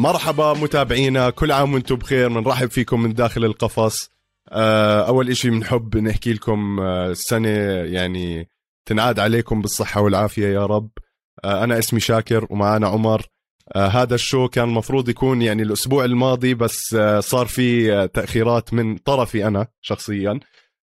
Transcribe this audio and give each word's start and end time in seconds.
مرحبا 0.00 0.52
متابعينا 0.52 1.30
كل 1.30 1.52
عام 1.52 1.74
وأنتم 1.74 1.94
بخير 1.94 2.28
بنرحب 2.28 2.70
فيكم 2.70 3.02
من 3.02 3.14
داخل 3.14 3.44
القفص. 3.44 4.10
آه، 4.48 5.08
أول 5.08 5.30
إشي 5.30 5.50
بنحب 5.50 5.96
نحكي 5.96 6.32
لكم 6.32 6.80
آه، 6.80 7.10
السنة 7.10 7.48
يعني 7.84 8.48
تنعاد 8.86 9.18
عليكم 9.18 9.62
بالصحة 9.62 10.00
والعافية 10.00 10.46
يا 10.46 10.66
رب. 10.66 10.90
آه، 11.44 11.64
أنا 11.64 11.78
اسمي 11.78 12.00
شاكر 12.00 12.46
ومعنا 12.50 12.88
عمر. 12.88 13.26
هذا 13.76 14.14
الشو 14.14 14.48
كان 14.48 14.68
مفروض 14.68 15.08
يكون 15.08 15.42
يعني 15.42 15.62
الأسبوع 15.62 16.04
الماضي 16.04 16.54
بس 16.54 16.96
صار 17.18 17.46
في 17.46 18.08
تأخيرات 18.08 18.74
من 18.74 18.96
طرفي 18.96 19.46
أنا 19.46 19.66
شخصيا. 19.80 20.40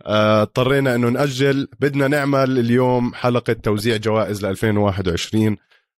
اضطرينا 0.06 0.96
إنه 0.96 1.10
نأجل 1.10 1.68
بدنا 1.80 2.08
نعمل 2.08 2.60
اليوم 2.60 3.14
حلقة 3.14 3.54
توزيع 3.54 3.98
جوائز 3.98 4.46
ل 4.46 4.50
2021 4.50 5.58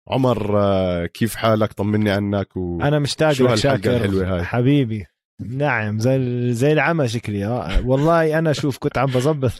عمر 0.08 1.06
كيف 1.06 1.34
حالك؟ 1.34 1.72
طمني 1.72 2.10
عنك 2.10 2.56
و... 2.56 2.80
أنا 2.82 2.98
مشتاق 2.98 3.42
لك 3.42 3.54
شاكر 3.54 4.24
هاي. 4.34 4.44
حبيبي. 4.44 5.06
نعم 5.40 5.98
زي 5.98 6.52
زي 6.52 6.72
العمى 6.72 7.08
شكلي 7.08 7.46
آه 7.46 7.86
والله 7.86 8.38
أنا 8.38 8.52
شوف 8.52 8.78
كنت 8.78 8.98
عم 8.98 9.06
بظبط. 9.06 9.52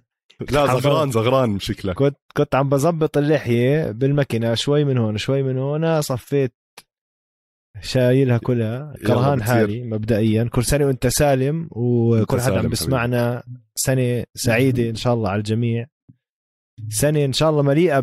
لا 0.52 0.66
زغران 0.66 1.10
زغران 1.10 1.58
شكلك 1.58 1.94
كنت 1.96 2.16
كنت 2.36 2.54
عم 2.54 2.68
بظبط 2.68 3.18
اللحية 3.18 3.90
بالمكنه 3.90 4.54
شوي 4.54 4.84
من 4.84 4.98
هون 4.98 5.16
شوي 5.18 5.42
من 5.42 5.58
هون 5.58 6.00
صفيت 6.00 6.54
شايلها 7.80 8.38
كلها. 8.38 8.94
كرهان 9.06 9.42
حالي 9.42 9.82
مبدئيا. 9.84 10.44
كل 10.44 10.64
سنة 10.64 10.86
وأنت 10.86 11.06
سالم 11.06 11.68
وكل 11.72 12.40
حدا 12.40 12.58
عم 12.58 12.68
بسمعنا. 12.68 13.42
سنة 13.74 14.24
سعيدة 14.34 14.88
إن 14.90 14.94
شاء 14.94 15.14
الله 15.14 15.28
على 15.28 15.38
الجميع. 15.38 15.86
سنة 16.88 17.24
إن 17.24 17.32
شاء 17.32 17.50
الله 17.50 17.62
مليئة 17.62 18.00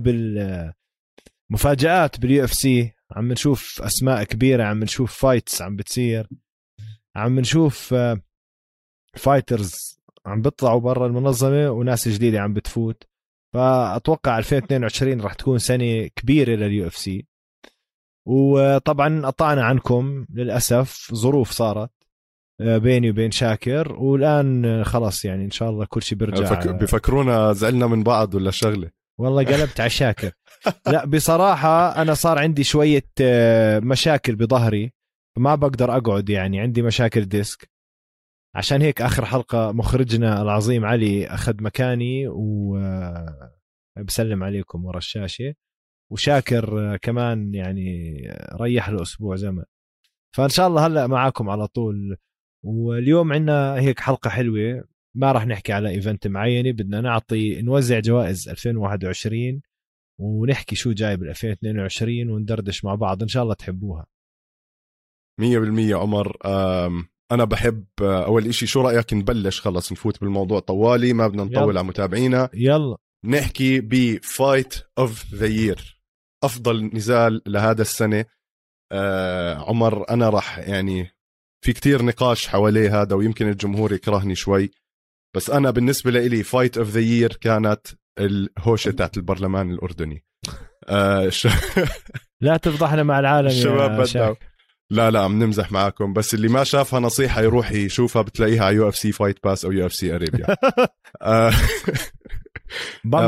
بالمفاجات 1.49 2.19
بال 2.19 2.43
UFC 2.43 2.93
عم 3.11 3.31
نشوف 3.31 3.81
أسماء 3.81 4.23
كبيرة 4.23 4.63
عم 4.63 4.83
نشوف 4.83 5.13
fights 5.13 5.61
عم 5.61 5.75
بتصير. 5.75 6.29
عم 7.15 7.39
نشوف 7.39 7.95
fighters 9.13 9.99
آه، 10.27 10.29
عم 10.29 10.41
بيطلعوا 10.41 10.79
برا 10.79 11.07
المنظمة 11.07 11.69
وناس 11.69 12.07
جديدة 12.07 12.41
عم 12.41 12.53
بتفوت. 12.53 13.03
فأتوقع 13.53 14.37
2022 14.37 15.21
راح 15.21 15.33
تكون 15.33 15.57
سنة 15.57 16.07
كبيرة 16.07 16.51
لل 16.55 16.87
UFC 16.87 17.25
وطبعا 18.27 19.25
قطعنا 19.25 19.63
عنكم 19.63 20.25
للأسف 20.29 21.13
ظروف 21.13 21.51
صارت 21.51 21.91
آه، 22.61 22.77
بيني 22.77 23.09
وبين 23.09 23.31
شاكر. 23.31 23.93
والآن 23.93 24.83
خلص 24.83 25.25
يعني 25.25 25.45
إن 25.45 25.51
شاء 25.51 25.69
الله 25.69 25.85
كل 25.85 26.01
شيء 26.01 26.17
بيرجع. 26.17 26.71
بفكرونا 26.71 27.53
زعلنا 27.53 27.87
من 27.87 28.03
بعض 28.03 28.35
ولا 28.35 28.51
شغلة؟ 28.51 28.91
والله 29.17 29.43
قلبت 29.45 29.79
على 29.79 29.89
شاكر. 29.89 30.31
لا 30.87 31.05
بصراحة 31.05 32.01
أنا 32.01 32.13
صار 32.13 32.39
عندي 32.39 32.63
شوية 32.63 33.05
آه، 33.21 33.79
مشاكل 33.79 34.35
بظهري. 34.35 34.91
ما 35.37 35.55
بقدر 35.55 35.97
أقعد 35.97 36.29
يعني 36.29 36.59
عندي 36.59 36.81
مشاكل 36.81 37.25
ديسك. 37.25 37.69
عشان 38.55 38.81
هيك 38.81 39.01
آخر 39.01 39.25
حلقة 39.25 39.71
مخرجنا 39.71 40.41
العظيم 40.41 40.85
علي 40.85 41.27
أخذ 41.27 41.63
مكاني 41.63 42.27
و 42.27 42.77
بسلم 43.97 44.43
عليكم 44.43 44.85
ورا 44.85 44.97
الشاشة. 44.97 45.53
وشاكر 46.11 46.97
كمان 46.97 47.53
يعني 47.53 48.17
ريح 48.61 48.89
له 48.89 49.01
أسبوع 49.01 49.35
زمن. 49.35 49.63
فإن 50.35 50.49
شاء 50.49 50.67
الله 50.67 50.87
هلأ 50.87 51.07
معاكم 51.07 51.49
على 51.49 51.67
طول. 51.67 52.17
واليوم 52.65 53.33
عندنا 53.33 53.75
هيك 53.75 53.99
حلقة 53.99 54.29
حلوة. 54.29 54.83
ما 55.15 55.31
راح 55.31 55.45
نحكي 55.47 55.73
على 55.73 55.89
event 55.89 56.27
معينة 56.27 56.71
بدنا 56.71 57.01
نعطي 57.01 57.61
نوزع 57.61 57.99
جوائز 57.99 58.49
2021 58.49 59.61
ونحكي 60.19 60.75
شو 60.75 60.91
جاي 60.91 61.17
بال 61.17 61.29
2022 61.29 62.29
وندردش 62.29 62.85
مع 62.85 62.95
بعض. 62.95 63.21
إن 63.21 63.27
شاء 63.27 63.43
الله 63.43 63.53
تحبوها. 63.53 64.05
مية 65.39 65.59
بالمية 65.59 65.95
عمر. 65.95 66.37
أنا 67.31 67.43
بحب 67.43 67.85
آه، 68.01 68.25
أول 68.25 68.47
إشي 68.47 68.67
شو 68.67 68.81
رأيك 68.81 69.13
نبلش؟ 69.13 69.61
خلص 69.61 69.91
نفوت 69.91 70.21
بالموضوع 70.21 70.59
طوالي 70.59 71.13
ما 71.13 71.27
بدنا 71.27 71.43
نطول 71.43 71.69
يلا. 71.69 71.79
على 71.79 71.83
متابعينا. 71.83 72.49
يلا. 72.53 72.97
نحكي 73.25 73.81
ب 73.81 73.97
fight 73.97 74.75
of 74.97 75.33
the 75.33 75.47
year 75.47 76.01
أفضل 76.43 76.83
نزال 76.93 77.41
لهذا 77.47 77.81
السنة. 77.81 78.25
آه 78.91 79.55
عمر 79.55 80.09
أنا 80.09 80.29
راح 80.29 80.59
يعني 80.59 81.11
في 81.65 81.73
كتير 81.73 82.05
نقاش 82.05 82.47
حواليه 82.47 83.01
هذا 83.01 83.15
ويمكن 83.15 83.49
الجمهور 83.49 83.93
يكرهني 83.93 84.35
شوي. 84.35 84.71
بس 85.35 85.49
أنا 85.49 85.71
بالنسبة 85.71 86.11
لي 86.11 86.43
fight 86.43 86.77
of 86.77 86.89
the 86.89 86.99
year 86.99 87.33
كانت 87.33 87.87
الهوشة 88.19 88.91
تاعت 88.91 89.17
البرلمان 89.17 89.71
الأردني. 89.71 90.23
آه 90.89 91.29
ش... 91.29 91.47
لا 92.41 92.57
تفضحنا 92.57 93.03
مع 93.03 93.19
العالم 93.19 93.47
الشباب 93.47 94.01
بدنا. 94.01 94.35
لا 94.89 95.11
لا 95.11 95.21
عم 95.21 95.43
نمزح 95.43 95.71
معاكم 95.71 96.13
بس 96.13 96.33
اللي 96.33 96.47
ما 96.47 96.63
شافها 96.63 96.99
نصيحة 96.99 97.41
يروح 97.41 97.71
يشوفها 97.71 98.21
بتلاقيها 98.21 98.65
على 98.65 98.75
UFC 98.75 99.11
Fight 99.11 99.43
Pass 99.43 99.65
أو 99.65 99.71
UFC 99.71 100.15
Arabia 100.15 100.55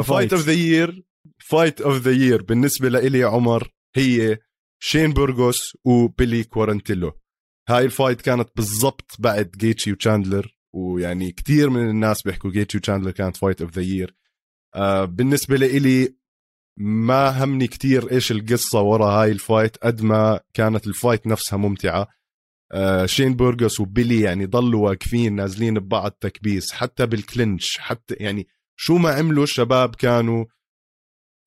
fight 0.02 0.34
of 0.34 0.42
the 0.42 0.54
year 0.54 1.04
fight 1.38 1.82
of 1.82 1.98
the 1.98 2.12
year 2.12 2.42
بالنسبة 2.42 2.90
لإلي 2.90 3.24
عمر 3.24 3.72
هي 3.96 4.38
شين 4.80 5.14
بورغوس 5.14 5.78
وبيلي 5.86 6.44
كورنتيلو 6.44 7.20
هاي 7.70 7.86
ال 7.86 7.92
fight 7.92 8.22
كانت 8.22 8.50
بالضبط 8.56 9.16
بعد 9.20 9.52
جيتشي 9.58 9.92
وتشاندلر 9.92 10.56
ويعني 10.76 11.32
كثير 11.32 11.70
من 11.70 11.90
الناس 11.90 12.22
بيحكوا 12.22 12.52
جيتشي 12.52 12.78
وتشاندلر 12.78 13.12
كانت 13.12 13.38
fight 13.38 13.62
of 13.62 13.72
the 13.72 13.82
year 13.82 14.16
بالنسبة 15.06 15.58
لإلي 15.58 16.16
ما 16.78 17.44
همني 17.44 17.68
كتير 17.68 18.12
إيش 18.12 18.32
القصة 18.32 18.82
ورا 18.82 19.06
هاي 19.06 19.32
ال 19.32 19.39
fight 19.39 19.78
قد 19.78 20.02
ما 20.02 20.40
كانت 20.54 20.88
ال 20.88 20.94
fight 20.94 21.28
نفسها 21.28 21.58
ممتعة. 21.58 22.08
آه 22.72 23.06
شين 23.06 23.34
بورغوس 23.34 23.80
وبيلي 23.80 24.22
يعني 24.22 24.46
ضلوا 24.46 24.90
واقفين 24.90 25.36
نازلين 25.36 25.80
ببعض 25.80 26.12
تكبيس 26.12 26.72
حتى 26.72 27.06
بال 27.06 27.24
clinch 27.24 27.78
حتى 27.78 28.14
يعني 28.14 28.48
شو 28.76 28.98
ما 28.98 29.10
عملوا 29.10 29.44
الشباب 29.44 29.96
كانوا 29.96 30.46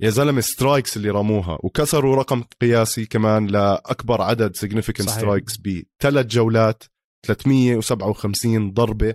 يا 0.01 0.11
زلمة 0.11 0.41
strikes 0.41 0.97
اللي 0.97 1.11
رموها 1.11 1.59
وكسروا 1.63 2.17
رقم 2.17 2.43
قياسي 2.61 3.07
كمان 3.07 3.47
لأكبر 3.47 4.23
عدد 4.23 4.57
significant 4.57 5.09
strikes 5.09 5.57
بثلاث 5.57 6.27
جولات 6.27 6.85
357 7.27 8.73
ضربة. 8.73 9.15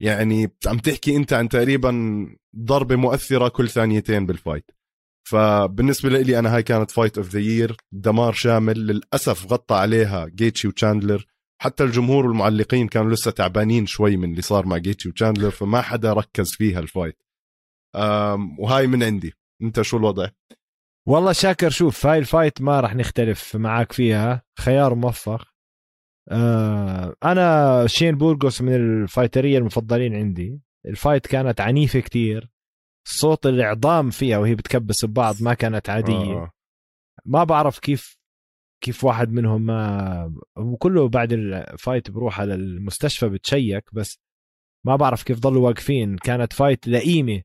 يعني 0.00 0.52
عم 0.66 0.78
تحكي 0.78 1.16
انت 1.16 1.32
عن 1.32 1.48
تقريبا 1.48 2.26
ضربة 2.56 2.96
مؤثرة 2.96 3.48
كل 3.48 3.68
ثانيتين 3.68 4.26
بال 4.26 4.37
fight. 4.37 4.70
فبالنسبة 5.28 6.08
لي 6.08 6.38
أنا 6.38 6.56
هاي 6.56 6.62
كانت 6.62 6.90
fight 6.90 7.18
of 7.18 7.28
the 7.28 7.40
year 7.40 7.76
دمار 7.92 8.32
شامل 8.32 8.86
للأسف 8.86 9.52
غطى 9.52 9.74
عليها 9.74 10.26
جيتشي 10.26 10.68
وتشاندلر 10.68 11.26
حتى 11.62 11.84
الجمهور 11.84 12.26
والمعلقين 12.26 12.88
كانوا 12.88 13.10
لسه 13.10 13.30
تعبانين 13.30 13.86
شوي 13.86 14.16
من 14.16 14.30
اللي 14.30 14.42
صار 14.42 14.66
مع 14.66 14.76
جيتشي 14.76 15.08
وتشاندلر 15.08 15.50
فما 15.50 15.80
حدا 15.80 16.12
ركز 16.12 16.50
فيها 16.50 16.80
ال 16.80 16.87
fight 16.87 17.22
وهاي 18.58 18.86
من 18.86 19.02
عندي. 19.02 19.32
أنت 19.62 19.82
شو 19.82 19.96
الوضع؟ 19.96 20.28
والله 21.08 21.32
شاكر 21.32 21.70
شوف 21.70 22.06
هاي 22.06 22.18
ال 22.18 22.25
fight 22.25 22.60
ما 22.60 22.80
راح 22.80 22.94
نختلف 22.94 23.56
معك 23.56 23.92
فيها. 23.92 24.42
خيار 24.58 24.94
موفق. 24.94 25.49
آه 26.28 27.14
أنا 27.24 27.86
شين 27.86 28.14
بورغوس 28.14 28.62
من 28.62 28.74
الفايترية 28.74 29.58
المفضلين 29.58 30.14
عندي. 30.14 30.60
ال 30.86 30.93
fight 30.93 31.26
كانت 31.26 31.60
عنيفة 31.60 32.00
كتير. 32.00 32.50
صوت 33.08 33.46
العظام 33.46 34.10
فيها 34.10 34.38
وهي 34.38 34.54
بتكبس 34.54 35.04
ببعض 35.04 35.42
ما 35.42 35.54
كانت 35.54 35.90
عادية. 35.90 36.14
آه. 36.14 36.50
ما 37.24 37.44
بعرف 37.44 37.78
كيف 37.78 38.16
كيف 38.84 39.04
واحد 39.04 39.32
منهم 39.32 39.66
ما 39.66 40.34
وكله 40.56 41.08
بعد 41.08 41.32
ال 41.32 41.45
fight 41.45 42.10
بروح 42.10 42.40
على 42.40 42.54
المستشفى 42.54 43.28
بتشيك 43.28 43.84
بس 43.94 44.18
ما 44.86 44.96
بعرف 44.96 45.22
كيف 45.22 45.38
ضلوا 45.38 45.68
واقفين. 45.68 46.16
كانت 46.16 46.52
fight 46.52 46.88
لئيمة. 46.88 47.42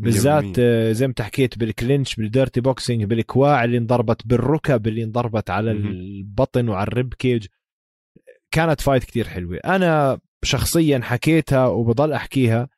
بالذات 0.00 0.60
زي 0.96 1.06
ما 1.06 1.14
حكيت 1.20 1.58
بال 1.58 1.73
clinch 1.73 2.16
بال 2.16 2.29
dirty 2.29 2.60
boxing 2.60 3.04
بالكواع 3.04 3.64
اللي 3.64 3.78
انضربت 3.78 4.26
بالركب 4.26 4.86
اللي 4.86 5.04
انضربت 5.04 5.50
على 5.50 5.70
البطن 5.70 6.68
وعلى 6.68 6.88
ال 6.88 6.94
rib 6.94 7.14
cage. 7.14 7.46
كانت 8.52 8.80
fight 8.80 9.04
كتير 9.04 9.28
حلوة. 9.28 9.56
أنا 9.64 10.20
شخصيا 10.44 10.98
حكيتها 10.98 11.66
وبضل 11.66 12.12
أحكيها. 12.12 12.68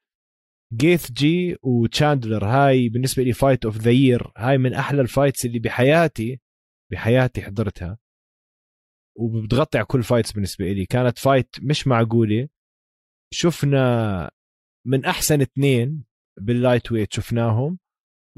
جيثجي 0.74 1.56
وتشاندلر 1.62 2.44
هاي 2.44 2.88
بالنسبة 2.88 3.22
لي 3.22 3.32
fight 3.32 3.64
of 3.64 3.76
the 3.76 3.90
year 3.90 4.32
هاي 4.36 4.58
من 4.58 4.74
أحلى 4.74 5.00
ال 5.00 5.07
fights 5.07 5.44
اللي 5.44 5.58
بحياتي 5.58 6.40
بحياتي 6.92 7.42
حضرتها. 7.42 7.98
وبتغطي 9.16 9.78
على 9.78 9.86
كل 9.86 10.02
fights 10.02 10.32
بالنسبة 10.32 10.72
لي. 10.72 10.86
كانت 10.86 11.18
fight 11.18 11.56
مش 11.62 11.86
معقولة. 11.86 12.48
شفنا 13.32 14.30
من 14.86 15.04
أحسن 15.04 15.40
اثنين 15.40 16.04
بال 16.40 16.92
lightweight 16.92 17.12
شفناهم. 17.12 17.78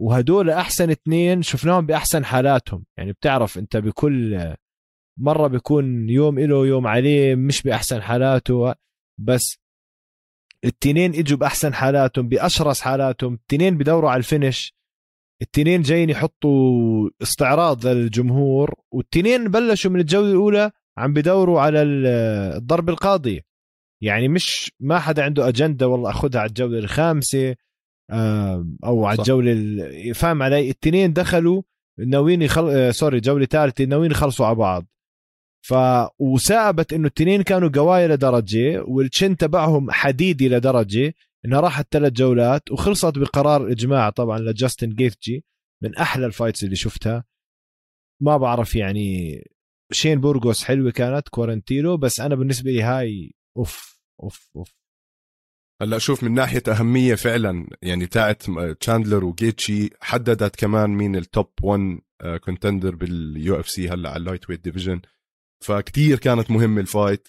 وهدول 0.00 0.50
أحسن 0.50 0.90
اثنين 0.90 1.42
شفناهم 1.42 1.86
بأحسن 1.86 2.24
حالاتهم. 2.24 2.84
يعني 2.98 3.12
بتعرف 3.12 3.58
أنت 3.58 3.76
بكل 3.76 4.54
مرة 5.18 5.46
بيكون 5.46 6.08
يوم 6.08 6.38
له 6.38 6.66
يوم 6.66 6.86
عليه 6.86 7.34
مش 7.34 7.62
بأحسن 7.62 8.02
حالاته 8.02 8.74
بس 9.18 9.58
التنين 10.64 11.14
إجوا 11.14 11.38
بأحسن 11.38 11.74
حالاتهم 11.74 12.28
بأشرس 12.28 12.80
حالاتهم 12.80 13.34
التنين 13.34 13.78
بدوروا 13.78 14.10
على 14.10 14.18
ال 14.18 14.26
finish 14.26 14.76
التنين 15.42 15.82
جايين 15.82 16.10
يحطوا 16.10 17.10
استعراض 17.22 17.86
للجمهور 17.86 18.74
والتنين 18.92 19.48
بلشوا 19.48 19.90
من 19.90 20.00
الجولة 20.00 20.30
الأولى 20.30 20.70
عم 20.98 21.12
بدوروا 21.12 21.60
على 21.60 21.82
الضرب 21.82 22.88
القاضي. 22.88 23.42
يعني 24.02 24.28
مش 24.28 24.72
ما 24.80 24.98
حدا 24.98 25.22
عنده 25.22 25.48
أجندة 25.48 25.88
والله 25.88 26.10
أخذها 26.10 26.40
على 26.40 26.48
الجولة 26.48 26.78
الخامسة 26.78 27.54
أو 28.84 29.06
على 29.06 29.18
الجولة 29.18 30.12
فاهم 30.12 30.42
علي؟ 30.42 30.60
الاثنين 30.60 31.12
دخلوا 31.12 31.62
ناويين 31.98 32.42
يخل... 32.42 32.68
آه، 32.70 32.90
sorry 32.90 33.20
جولة 33.20 33.46
ثالثة 33.46 33.84
ناويين 33.84 34.10
يخلصوا 34.10 34.46
على 34.46 34.54
بعض. 34.54 34.86
ف 35.68 35.74
وسابت 36.18 36.92
إنه 36.92 37.06
الاثنين 37.06 37.42
كانوا 37.42 37.70
قوايا 37.74 38.08
لدرجه 38.08 38.82
وال 38.82 39.00
chin 39.00 39.36
تبعهم 39.36 39.90
حديدي 39.90 40.48
لدرجه 40.48 41.14
إنها 41.44 41.60
راحت 41.60 41.86
ثلاث 41.90 42.12
جولات 42.12 42.70
وخلصت 42.70 43.18
بقرار 43.18 43.72
اجماع 43.72 44.10
طبعا 44.10 44.38
لجاستن 44.38 44.88
جيثجي 44.88 45.44
من 45.82 45.94
أحلى 45.94 46.26
ال 46.26 46.31
fights 46.31 46.64
اللي 46.64 46.76
شفتها. 46.76 47.24
ما 48.22 48.36
بعرف 48.36 48.74
يعني 48.74 49.40
شين 49.92 50.20
بورغوس 50.20 50.64
حلوة 50.64 50.90
كانت 50.90 51.28
كورنتينو 51.28 51.96
بس 51.96 52.20
أنا 52.20 52.34
بالنسبة 52.34 52.70
لي 52.70 52.82
هاي 52.82 53.34
أوف 53.56 54.00
أوف 54.22 54.50
أوف. 54.56 54.74
هلأ 55.82 55.98
شوف 55.98 56.24
من 56.24 56.34
ناحية 56.34 56.62
أهمية 56.68 57.14
فعلا 57.14 57.68
يعني 57.82 58.06
تاعت 58.06 58.42
تشاندلر 58.80 59.24
وجيتشي 59.24 59.90
حددت 60.00 60.56
كمان 60.56 60.90
مين 60.90 61.16
التوب 61.16 61.50
1 61.62 61.98
كونتندر 62.44 62.94
باليو 62.94 63.60
إف 63.60 63.68
سي 63.68 63.88
هلأ 63.88 64.10
على 64.10 64.16
اللايت 64.16 64.50
ويت 64.50 64.64
ديفيجن 64.64 65.00
فكتير 65.64 66.18
كانت 66.18 66.50
مهمة 66.50 66.80
الفايت. 66.80 67.28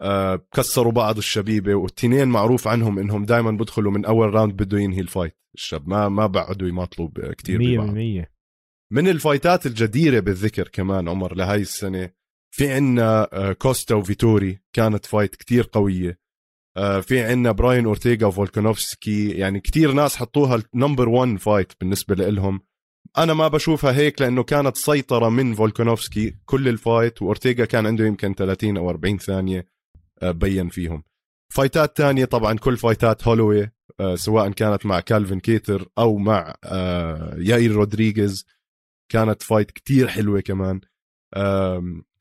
آه، 0.00 0.46
كسروا 0.54 0.92
بعض 0.92 1.16
الشبيبة 1.18 1.74
والتنين 1.74 2.28
معروف 2.28 2.68
عنهم 2.68 2.98
إنهم 2.98 3.24
دائما 3.24 3.50
بدخلوا 3.50 3.92
من 3.92 4.04
أول 4.04 4.34
راوند 4.34 4.52
بده 4.52 4.78
ينهي 4.78 5.00
الفايت. 5.00 5.38
الشاب 5.54 5.88
ما 5.88 6.08
ما 6.08 6.26
بعدوا 6.26 6.68
يماطلوا 6.68 7.08
كثير 7.38 7.58
100% 7.58 8.30
من 8.92 9.08
ال 9.08 9.16
fight 9.16 9.58
ات 9.58 9.66
الجديرة 9.66 10.20
بالذكر 10.20 10.68
كمان 10.68 11.08
عمر 11.08 11.34
لهي 11.34 11.60
السنة 11.60 12.10
في 12.54 12.72
عنا 12.72 13.28
آه، 13.32 13.52
كوستا 13.52 13.94
وفيتوري 13.94 14.58
كانت 14.72 15.06
fight 15.06 15.36
كتير 15.36 15.68
قوية. 15.72 16.18
آه، 16.76 17.00
في 17.00 17.20
عنا 17.20 17.52
براين 17.52 17.86
أورتيغا 17.86 18.26
وفولكانوفسكي 18.26 19.30
يعني 19.30 19.60
كتير 19.60 19.92
ناس 19.92 20.16
حطوها 20.16 20.62
number 20.74 21.08
1 21.08 21.36
fight 21.36 21.72
بالنسبة 21.80 22.14
لهم 22.14 22.60
أنا 23.18 23.34
ما 23.34 23.48
بشوفها 23.48 23.92
هيك 23.92 24.20
لأنه 24.20 24.42
كانت 24.42 24.76
سيطرة 24.76 25.28
من 25.28 25.54
فولكانوفسكي. 25.54 26.34
كل 26.46 26.68
ال 26.68 26.77
fight 26.77 27.22
وأورتيغا 27.22 27.64
كان 27.64 27.86
عنده 27.86 28.06
يمكن 28.06 28.34
30 28.34 28.76
أو 28.76 28.90
40 28.90 29.18
ثانية 29.18 29.68
آه، 30.22 30.30
بين 30.30 30.68
فيهم. 30.68 31.02
fight 31.54 31.89
ات 31.89 31.96
تانية 31.96 32.24
طبعا 32.24 32.58
كل 32.58 32.76
fight 32.76 33.19
ات 33.19 33.28
هولوي 33.28 33.70
سواء 34.14 34.50
كانت 34.50 34.86
مع 34.86 35.00
كالفين 35.00 35.40
كيتر 35.40 35.88
أو 35.98 36.16
مع 36.16 36.54
ياير 37.38 37.72
رودريغيز. 37.72 38.46
كانت 39.08 39.42
fight 39.42 39.70
كتير 39.70 40.08
حلوة 40.08 40.40
كمان. 40.40 40.80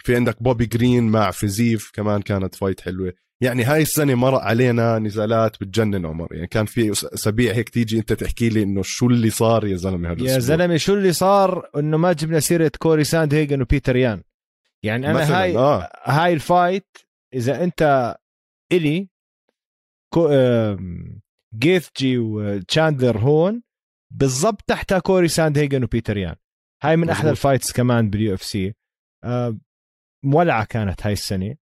في 0.04 0.16
عندك 0.16 0.44
بوبي 0.44 0.66
جرين 0.66 1.04
مع 1.04 1.32
فيزيف 1.32 1.92
كمان 1.94 2.22
كانت 2.22 2.56
fight 2.56 2.82
حلوة. 2.82 3.14
يعني 3.42 3.64
هاي 3.64 3.82
السنة 3.82 4.16
مرق 4.16 4.40
علينا 4.40 5.00
نزالات 5.00 5.62
بتجنن 5.62 6.06
عمر. 6.06 6.28
يعني 6.32 6.48
كان 6.48 6.66
في 6.66 6.92
أسابيع 6.92 7.54
هيك 7.54 7.70
تيجي 7.70 8.00
أنت 8.00 8.14
تحكي 8.14 8.50
لي 8.50 8.64
إنه 8.64 8.82
شو 8.82 9.08
اللي 9.08 9.30
صار 9.30 9.66
يا 9.66 9.76
زلمة 9.76 10.12
هذا 10.12 10.24
يا 10.24 10.40
زلمة 10.40 10.78
شو 10.78 10.94
اللي 10.94 11.14
صار؟ 11.14 11.70
إنه 11.76 11.98
ما 11.98 12.14
جبنا 12.14 12.40
سيرة 12.40 12.72
كوري 12.80 13.04
ساند 13.04 13.34
هيجن 13.34 13.62
وبيتر 13.62 13.96
يان. 13.96 14.24
يعني 14.84 15.12
أنا 15.12 15.42
هاي 15.42 15.58
آه. 15.58 15.90
هاي 16.04 16.34
ال 16.34 16.45
fight 16.45 16.98
إذا 17.34 17.64
أنت 17.64 18.16
إلي 18.72 19.10
كو... 20.14 20.30
جيثجي 21.58 22.18
وتشاندلر 22.18 23.18
هون 23.18 23.64
بالضبط 24.12 24.62
تحتها 24.62 25.00
كوري 25.00 25.28
ساند 25.28 25.58
هيجن 25.58 25.84
وبيتر 25.84 26.18
يان. 26.18 26.36
هاي 26.84 26.98
من 26.98 27.10
أحلى 27.10 27.30
ال 27.30 27.36
fights 27.36 27.72
كمان 27.72 28.10
باليو 28.10 28.34
إف 28.34 28.44
سي. 28.44 28.74
مولعة 30.24 30.66
كانت 30.66 31.06
هاي 31.06 31.14
السنة. 31.14 31.56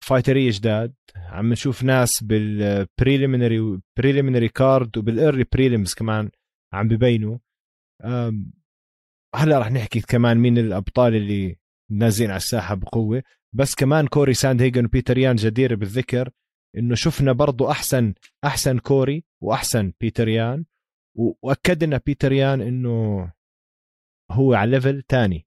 fighter 0.00 0.39
يه 0.39 0.50
جداد 0.50 0.94
عم 1.16 1.52
نشوف 1.52 1.82
ناس 1.82 2.24
بال 2.24 2.48
preliminary 2.48 3.80
preliminary 3.98 4.48
card 4.48 4.98
وبال 4.98 5.15
early 5.15 5.44
prelims 5.52 5.94
كمان 5.94 6.30
عم 6.72 6.88
ببينوا. 6.88 7.38
هلا 9.34 9.58
رح 9.58 9.70
نحكي 9.70 10.00
كمان 10.00 10.38
مين 10.38 10.58
الأبطال 10.58 11.14
اللي 11.14 11.56
نازلين 11.90 12.30
على 12.30 12.36
الساحة 12.36 12.74
بقوة. 12.74 13.22
بس 13.52 13.74
كمان 13.74 14.06
كوري 14.06 14.34
ساند 14.34 14.62
هيجن 14.62 14.84
وبيتر 14.84 15.18
يان 15.18 15.36
جدير 15.36 15.74
بالذكر 15.74 16.30
إنه 16.76 16.94
شفنا 16.94 17.32
برضو 17.32 17.70
احسن 17.70 18.14
أحسن 18.44 18.78
كوري 18.78 19.24
وأحسن 19.42 19.92
بيتر 20.00 20.28
يان. 20.28 20.64
وأكدنا 21.14 22.00
بيتر 22.06 22.32
يان 22.32 22.60
إنه 22.60 23.32
هو 24.30 24.54
على 24.54 24.70
level 24.70 25.02
تاني. 25.02 25.46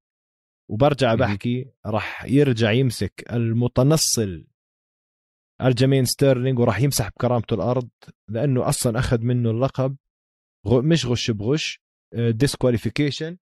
وبرجع 0.70 1.16
بحكي 1.16 1.72
راح 1.86 2.26
يرجع 2.26 2.72
يمسك 2.72 3.26
المتنصل 3.34 4.46
ألجمين 5.62 6.06
ستيرلينج 6.06 6.60
وراح 6.60 6.82
يمسح 6.82 7.10
بكرامته 7.10 7.54
الأرض 7.54 7.90
لأنه 8.30 8.70
أصلا 8.70 9.00
أخذ 9.00 9.22
منه 9.22 9.52
اللقب. 9.52 9.96
مش 10.66 11.06
غش 11.06 11.32
بغش 11.32 11.82
disqualification 12.16 13.38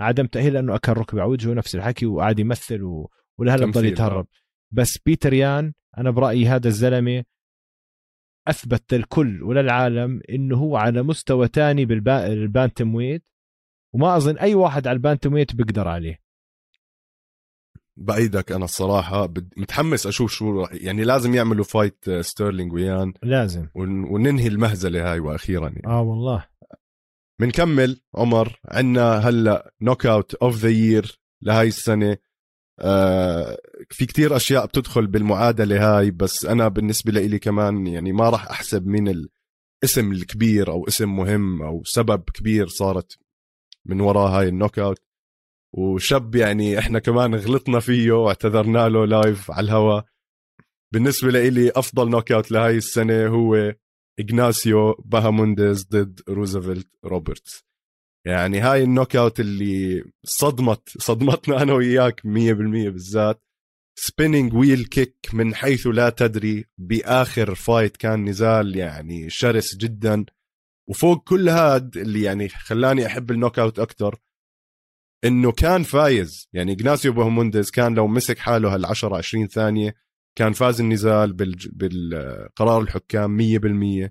آه، 0.00 0.04
عدم 0.04 0.26
تأهيل 0.26 0.52
لأنه 0.52 0.74
أكل 0.74 0.92
ركبة 0.92 1.22
على 1.22 1.30
وجهه 1.30 1.54
نفس 1.54 1.74
الحكي 1.74 2.06
وقاعد 2.06 2.38
يمثل 2.38 2.82
و... 2.82 3.10
ولهلا 3.38 3.66
بضل 3.66 3.84
يتهرب. 3.84 4.26
بس 4.70 4.98
بيتر 4.98 5.32
يان 5.32 5.72
أنا 5.98 6.10
برأيي 6.10 6.46
هذا 6.46 6.68
الزلمة 6.68 7.24
أثبت 8.48 8.94
للكل 8.94 9.42
وللعالم 9.42 10.20
إنه 10.30 10.56
هو 10.56 10.76
على 10.76 11.02
مستوى 11.02 11.48
تاني 11.48 11.84
بال 11.84 12.94
bantamweight 12.94 13.24
وما 13.94 14.16
أظن 14.16 14.38
أي 14.38 14.54
واحد 14.54 14.86
على 14.86 14.96
ال 14.96 15.32
bantamweight 15.32 15.56
بيقدر 15.56 15.88
عليه. 15.88 16.23
بأيدك 17.96 18.52
أنا 18.52 18.64
الصراحة. 18.64 19.32
متحمس 19.56 20.06
أشوف 20.06 20.32
شو 20.32 20.66
يعني 20.72 21.04
لازم 21.04 21.34
يعملوا 21.34 21.64
fight 21.64 22.10
ستيرلينج 22.20 22.72
ويان. 22.72 23.12
لازم. 23.22 23.68
وننهي 23.74 24.46
المهزلة 24.48 25.12
هاي 25.12 25.20
وأخيرا 25.20 25.68
يعني. 25.68 25.86
آه 25.86 26.02
والله. 26.02 26.46
بنكمل 27.40 28.00
عمر. 28.14 28.60
عندنا 28.68 29.18
هلأ 29.18 29.72
knockout 29.80 30.34
of 30.34 30.56
the 30.56 30.68
year 30.68 31.18
لهاي 31.42 31.68
السنة. 31.68 32.16
آه 32.80 33.58
في 33.90 34.06
كتير 34.06 34.36
أشياء 34.36 34.66
بتدخل 34.66 35.06
بالمعادلة 35.06 35.98
هاي 35.98 36.10
بس 36.10 36.44
أنا 36.44 36.68
بالنسبة 36.68 37.12
لي 37.12 37.38
كمان 37.38 37.86
يعني 37.86 38.12
ما 38.12 38.30
راح 38.30 38.50
أحسب 38.50 38.86
مين 38.86 39.08
الاسم 39.82 40.12
الكبير 40.12 40.70
أو 40.70 40.88
اسم 40.88 41.16
مهم 41.16 41.62
أو 41.62 41.82
سبب 41.84 42.22
كبير 42.34 42.66
صارت 42.66 43.18
من 43.86 44.00
وراء 44.00 44.28
هاي 44.30 44.48
ال 44.48 44.78
knockout 44.78 44.98
وشاب 45.76 46.34
يعني 46.34 46.78
إحنا 46.78 46.98
كمان 46.98 47.34
غلطنا 47.34 47.80
فيه 47.80 48.12
واعتذرنا 48.12 48.88
له 48.88 49.04
live 49.04 49.50
على 49.50 49.64
الهواء 49.64 50.04
بالنسبة 50.92 51.30
لي 51.30 51.70
أفضل 51.70 52.10
knockout 52.10 52.50
لهي 52.50 52.76
السنة 52.76 53.26
هو 53.26 53.74
إغناسيو 54.20 54.92
باهامونديز 54.92 55.84
ضد 55.84 56.20
روزفلت 56.28 56.88
روبرتس. 57.04 57.64
يعني 58.26 58.60
هاي 58.60 58.82
ال 58.82 59.16
knockout 59.16 59.40
اللي 59.40 60.04
صدمت 60.24 60.88
صدمتنا 60.98 61.62
أنا 61.62 61.72
وياك 61.72 62.20
100% 62.20 62.24
بالذات. 62.90 63.44
spinning 63.98 64.54
wheel 64.54 64.84
kick 64.84 65.16
من 65.32 65.54
حيث 65.54 65.86
لا 65.86 66.10
تدري 66.10 66.64
بآخر 66.78 67.54
fight 67.54 67.96
كان 67.96 68.24
نزال 68.24 68.76
يعني 68.76 69.30
شرس 69.30 69.76
جدا. 69.76 70.24
وفوق 70.88 71.28
كل 71.28 71.48
هاد 71.48 71.96
اللي 71.96 72.22
يعني 72.22 72.48
خلاني 72.48 73.06
أحب 73.06 73.30
ال 73.30 73.58
knockout 73.58 73.78
أكثر 73.78 74.18
إنه 75.24 75.52
كان 75.52 75.82
فايز. 75.82 76.48
يعني 76.52 76.72
إغناسيو 76.72 77.12
باهامونديز 77.12 77.70
كان 77.70 77.94
لو 77.94 78.06
مسك 78.06 78.38
حاله 78.38 78.74
هال 78.74 78.86
10 78.86 79.16
20 79.16 79.48
ثانية 79.48 79.94
كان 80.38 80.52
فاز 80.52 80.80
النزال 80.80 81.32
بالقرار 81.72 82.80
الحكام 82.82 83.38
100% 84.08 84.10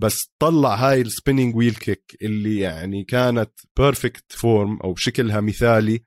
بس 0.00 0.30
طلع 0.38 0.74
هاي 0.74 1.00
ال 1.00 1.06
spinning 1.06 1.56
wheel 1.56 1.74
kick 1.74 2.16
اللي 2.22 2.58
يعني 2.58 3.04
كانت 3.04 3.50
perfect 3.76 4.32
form 4.32 4.76
أو 4.84 4.94
شكلها 4.94 5.40
مثالي 5.40 6.04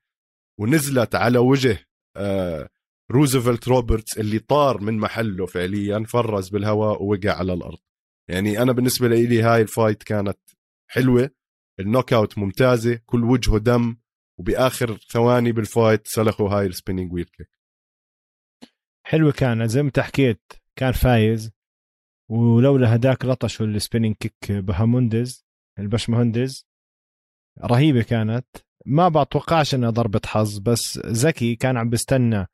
ونزلت 0.59 1.15
على 1.15 1.37
وجه 1.37 1.87
آه 2.15 2.69
روزفلت 3.11 3.67
روبرتس 3.67 4.17
اللي 4.17 4.39
طار 4.39 4.81
من 4.81 4.97
محله 4.97 5.45
فعليا 5.45 6.03
فرز 6.07 6.49
بالهواء 6.49 7.03
ووقع 7.03 7.31
على 7.31 7.53
الأرض. 7.53 7.77
يعني 8.29 8.61
أنا 8.61 8.71
بالنسبة 8.71 9.07
لي 9.07 9.41
هاي 9.41 9.61
ال 9.61 9.68
fight 9.68 10.03
كانت 10.03 10.39
حلوة. 10.87 11.29
ال 11.79 12.13
knockout 12.13 12.37
ممتازة. 12.37 12.99
كل 13.05 13.23
وجهه 13.23 13.57
دم. 13.57 13.97
وبآخر 14.39 14.97
ثواني 14.97 15.51
بال 15.51 15.67
fight 15.67 16.07
سلخوا 16.07 16.49
هاي 16.49 16.65
ال 16.65 16.70
spinning 16.70 17.13
wheel 17.13 17.25
kick. 17.25 17.49
حلوة 19.05 19.31
كان 19.31 19.67
زي 19.67 19.81
ما 19.81 19.87
انت 19.87 19.99
حكيت 19.99 20.41
كان 20.75 20.91
فايز. 20.91 21.51
ولولا 22.29 22.95
هداك 22.95 23.25
لطشه 23.25 23.65
ال 23.65 23.71
spinning 23.71 24.15
kick 24.15 24.51
بهاموندز 24.51 25.45
البشمهندز. 25.79 26.67
رهيبة 27.63 28.01
كانت. 28.01 28.47
ما 28.85 29.09
بتوقعش 29.09 29.75
إنها 29.75 29.89
ضربه 29.89 30.21
حظ 30.25 30.59
بس 30.59 30.97
ذكي 30.97 31.55
كان 31.55 31.77
عم 31.77 31.89
بيستنى 31.89 32.47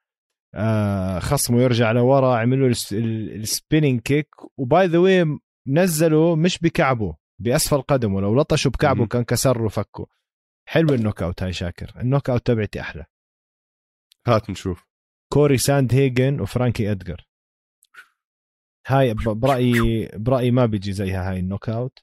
آه، 0.55 1.19
خصمه 1.19 1.61
يرجع 1.61 1.91
لورا 1.91 2.37
عملوا 2.37 2.73
ال 2.91 3.03
spinning 3.03 4.01
kick. 4.01 4.29
و 4.57 4.67
by 4.67 4.87
the 4.87 4.97
way 4.97 5.39
نزله 5.67 6.35
مش 6.35 6.59
بكعبه 6.59 7.15
بأسفل 7.39 7.81
قدمه. 7.81 8.21
لو 8.21 8.35
لطشوا 8.35 8.71
بكعبه 8.71 9.05
كان 9.05 9.23
كسر 9.23 9.61
له 9.61 9.69
فكه. 9.69 10.07
حلو 10.67 10.93
ال 10.93 11.21
knockout 11.23 11.43
هاي 11.43 11.53
شاكر. 11.53 11.93
ال 12.01 12.29
knockout 12.29 12.45
تبعتي 12.45 12.81
أحلى. 12.81 13.05
هات 14.27 14.49
نشوف. 14.49 14.85
كوري 15.33 15.57
ساند 15.57 15.93
هيجن 15.93 16.41
وفرانكي 16.41 16.91
ادجر 16.91 17.27
هاي 18.87 19.13
برايي 19.13 20.09
برأيي 20.13 20.51
ما 20.51 20.65
بيجي 20.65 20.93
زيها 20.93 21.31
هاي 21.31 21.39
ال 21.39 21.69
knockout. 21.69 21.99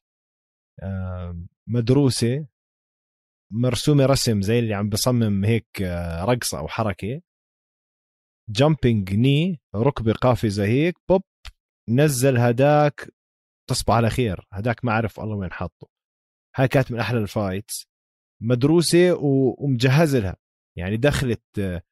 مدروسة. 1.66 2.47
مرسومة 3.52 4.07
رسم 4.07 4.42
زي 4.42 4.59
اللي 4.59 4.75
عم 4.75 4.88
بصمم 4.88 5.45
هيك 5.45 5.83
آه، 5.83 6.25
رقصه 6.25 6.59
أو 6.59 6.69
حركة. 6.69 7.21
jumping 8.49 9.14
knee 9.14 9.61
ركبة 9.75 10.12
قافزه 10.12 10.64
هيك 10.64 10.95
boop 11.08 11.22
نزل 11.88 12.38
هداك 12.38 13.11
تصبح 13.71 13.95
على 13.95 14.11
خير. 14.11 14.47
هداك 14.52 14.85
ما 14.85 14.92
عرف 14.92 15.21
الله 15.21 15.37
وين 15.37 15.52
حاطه. 15.52 15.88
هاي 16.57 16.69
كانت 16.69 16.92
من 16.92 16.99
أحلى 16.99 17.19
ال 17.18 17.28
fights. 17.28 17.91
مدروسة 18.42 19.14
ومجهز 19.20 20.16
لها. 20.16 20.37
يعني 20.78 20.96
دخلت 20.96 21.82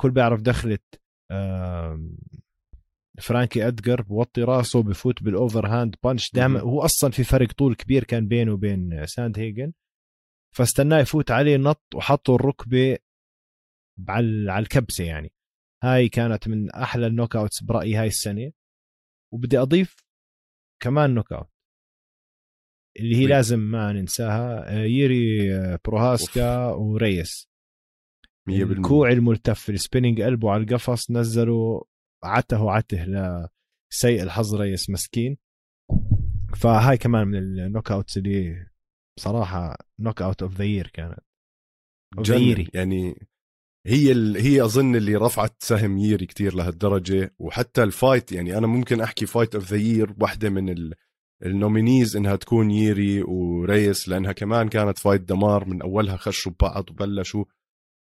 كل 0.00 0.10
بيعرف 0.10 0.40
دخلت 0.40 1.00
فرانكي 3.20 3.68
ادجر 3.68 4.02
بوطي 4.02 4.42
راسه 4.42 4.82
بفوت 4.82 5.22
بال 5.22 5.66
overhand 5.66 5.96
punch 6.02 6.32
دائما 6.32 6.60
هو 6.60 6.80
أصلا 6.80 7.10
في 7.10 7.24
فرق 7.24 7.52
طول 7.52 7.74
كبير 7.74 8.04
كان 8.04 8.28
بينه 8.28 8.52
وبين 8.52 9.06
ساند 9.06 9.38
هيجن 9.38 9.72
فاستناه 10.56 10.98
يفوت 10.98 11.30
عليه 11.30 11.56
نط 11.56 11.94
وحطوا 11.94 12.34
الركبة 12.34 12.98
على 14.08 14.58
الكبسة 14.58 15.04
يعني. 15.04 15.32
هاي 15.82 16.08
كانت 16.08 16.48
من 16.48 16.70
أحلى 16.70 17.06
ال 17.06 17.36
knockouts 17.36 17.62
برأيي 17.62 17.96
هاي 17.96 18.06
السنة. 18.06 18.52
وبدي 19.34 19.58
أضيف 19.58 19.96
كمان 20.82 21.14
knockout. 21.14 21.50
اللي 22.98 23.16
هي 23.16 23.26
لازم 23.26 23.58
ما 23.58 23.92
ننساها 23.92 24.74
آه، 24.76 24.84
ييري 24.84 25.54
آه، 25.56 25.78
بروهاسكا 25.84 26.66
وريس. 26.66 27.48
الكوع 28.48 29.10
الملتف 29.10 29.70
ال 29.70 29.76
spinning 29.76 30.22
قلبه 30.22 30.50
على 30.50 30.62
القفص 30.62 31.10
نزلوا 31.10 31.84
عته 32.24 32.70
عته 32.70 33.04
لسيء 33.04 34.22
الحظ 34.22 34.54
ريس 34.54 34.90
مسكين. 34.90 35.36
فهاي 36.56 36.96
كمان 36.98 37.28
من 37.28 37.38
ال 37.38 37.90
knockouts 37.90 38.16
اللي 38.16 38.66
بصراحه 39.18 39.76
knockout 40.00 40.42
of 40.42 40.54
the 40.54 40.64
year 40.64 40.86
كانت. 40.86 41.18
جنري 42.18 42.68
يعني 42.74 43.28
هي 43.86 44.12
ال... 44.12 44.36
هي 44.36 44.64
أظن 44.64 44.96
اللي 44.96 45.16
رفعت 45.16 45.54
سهم 45.58 45.98
ييري 45.98 46.26
كتير 46.26 46.54
لهالدرجة 46.54 47.34
وحتى 47.38 47.82
ال 47.82 47.90
fight 47.90 48.32
يعني 48.32 48.58
أنا 48.58 48.66
ممكن 48.66 49.00
أحكي 49.00 49.26
fight 49.26 49.54
of 49.54 49.72
the 49.72 49.76
year 49.76 50.14
واحدة 50.20 50.50
من 50.50 50.68
ال... 50.68 50.94
ال 51.46 51.54
nominees 51.54 52.16
إنها 52.16 52.36
تكون 52.36 52.70
ييري 52.70 53.22
وريس 53.22 54.08
لأنها 54.08 54.32
كمان 54.32 54.68
كانت 54.68 54.98
fight 54.98 55.20
دمار 55.20 55.64
من 55.64 55.82
أولها 55.82 56.16
خشوا 56.16 56.52
ببعض 56.52 56.90
وبلشوا 56.90 57.44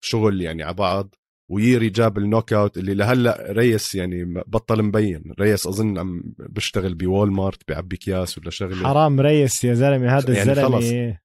شغل 0.04 0.40
يعني 0.40 0.62
على 0.62 0.74
بعض. 0.74 1.14
وييري 1.50 1.88
جاب 1.88 2.18
ال 2.18 2.52
knockout 2.52 2.78
اللي 2.78 2.94
لهلأ 2.94 3.52
ريس 3.52 3.94
يعني 3.94 4.24
بطل 4.46 4.82
مبين. 4.82 5.22
ريس 5.40 5.66
أظن 5.66 5.98
عم 5.98 6.22
بيشتغل 6.38 6.94
بوول 6.94 7.32
مارت 7.32 7.68
بيعبي 7.68 7.96
اكياس 7.96 8.38
ولا 8.38 8.50
شغلة. 8.50 8.88
حرام 8.88 9.20
ريس 9.20 9.64
يا 9.64 9.74
زلمة 9.74 10.16
هذا 10.16 10.34
يعني 10.34 10.50
الزلمة. 10.50 10.68
خلص. 10.68 11.16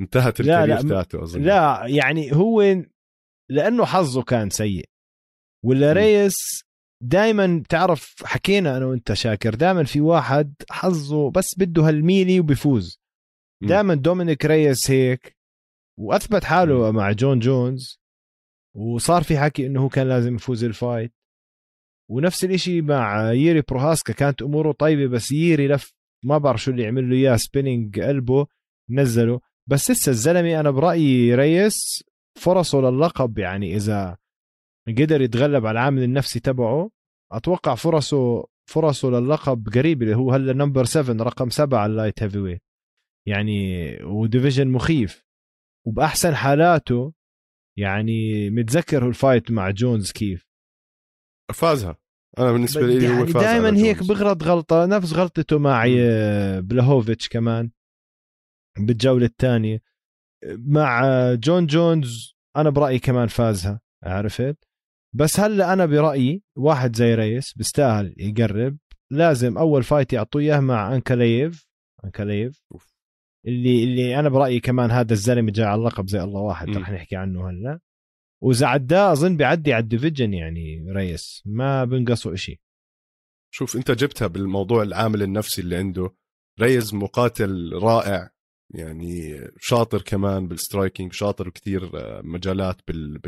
انتهت 0.00 0.40
ال 0.40 0.46
career 0.46 0.80
تاعته 0.80 1.22
أظن. 1.22 1.42
لا 1.42 1.86
يعني 1.86 2.32
هو 2.32 2.82
لأنه 3.50 3.84
حظه 3.84 4.22
كان 4.22 4.50
سيء. 4.50 4.88
ولا 5.64 5.92
ريس 5.92 6.64
دائما 7.02 7.58
بتعرف 7.64 8.14
حكينا 8.24 8.76
أنا 8.76 8.86
وأنت 8.86 9.12
شاكر 9.12 9.54
دائما 9.54 9.84
في 9.84 10.00
واحد 10.00 10.54
حظه 10.70 11.30
بس 11.30 11.58
بده 11.58 11.88
هالميلي 11.88 12.40
وبيفوز. 12.40 13.00
دائما 13.62 13.94
دومينيك 13.94 14.44
ريس 14.44 14.90
هيك 14.90 15.36
وأثبت 15.98 16.44
حاله 16.44 16.90
مع 16.90 17.12
جون 17.12 17.38
جونز 17.38 18.00
وصار 18.76 19.22
في 19.22 19.38
حكي 19.38 19.66
إنه 19.66 19.80
هو 19.82 19.88
كان 19.88 20.08
لازم 20.08 20.34
يفوز 20.34 20.64
ال 20.64 20.71
fight. 20.71 21.14
ونفس 22.10 22.44
الإشي 22.44 22.82
مع 22.82 23.32
ييري 23.32 23.62
بروهاسكا 23.68 24.12
كانت 24.12 24.42
أموره 24.42 24.72
طيبة 24.72 25.06
بس 25.06 25.32
ييري 25.32 25.68
لف 25.68 25.94
ما 26.24 26.38
بعرف 26.38 26.62
شو 26.62 26.70
اللي 26.70 26.86
عمل 26.86 27.10
له 27.10 27.16
إياه 27.16 27.36
spinning 27.36 28.00
قلبه 28.00 28.46
نزله. 28.90 29.40
بس 29.66 29.90
لسه 29.90 30.10
الزلمة 30.10 30.60
أنا 30.60 30.70
برأيي 30.70 31.34
ريس 31.34 32.04
فرصه 32.38 32.80
للقب 32.80 33.38
يعني 33.38 33.76
إذا 33.76 34.16
قدر 34.88 35.20
يتغلب 35.20 35.66
على 35.66 35.78
العامل 35.78 36.02
النفسي 36.02 36.40
تبعه 36.40 36.90
أتوقع 37.32 37.74
فرصه 37.74 38.46
فرصه 38.70 39.10
للقب 39.10 39.68
قريب 39.74 40.02
اللي 40.02 40.16
هو 40.16 40.32
هلا 40.32 40.52
number 40.52 40.84
7 40.84 41.24
رقم 41.24 41.50
7 41.50 41.78
على 41.78 41.90
ال 41.90 42.22
light 42.22 42.38
heavyweight 42.38 42.62
يعني 43.28 43.96
و 44.02 44.09
division 44.09 44.68
مخيف. 44.68 45.24
وبأحسن 45.86 46.34
حالاته 46.34 47.12
يعني 47.78 48.50
متذكر 48.50 49.08
ال 49.08 49.15
fight 49.15 49.50
مع 49.50 49.70
جونز 49.70 50.12
كيف؟ 50.12 50.48
فازها. 51.54 51.96
أنا 52.38 52.52
بالنسبة 52.52 52.86
لي 52.86 53.04
يعني 53.04 53.20
هو 53.20 53.26
فاز 53.26 53.42
دائما 53.42 53.76
هيك 53.76 54.02
بغلط 54.02 54.42
غلطة 54.42 54.86
نفس 54.86 55.12
غلطته 55.12 55.58
مع 55.58 55.84
بلاهوفيتش 56.58 57.28
كمان 57.28 57.70
بالجولة 58.78 59.26
الثانية. 59.26 59.82
مع 60.46 61.02
جون 61.34 61.66
جونز 61.66 62.36
أنا 62.56 62.70
برأيي 62.70 62.98
كمان 62.98 63.28
فازها 63.28 63.80
عرفت؟ 64.04 64.64
بس 65.14 65.40
هلا 65.40 65.72
أنا 65.72 65.86
برأيي 65.86 66.42
واحد 66.56 66.96
زي 66.96 67.14
ريس 67.14 67.52
بيستاهل 67.52 68.14
يقرب 68.18 68.78
لازم 69.10 69.58
أول 69.58 69.82
fight 69.82 70.12
يعطوه 70.12 70.42
إياه 70.42 70.60
مع 70.60 70.94
انكاليف 70.94 71.68
انكاليف 72.04 72.62
اللي 73.46 73.84
اللي 73.84 74.18
أنا 74.18 74.28
برأيي 74.28 74.60
كمان 74.60 74.90
هذا 74.90 75.12
الزلمة 75.12 75.50
جاي 75.52 75.66
على 75.66 75.78
اللقب 75.78 76.08
زي 76.08 76.22
الله 76.22 76.40
واحد 76.40 76.70
رح 76.70 76.90
نحكي 76.90 77.16
عنه 77.16 77.50
هلا. 77.50 77.80
وإذا 78.42 78.66
عداه 78.66 79.12
أظن 79.12 79.36
بيعدي 79.36 79.72
على 79.72 79.82
ال 79.82 79.88
division 79.88 80.34
يعني 80.34 80.86
ريس. 80.92 81.42
ما 81.46 81.84
بنقصوا 81.84 82.34
إشي. 82.34 82.60
شوف 83.54 83.76
أنت 83.76 83.90
جبتها 83.90 84.26
بالموضوع 84.26 84.82
العامل 84.82 85.22
النفسي 85.22 85.60
اللي 85.60 85.76
عنده. 85.76 86.14
ريز 86.60 86.94
مقاتل 86.94 87.72
رائع. 87.72 88.30
يعني 88.74 89.40
شاطر 89.58 90.02
كمان 90.02 90.48
بال 90.48 90.61
striking 90.61 91.12
شاطر 91.12 91.50
كثير 91.50 91.90
آه، 91.94 92.22
مجالات 92.22 92.76
بال 92.88 93.18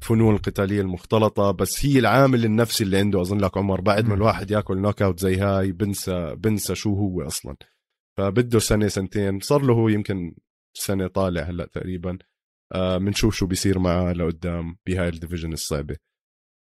بالفنون 0.00 0.34
القتاليه 0.34 0.80
المختلطة 0.80 1.50
بس 1.50 1.86
هي 1.86 1.98
العامل 1.98 2.44
النفسي 2.44 2.84
اللي 2.84 2.98
عنده. 2.98 3.20
أظن 3.20 3.38
لك 3.38 3.56
عمر 3.56 3.80
بعد 3.80 4.08
ما 4.08 4.14
الواحد 4.14 4.50
يأكل 4.50 4.78
knockout 4.78 5.20
زي 5.20 5.36
هاي 5.36 5.72
بنسى 5.72 6.34
بنسى 6.36 6.74
شو 6.74 6.94
هو 6.94 7.22
أصلا. 7.22 7.56
فبده 8.18 8.58
سنة 8.58 8.88
سنتين. 8.88 9.40
صار 9.40 9.62
له 9.62 9.74
هو 9.74 9.88
يمكن 9.88 10.34
سنة 10.74 11.06
طالع 11.06 11.42
هلأ 11.42 11.66
تقريبا. 11.66 12.18
بنشوف 12.74 13.34
آه 13.34 13.38
شو 13.38 13.46
بيصير 13.46 13.78
معه 13.78 14.12
لقدام 14.12 14.76
بهاي 14.86 15.08
ال 15.08 15.13
division 15.13 15.52
الصعبة. 15.52 15.96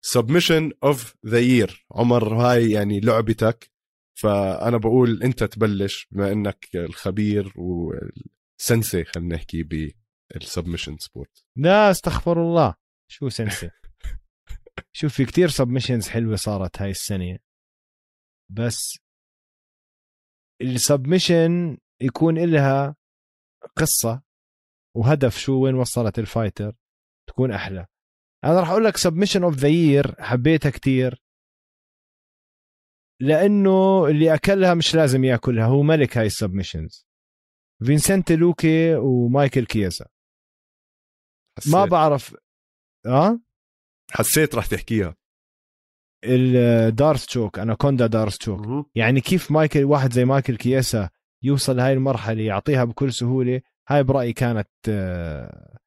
submission 0.04 0.70
of 0.84 1.14
the 1.26 1.38
year 1.38 1.86
عمر 1.92 2.34
هاي 2.34 2.70
يعني 2.70 3.00
لعبتك. 3.00 3.70
فأنا 4.20 4.76
بقول 4.76 5.22
أنت 5.22 5.44
تبلش 5.44 6.08
بما 6.10 6.32
إنك 6.32 6.68
الخبير 6.74 7.52
وال 7.56 7.93
sensei 7.93 9.04
خلينا 9.04 9.34
نحكي 9.34 9.62
بال 10.32 10.43
submission 10.43 10.96
sport 10.98 11.44
لا 11.56 11.90
استغفر 11.90 12.42
الله. 12.42 12.87
شو 13.10 13.28
sensei؟ 13.28 13.70
شوف 14.92 15.14
في 15.14 15.24
كتير 15.24 15.48
submissions 15.48 16.08
حلوة 16.08 16.36
صارت 16.36 16.82
هاي 16.82 16.90
السنة. 16.90 17.38
بس 18.50 18.98
ال 20.62 20.73
submission 20.73 21.78
يكون 22.02 22.38
إلها 22.38 22.96
قصة 23.76 24.22
وهدف 24.96 25.38
شو 25.38 25.64
وين 25.64 25.74
وصلت 25.74 26.18
ال 26.18 26.26
fighter 26.26 26.76
تكون 27.28 27.52
أحلى. 27.52 27.86
أنا 28.44 28.60
راح 28.60 28.70
أقول 28.70 28.84
لك 28.84 28.96
submission 28.96 29.42
of 29.42 29.54
the 29.54 29.68
year 29.68 30.22
حبيتها 30.22 30.70
كتير. 30.70 31.22
لأنه 33.20 34.06
اللي 34.06 34.34
أكلها 34.34 34.74
مش 34.74 34.94
لازم 34.94 35.24
يأكلها 35.24 35.66
هو 35.66 35.82
ملك 35.82 36.18
هاي 36.18 36.26
ال 36.26 36.33
submissions 36.33 37.06
فينسنتي 37.86 38.32
لوكي 38.32 38.94
ومايكل 38.94 39.66
كياسا. 39.66 40.06
ما 41.72 41.84
بعرف 41.84 42.36
آه؟ 43.08 43.40
حسيت 44.10 44.54
راح 44.54 44.66
تحكيها. 44.66 45.14
ال 46.24 46.39
D'Arce 46.39 47.26
choke 47.26 47.58
anaconda 47.58 48.06
D'Arce 48.06 48.36
choke 48.36 48.90
يعني 48.94 49.20
كيف 49.20 49.50
مايكل 49.50 49.84
واحد 49.84 50.12
زي 50.12 50.24
مايكل 50.24 50.56
كياسا 50.56 51.10
يوصل 51.42 51.76
لهي 51.76 51.92
المرحلة 51.92 52.42
يعطيها 52.42 52.84
بكل 52.84 53.12
سهولة؟ 53.12 53.60
هاي 53.88 54.02
برأيي 54.02 54.32
كانت 54.32 54.68
آه، 54.88 55.78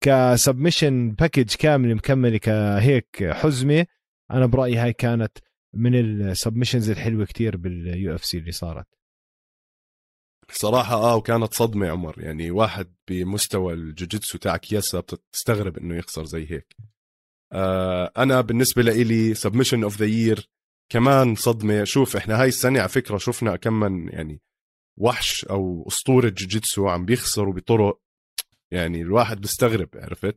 ك 0.00 0.10
submission 0.10 1.10
package 1.10 1.54
كامل 1.54 1.94
مكملة 1.94 2.38
كهيك 2.38 3.30
حزمة. 3.30 3.86
أنا 4.30 4.46
برأيي 4.46 4.76
هاي 4.76 4.92
كانت 4.92 5.38
من 5.74 5.94
ال 5.94 6.02
submissions 6.02 6.90
الحلوة 6.90 7.24
كتير 7.24 7.56
بال 7.56 8.14
UFC 8.14 8.38
اللي 8.38 8.52
صارت. 8.52 8.86
صراحة 10.50 10.94
آه 10.94 11.16
وكانت 11.16 11.54
صدمة 11.54 11.88
عمر. 11.88 12.14
يعني 12.22 12.50
واحد 12.50 12.94
بمستوى 13.08 13.74
الجوجيتسو 13.74 14.38
تاع 14.38 14.56
كياسا 14.56 15.00
بتستغرب 15.00 15.78
إنه 15.78 15.96
يخسر 15.96 16.24
زي 16.24 16.50
هيك. 16.50 16.76
آه 17.52 18.12
أنا 18.16 18.40
بالنسبة 18.40 18.82
لإلي 18.82 19.34
submission 19.34 19.82
of 19.82 19.98
the 19.98 20.06
year 20.06 20.50
كمان 20.92 21.34
صدمة. 21.34 21.84
شوف 21.84 22.16
إحنا 22.16 22.40
هاي 22.42 22.48
السنة 22.48 22.80
على 22.80 22.88
فكرة 22.88 23.18
شفنا 23.18 23.56
كم 23.56 23.80
من 23.80 24.08
يعني 24.08 24.40
وحش 24.96 25.44
أو 25.44 25.84
أسطورة 25.88 26.28
جوجيتسو 26.28 26.88
عم 26.88 27.04
بيخسروا 27.04 27.54
بطرق 27.54 28.00
يعني 28.70 29.02
الواحد 29.02 29.40
بيستغرب 29.40 29.88
عرفت؟ 29.94 30.36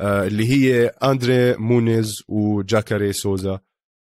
آه 0.00 0.26
اللي 0.26 0.48
هي 0.48 0.86
أندري 0.86 1.56
مونيز 1.56 2.22
وجاكاري 2.28 3.12
سوزا. 3.12 3.60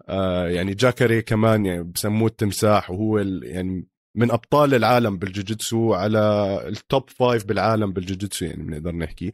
آه 0.09 0.49
يعني 0.49 0.75
جاكاري 0.75 1.23
كمان 1.23 1.67
يعني 1.67 1.83
بسموه 1.83 2.29
التمساح 2.29 2.91
وهو 2.91 3.19
يعني 3.43 3.87
من 4.17 4.31
أبطال 4.31 4.75
العالم 4.75 5.19
بالجوجيتسو 5.19 5.95
على 5.95 6.19
ال 6.69 6.79
top 6.79 7.11
five 7.11 7.45
بالعالم 7.45 7.93
بالجوجيتسو 7.93 8.45
يعني 8.45 8.63
بنقدر 8.63 8.93
نحكي. 8.93 9.33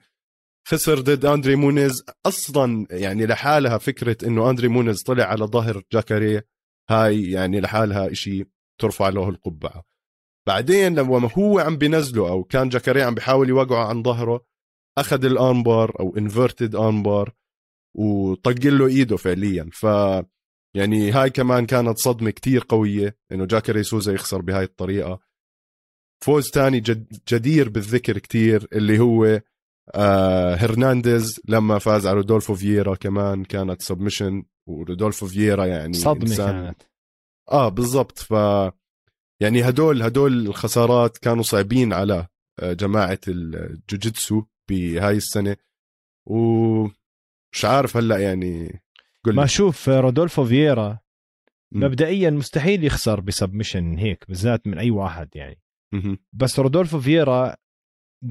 خسر 0.68 1.00
ضد 1.00 1.24
أندري 1.24 1.56
مونيز 1.56 2.04
أصلا 2.26 2.86
يعني 2.90 3.26
لحالها 3.26 3.78
فكرة 3.78 4.26
إنه 4.26 4.50
أندري 4.50 4.68
مونيز 4.68 5.02
طلع 5.02 5.24
على 5.24 5.44
ظهر 5.44 5.82
جاكاري 5.92 6.42
هاي 6.90 7.30
يعني 7.30 7.60
لحالها 7.60 8.12
إشي 8.12 8.44
ترفع 8.80 9.08
له 9.08 9.28
القبعة. 9.28 9.84
بعدين 10.46 10.94
لما 10.94 11.30
هو 11.38 11.58
عم 11.58 11.76
بينزله 11.76 12.28
أو 12.28 12.44
كان 12.44 12.68
جاكاري 12.68 13.02
عم 13.02 13.14
بيحاول 13.14 13.48
يوقعه 13.48 13.88
عن 13.88 14.02
ظهره 14.02 14.44
أخذ 14.98 15.24
ال 15.24 15.35
armbar 15.35 16.00
أو 16.00 16.16
inverted 16.16 16.74
armbar 16.74 17.32
وطق 17.96 18.66
له 18.66 18.86
إيده 18.86 19.16
فعليا. 19.16 19.70
ف 19.72 19.86
يعني 20.76 21.10
هاي 21.10 21.30
كمان 21.30 21.66
كانت 21.66 21.98
صدمة 21.98 22.30
كتير 22.30 22.64
قوية 22.68 23.16
إنه 23.32 23.44
جاكاري 23.44 23.82
سوزا 23.82 24.12
يخسر 24.12 24.40
بهاي 24.42 24.64
الطريقة. 24.64 25.20
فوز 26.24 26.50
تاني 26.50 26.80
جد 26.80 27.18
جدير 27.28 27.68
بالذكر 27.68 28.18
كتير 28.18 28.68
اللي 28.72 28.98
هو 28.98 29.40
آه 29.94 30.54
هرنانديز 30.54 31.40
لما 31.48 31.78
فاز 31.78 32.06
على 32.06 32.16
رودولفو 32.16 32.54
فييرا 32.54 32.94
كمان 32.94 33.44
كانت 33.44 33.82
submission 33.82 34.44
ورودولفو 34.68 35.26
فييرا 35.26 35.66
يعني 35.66 35.92
صدمة 35.92 36.22
إنسان. 36.22 36.64
كانت. 36.64 36.82
آه 37.50 37.68
بالضبط. 37.68 38.18
ف 38.18 38.30
يعني 39.42 39.68
هدول 39.68 40.02
هدول 40.02 40.46
الخسارات 40.46 41.18
كانوا 41.18 41.42
صعبين 41.42 41.92
على 41.92 42.26
آه، 42.60 42.72
جماعة 42.72 43.20
الجوجيتسو 43.28 44.42
بهاي 44.70 45.16
السنة. 45.16 45.56
ومش 46.26 47.64
عارف 47.64 47.96
هلأ 47.96 48.18
يعني 48.18 48.82
ما 49.26 49.46
شوف 49.46 49.88
رودولفو 49.88 50.44
فييرا 50.44 50.98
مبدئيا 51.72 52.30
مستحيل 52.30 52.84
يخسر 52.84 53.20
ب 53.20 53.27
submission 53.27 53.98
هيك 53.98 54.24
بالذات 54.28 54.66
من 54.66 54.78
أي 54.78 54.90
واحد 54.90 55.36
يعني. 55.36 55.60
بس 56.32 56.58
رودولفو 56.60 57.00
فييرا 57.00 57.56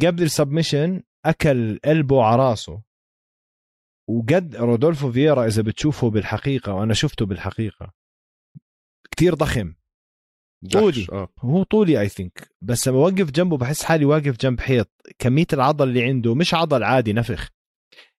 قبل 0.01 0.23
ال 0.23 0.30
submission 0.30 1.03
أكل 1.25 1.79
قلبه 1.85 2.23
على 2.23 2.49
راسه. 2.49 2.81
وقد 4.09 4.55
رودولفو 4.55 5.11
فييرا 5.11 5.47
إذا 5.47 5.61
بتشوفه 5.61 6.09
بالحقيقة 6.09 6.73
وأنا 6.73 6.93
شفته 6.93 7.25
بالحقيقة 7.25 7.93
كتير 9.11 9.33
ضخم. 9.33 9.73
طولي. 10.71 11.07
آه. 11.11 11.29
هو 11.39 11.63
طولي 11.63 12.01
اي 12.01 12.09
ثينك 12.09 12.49
بس 12.61 12.87
لما 12.87 12.97
اوقف 12.97 13.31
جنبه 13.31 13.57
بحس 13.57 13.83
حالي 13.83 14.05
واقف 14.05 14.37
جنب 14.37 14.59
حيط. 14.59 14.91
كمية 15.19 15.47
العضل 15.53 15.89
اللي 15.89 16.03
عنده 16.03 16.35
مش 16.35 16.53
عضل 16.53 16.83
عادي 16.83 17.13
نفخ. 17.13 17.54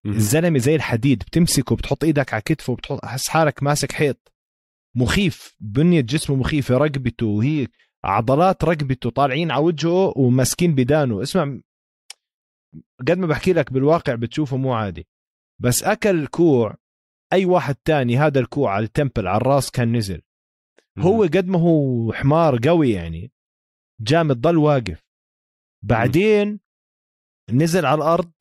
الزلمة 0.05 0.59
زي 0.59 0.75
الحديد 0.75 1.19
بتمسكه 1.19 1.75
بتحط 1.75 2.03
إيدك 2.03 2.33
على 2.33 2.41
كتفه 2.41 2.75
بتحط 2.75 3.03
احس 3.03 3.27
حالك 3.27 3.63
ماسك 3.63 3.91
حيط. 3.91 4.33
مخيف 4.95 5.55
بنية 5.59 6.01
جسمه 6.01 6.35
مخيفة 6.35 6.77
رقبته 6.77 7.25
وهي 7.25 7.67
عضلات 8.03 8.63
رقبته 8.63 9.09
طالعين 9.09 9.51
على 9.51 9.63
وجهه 9.63 10.13
وماسكين 10.15 10.75
بدانه. 10.75 11.21
اسمع 11.21 11.59
قد 13.07 13.17
ما 13.17 13.27
بحكي 13.27 13.53
لك 13.53 13.73
بالواقع 13.73 14.15
بتشوفه 14.15 14.57
مو 14.57 14.73
عادي. 14.73 15.07
بس 15.61 15.83
أكل 15.83 16.27
كوع 16.27 16.75
أي 17.33 17.45
واحد 17.45 17.75
تاني 17.75 18.17
هذا 18.17 18.39
الكوع 18.39 18.71
على 18.73 18.85
ال 18.85 18.91
temple 18.91 19.27
على 19.27 19.37
الراس 19.37 19.71
كان 19.71 19.97
نزل. 19.97 20.21
هو 20.99 21.23
قد 21.23 21.47
ما 21.47 21.59
هو 21.59 22.13
حمار 22.13 22.59
قوي 22.67 22.91
يعني 22.91 23.31
جامد 24.01 24.41
ضل 24.41 24.57
واقف. 24.57 25.07
بعدين 25.83 26.59
نزل 27.51 27.85
على 27.85 27.97
الأرض 27.97 28.31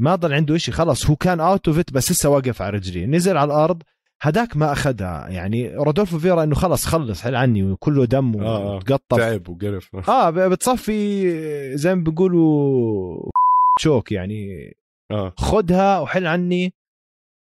ما 0.00 0.14
ضل 0.14 0.32
عنده 0.32 0.56
إشي 0.56 0.72
خلص 0.72 1.06
هو 1.06 1.16
كان 1.16 1.40
out 1.40 1.68
of 1.68 1.82
بس 1.92 2.10
لسه 2.10 2.28
واقف 2.28 2.62
على 2.62 2.76
رجليه. 2.76 3.06
نزل 3.06 3.36
على 3.36 3.52
الأرض 3.52 3.82
هداك 4.22 4.56
ما 4.56 4.72
أخذها. 4.72 5.28
يعني 5.28 5.74
رودولفو 5.74 6.18
فييرا 6.18 6.42
إنه 6.44 6.54
خلص 6.54 6.86
خلص 6.86 7.22
حل 7.22 7.34
عني 7.34 7.62
وكله 7.62 8.04
دم 8.04 8.40
آه 8.42 8.76
وتقطف. 8.76 9.16
تعب 9.18 9.48
وقرف. 9.48 9.96
آه 10.08 10.30
بتصفي 10.30 11.76
زي 11.76 11.94
ما 11.94 12.04
بيقولوا 12.04 13.30
choke 13.78 14.12
يعني. 14.12 14.72
آه. 15.10 15.32
خدها 15.36 15.98
وحل 15.98 16.26
عني 16.26 16.72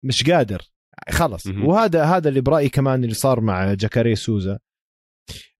مش 0.05 0.31
قادر. 0.31 0.63
خلص 1.11 1.47
م-م. 1.47 1.67
وهذا 1.67 2.05
هذا 2.05 2.29
اللي 2.29 2.41
برأيي 2.41 2.69
كمان 2.69 3.05
اللي 3.05 3.15
صار 3.15 3.41
مع 3.41 3.75
جاكاري 3.75 4.15
سوزا. 4.15 4.59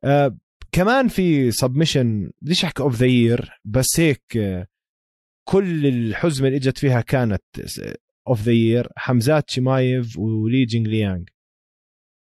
آه 0.05 0.37
كمان 0.73 1.09
في 1.09 1.51
submission 1.51 2.31
بديش 2.43 2.65
أحكي 2.65 2.83
of 2.83 2.95
the 2.95 3.07
year 3.07 3.51
بس 3.65 4.01
هيك 4.01 4.37
آه 4.37 4.67
كل 5.49 5.87
الحزمة 5.87 6.47
اللي 6.47 6.57
إجت 6.57 6.79
فيها 6.79 7.01
كانت 7.01 7.43
of 8.29 8.43
the 8.43 8.53
year 8.53 8.89
حمزات 8.97 9.51
شمايف 9.51 10.19
ولي 10.19 10.65
جينغ 10.65 10.89
ليانج 10.89 11.29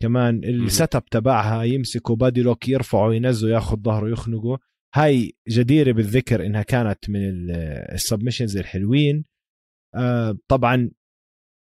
كمان 0.02 0.44
ال 0.44 0.96
setup 0.96 1.04
تبعها 1.04 1.62
يمسكوا 1.62 2.16
body 2.16 2.42
lock 2.42 2.68
يرفعوا 2.68 3.14
ينزلوا 3.14 3.54
ياخذ 3.54 3.76
ظهره 3.76 4.08
يخنقوا 4.08 4.58
هاي 4.94 5.36
جديرة 5.48 5.92
بالذكر 5.92 6.46
إنها 6.46 6.62
كانت 6.62 7.10
من 7.10 7.50
ال 7.94 7.99
submissions 7.99 8.56
الحلوين. 8.56 9.24
آه 9.94 10.38
طبعا 10.48 10.90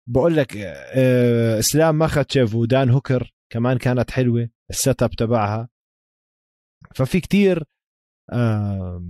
بقول 0.10 0.36
لك 0.36 0.58
آه 0.58 1.60
إسلام 1.60 1.98
ماخاتشيف 1.98 2.56
ودان 2.56 2.90
هوكر 2.90 3.34
كمان 3.50 3.78
كانت 3.78 4.12
حلوة 4.12 4.50
ال 4.70 5.04
setup 5.04 5.10
تبعها. 5.10 5.70
ففي 6.96 7.20
كتير 7.20 7.64
آه 8.32 9.04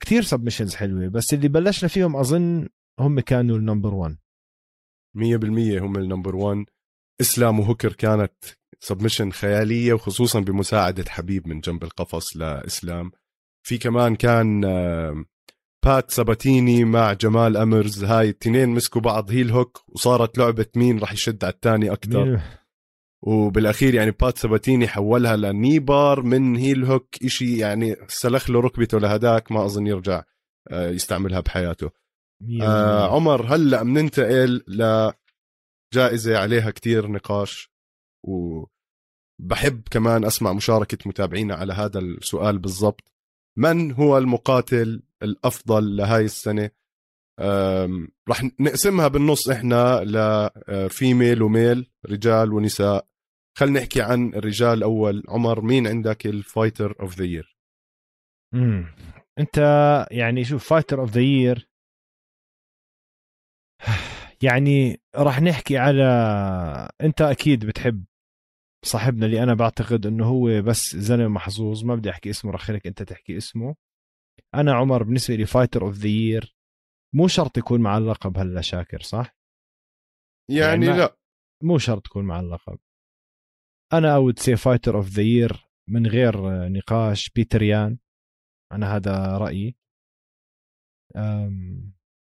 كثير 0.00 0.22
submissions 0.22 0.74
حلوة 0.74 1.08
بس 1.08 1.34
اللي 1.34 1.48
بلشنا 1.48 1.88
فيهم 1.88 2.16
أظن 2.16 2.68
هم 3.00 3.20
كانوا 3.20 3.56
ال 3.56 3.61
number 3.61 3.94
1 3.94 4.16
100% 5.16 5.22
هم 5.82 5.96
ال 5.96 6.02
number 6.02 6.36
1 6.36 6.64
إسلام 7.20 7.60
وهوكر 7.60 7.92
كانت 7.92 8.32
submission 8.80 9.30
خيالية 9.30 9.92
وخصوصا 9.92 10.40
بمساعدة 10.40 11.04
حبيب 11.08 11.48
من 11.48 11.60
جنب 11.60 11.84
القفص 11.84 12.36
لإسلام. 12.36 13.10
في 13.66 13.78
كمان 13.78 14.16
كان 14.16 14.60
بات 15.84 16.10
سباتيني 16.10 16.84
مع 16.84 17.12
جمال 17.12 17.56
أمرز 17.56 18.04
هاي 18.04 18.28
التنين 18.28 18.68
مسكوا 18.68 19.00
بعض 19.00 19.30
heel 19.30 19.50
hook 19.50 19.84
وصارت 19.88 20.38
لعبة 20.38 20.66
مين 20.76 20.98
راح 20.98 21.12
يشد 21.12 21.44
على 21.44 21.52
الثاني 21.54 21.92
أكثر 21.92 22.40
وبالأخير 23.22 23.94
يعني 23.94 24.10
بات 24.10 24.38
سباتيني 24.38 24.88
حولها 24.88 25.36
ل 25.36 25.47
kneebar 25.47 26.22
من 26.22 26.56
heel 26.56 26.84
hook 26.84 27.24
إشي 27.24 27.58
يعني 27.58 27.96
سلخ 28.08 28.50
له 28.50 28.60
ركبته 28.60 28.98
لهداك 29.00 29.52
ما 29.52 29.64
أظن 29.64 29.86
يرجع 29.86 30.22
آه، 30.70 30.88
يستعملها 30.90 31.40
بحياته. 31.40 31.90
آه 32.62 33.14
عمر 33.14 33.54
هلأ 33.54 33.82
بننتقل 33.82 34.64
لجائزة 35.94 36.38
عليها 36.38 36.70
كتير 36.70 37.06
نقاش 37.10 37.70
وبحب 38.26 39.82
كمان 39.90 40.24
أسمع 40.24 40.52
مشاركة 40.52 40.98
متابعينا 41.06 41.54
على 41.54 41.72
هذا 41.72 41.98
السؤال 41.98 42.58
بالضبط. 42.58 43.12
من 43.58 43.92
هو 43.92 44.18
المقاتل 44.18 45.02
الأفضل 45.22 45.96
لهاي 45.96 46.24
السنة؟ 46.24 46.70
رح 48.28 48.44
نقسمها 48.60 49.08
بالنص 49.08 49.48
إحنا 49.48 50.04
ل 50.04 50.24
female 50.24 51.42
و 51.42 51.52
male 51.52 51.90
رجال 52.06 52.52
ونساء. 52.52 53.09
خلينا 53.58 53.80
نحكي 53.80 54.02
عن 54.02 54.34
الرجال 54.34 54.82
اول 54.82 55.22
عمر 55.28 55.60
مين 55.60 55.86
عندك 55.86 56.26
ال 56.26 56.35
fighter 56.35 57.00
of 57.00 57.16
the 57.18 57.24
year 57.24 57.56
أنت 59.38 59.58
يعني 60.10 60.44
شوف 60.44 60.68
fighter 60.68 61.00
of 61.00 61.10
the 61.10 61.20
year 61.20 61.68
يعني 64.42 65.00
راح 65.16 65.40
نحكي 65.40 65.78
على 65.78 66.02
أنت 67.00 67.20
أكيد 67.20 67.66
بتحب 67.66 68.04
صاحبنا 68.84 69.26
اللي 69.26 69.42
أنا 69.42 69.54
بعتقد 69.54 70.06
إنه 70.06 70.26
هو 70.26 70.62
بس 70.62 70.96
زلمة 70.96 71.28
محظوظ. 71.28 71.84
ما 71.84 71.94
بدي 71.94 72.10
أحكي 72.10 72.30
اسمه 72.30 72.52
رح 72.52 72.60
خليك 72.60 72.86
أنت 72.86 73.02
تحكي 73.02 73.36
اسمه. 73.36 73.76
أنا 74.54 74.74
عمر 74.74 75.02
بالنسبة 75.02 75.34
لي 75.34 75.46
fighter 75.46 75.82
of 75.82 75.94
the 75.94 76.08
year 76.08 76.56
مو 77.14 77.28
شرط 77.28 77.58
يكون 77.58 77.80
مع 77.80 77.98
اللقب 77.98 78.38
هلا 78.38 78.60
شاكر 78.60 79.00
صح؟ 79.00 79.36
يعني, 80.50 80.86
يعني 80.86 80.98
لا. 80.98 81.16
مو 81.62 81.78
شرط 81.78 82.04
تكون 82.04 82.24
مع 82.24 82.40
اللقب 82.40 82.78
أنا 83.92 84.14
would 84.14 84.38
say 84.38 84.56
fighter 84.56 84.96
of 84.96 85.08
the 85.08 85.22
year 85.22 85.68
من 85.88 86.06
غير 86.06 86.34
نقاش 86.68 87.30
بيتر 87.30 87.62
يان 87.62 87.98
أنا 88.72 88.96
هذا 88.96 89.38
رأيي. 89.38 89.76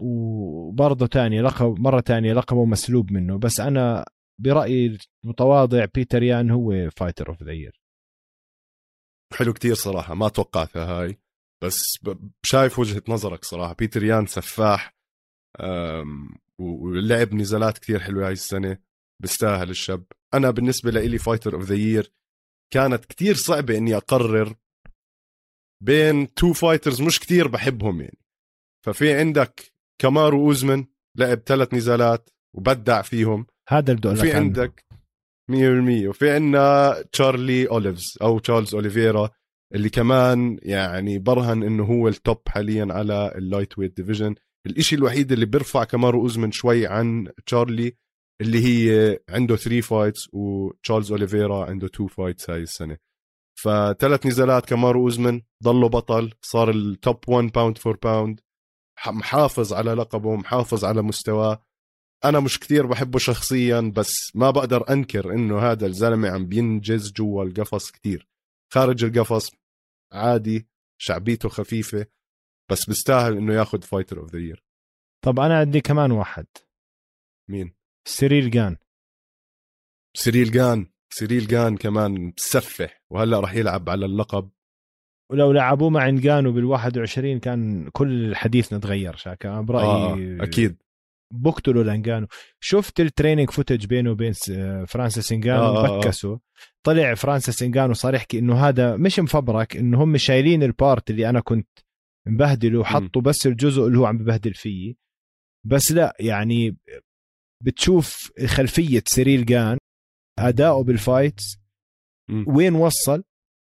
وبرضه 0.01 1.07
تاني 1.07 1.41
لقب 1.41 1.81
مرة 1.81 2.01
تانية 2.01 2.33
لقبه 2.33 2.65
مسلوب 2.65 3.13
منه. 3.13 3.39
بس 3.39 3.61
أنا 3.61 4.05
برأيي 4.41 4.99
المتواضع 5.25 5.85
بيتر 5.95 6.23
يان 6.23 6.51
هو 6.51 6.91
fighter 6.97 7.29
of 7.29 7.43
the 7.43 7.53
year 7.53 7.81
حلو 9.33 9.53
كتير 9.53 9.75
صراحة 9.75 10.15
ما 10.15 10.29
توقعتها 10.29 10.85
هاي. 10.85 11.19
بس 11.65 11.83
شايف 12.47 12.79
وجهة 12.79 13.03
نظرك 13.09 13.45
صراحة. 13.45 13.75
بيتر 13.75 14.05
يان 14.05 14.27
سفاح 14.27 14.95
ولعب 16.61 17.35
نزالات 17.35 17.79
كتير 17.79 18.01
حلوة 18.01 18.27
هاي 18.27 18.33
السنة. 18.33 18.79
بيستاهل 19.23 19.71
الشاب 19.71 20.05
أنا 20.37 20.51
بالنسبة 20.51 20.91
لي 20.91 21.19
fighter 21.19 21.55
of 21.55 21.63
the 21.65 21.75
year 21.75 22.13
كانت 22.73 23.05
كتير 23.05 23.35
صعبة 23.35 23.77
إني 23.79 23.97
أقرر 23.97 24.55
بين 25.83 26.35
two 26.35 26.53
fighters 26.53 27.03
مش 27.03 27.21
كتير 27.21 27.49
بحبهم 27.49 28.01
يعني. 28.01 28.19
ففي 28.87 29.15
عندك 29.15 29.73
كامارو 29.99 30.47
اوزمن 30.47 30.85
لعب 31.17 31.39
ثلاث 31.47 31.75
نزالات 31.75 32.31
وبدع 32.57 33.03
فيهم. 33.03 33.47
هذا 33.69 33.93
اللي 33.93 33.97
بدي 34.01 34.09
أقول 34.09 34.19
وفي 34.19 34.27
لك 34.29 34.35
عنه. 34.35 34.45
عندك 34.45 34.85
100% 35.51 36.09
وفي 36.09 36.31
عندنا 36.31 37.03
تشارلي 37.13 37.69
اوليفز 37.69 38.19
أو 38.23 38.39
تشارلز 38.39 38.75
اوليفيرا 38.75 39.31
اللي 39.75 39.89
كمان 39.91 40.59
يعني 40.63 41.19
برهن 41.19 41.63
إنه 41.63 41.85
هو 41.85 42.09
ال 42.09 42.19
top 42.19 42.49
حاليا 42.49 42.87
على 42.91 43.33
ال 43.35 43.79
lightweight 43.79 43.97
division 43.97 44.35
الإشي 44.67 44.97
الوحيد 44.97 45.33
اللي 45.33 45.47
بيرفع 45.47 45.85
كمارو 45.85 46.21
اوزمن 46.21 46.53
شوي 46.53 46.87
عن 46.87 47.29
تشارلي 47.47 47.97
اللي 48.41 48.59
هي 48.65 49.19
عنده 49.29 49.57
3 49.57 49.81
fights 49.81 50.29
وتشارلز 50.33 51.13
اوليفيرا 51.13 51.65
عنده 51.65 51.87
2 51.87 52.09
fights 52.09 52.51
هاي 52.51 52.63
السنة. 52.63 52.99
فثلاث 53.63 54.27
نزالات 54.27 54.67
كمارو 54.67 55.03
اوزمن 55.03 55.43
ضله 55.63 55.89
بطل 55.89 56.33
صار 56.43 56.71
ال 56.71 56.85
top 56.85 57.29
1 57.29 57.53
pound 57.53 57.79
for 57.79 57.97
pound 57.97 58.41
محافظ 59.07 59.73
على 59.73 59.95
لقبه 59.95 60.37
محافظ 60.37 60.85
على 60.85 61.03
مستواه. 61.03 61.65
أنا 62.25 62.41
مش 62.41 62.59
كتير 62.59 62.87
بحبه 62.87 63.19
شخصيا 63.19 63.93
بس 63.97 64.13
ما 64.35 64.51
بقدر 64.51 64.93
أنكر 64.93 65.33
إنه 65.33 65.59
هذا 65.59 65.87
الزلمة 65.87 66.29
عم 66.31 66.47
بينجز 66.47 67.13
جوا 67.13 67.45
القفص 67.45 67.91
كتير. 67.91 68.29
خارج 68.73 69.05
القفص 69.05 69.51
عادي 70.13 70.69
شعبيته 70.99 71.49
خفيفة 71.49 72.07
بس 72.71 72.87
بيستاهل 72.87 73.37
إنه 73.37 73.55
ياخذ 73.55 73.83
fighter 73.83 74.21
of 74.21 74.33
the 74.33 74.39
year 74.39 74.65
طب 75.25 75.41
أنا 75.41 75.59
عندي 75.59 75.81
كمان 75.81 76.11
واحد. 76.13 76.47
مين؟ 77.51 77.75
سيريل 78.09 78.51
جان. 78.51 78.77
سيريل 80.17 80.51
جان 80.51 80.87
سيريل 81.11 81.47
جان 81.47 81.77
كمان 81.77 82.33
بسفح 82.37 83.03
وهلا 83.11 83.41
راح 83.41 83.55
يلعب 83.55 83.91
على 83.91 84.07
اللقب. 84.07 84.51
ولو 85.31 85.53
لعبوه 85.53 85.91
مع 85.91 86.09
إنجانو 86.09 86.53
بال 86.53 86.65
21 86.65 87.39
كان 87.39 87.89
كل 87.93 88.37
حديثنا 88.37 88.79
تغير 88.79 89.17
شاكا. 89.17 89.61
برأيي 89.61 89.87
آه 89.87 90.45
أكيد. 90.45 90.77
بقتلوا 91.33 91.85
لإنجانو. 91.85 92.27
شفت 92.61 93.01
ال 93.01 93.06
training 93.06 93.51
footage 93.51 93.87
بينه 93.87 94.11
وبين 94.11 94.33
فرانسيس 94.87 95.33
إنجانو؟ 95.33 95.63
آه، 95.63 95.87
آه، 95.87 95.97
آه. 95.97 96.01
بكسوا 96.01 96.39
طلع 96.83 97.15
فرانسيس 97.15 97.63
إنجانو 97.63 97.95
صار 97.95 98.15
يحكي 98.15 98.39
إنه 98.39 98.69
هذا 98.69 98.97
مش 98.97 99.21
مفبرك 99.21 99.77
إنه 99.77 100.03
هم 100.03 100.17
شايلين 100.17 100.63
ال 100.63 100.72
part 100.72 101.11
اللي 101.11 101.29
أنا 101.29 101.41
كنت 101.41 101.69
مبهدله 102.27 102.79
وحطوا 102.79 103.23
بس 103.23 103.47
الجزء 103.47 103.87
اللي 103.87 103.99
هو 103.99 104.07
عم 104.07 104.19
ببهدل 104.19 104.55
فيه. 104.55 104.95
بس 105.67 105.93
لا 105.93 106.17
يعني 106.21 106.77
بتشوف 107.65 108.33
خلفية 108.47 109.03
سيريل 109.07 109.45
جان 109.45 109.79
أداؤه 110.39 110.85
بال 110.85 111.01
fights. 111.01 111.59
وين 112.47 112.75
وصل؟ 112.75 113.25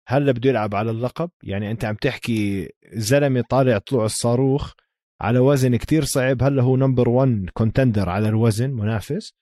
هلا 0.08 0.32
بده 0.32 0.50
يلعب 0.50 0.74
على 0.74 0.90
اللقب. 0.90 1.30
يعني 1.42 1.70
أنت 1.70 1.84
عم 1.84 1.94
تحكي 1.94 2.68
زلمة 2.92 3.44
طالع 3.50 3.78
طلوع 3.78 4.04
الصاروخ 4.04 4.72
على 5.20 5.38
وزن 5.38 5.76
كتير 5.76 6.04
صعب. 6.04 6.42
هلا 6.42 6.62
هو 6.62 6.76
number 6.76 7.08
1 7.08 7.50
contender 7.54 8.08
على 8.08 8.28
الوزن 8.28 8.70
منافس. 8.70 9.32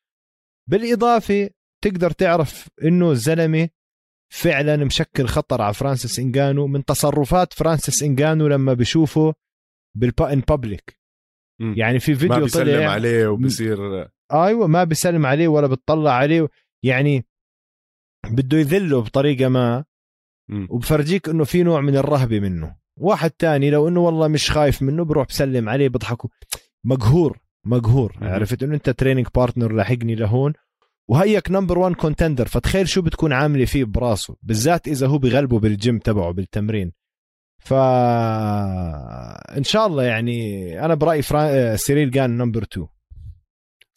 بالإضافة 0.71 1.51
تقدر 1.85 2.11
تعرف 2.11 2.69
إنه 2.83 3.11
الزلمة 3.11 3.69
فعلا 4.33 4.85
مشكل 4.85 5.27
خطر 5.27 5.63
على 5.63 5.75
فرانسيس 5.75 6.19
انجانو 6.19 6.67
من 6.67 6.85
تصرفات 6.85 7.53
فرانسيس 7.53 8.03
انجانو 8.03 8.49
لما 8.49 8.75
بشوفه 8.75 9.35
بال 9.97 10.33
in 10.33 10.41
public. 10.41 11.01
يعني 11.77 11.99
في 11.99 12.13
ما 12.13 12.19
فيديو 12.19 12.41
بيسلم 12.41 12.65
طلع 12.65 12.91
عليه 12.91 13.27
وبصير 13.27 14.09
أيوه 14.33 14.67
ما 14.67 14.85
بيسلم 14.85 15.27
عليه 15.27 15.49
ولا 15.49 15.67
بتطلع 15.67 16.13
عليه. 16.13 16.49
يعني 16.83 17.27
بده 18.31 18.59
يذله 18.59 19.01
بطريقة 19.01 19.49
ما. 19.49 19.85
وبفرجيك 20.71 21.29
إنه 21.29 21.45
في 21.45 21.63
نوع 21.63 21.81
من 21.81 21.97
الرهبة 21.97 22.41
منه. 22.41 22.77
واحد 22.97 23.31
تاني 23.31 23.71
لو 23.71 23.89
إنه 23.89 24.01
والله 24.01 24.29
مش 24.29 24.51
خايف 24.51 24.83
منه 24.83 25.05
بروح 25.05 25.27
بسلم 25.27 25.69
عليه 25.69 25.89
بضحكوا. 25.89 26.31
مقهور 26.85 27.39
مقهور. 27.65 28.17
عرفت 28.23 28.63
إنه 28.63 28.75
أنت 28.75 28.91
training 28.91 29.27
partner 29.35 29.73
لاحقني 29.73 30.15
لهون. 30.15 30.53
وهيك 31.09 31.51
number 31.51 31.79
1 31.79 31.95
contender 31.95 32.49
فتخيل 32.49 32.89
شو 32.89 33.03
بتكون 33.03 33.33
عاملة 33.33 33.65
فيه 33.65 33.85
براسه 33.85 34.37
بالذات 34.43 34.89
إذا 34.89 35.07
هو 35.07 35.19
بغلبه 35.19 35.59
بالجيم 35.59 35.99
تبعه 35.99 36.33
بالتمرين. 36.33 36.93
ف 37.59 37.73
إن 39.57 39.65
شاء 39.65 39.87
الله 39.87 40.03
يعني 40.03 40.85
أنا 40.85 40.95
برأيي 40.95 41.23
فرا... 41.23 41.77
سيريل 41.77 42.11
جان 42.11 42.39
number 42.39 42.63
2 42.63 42.87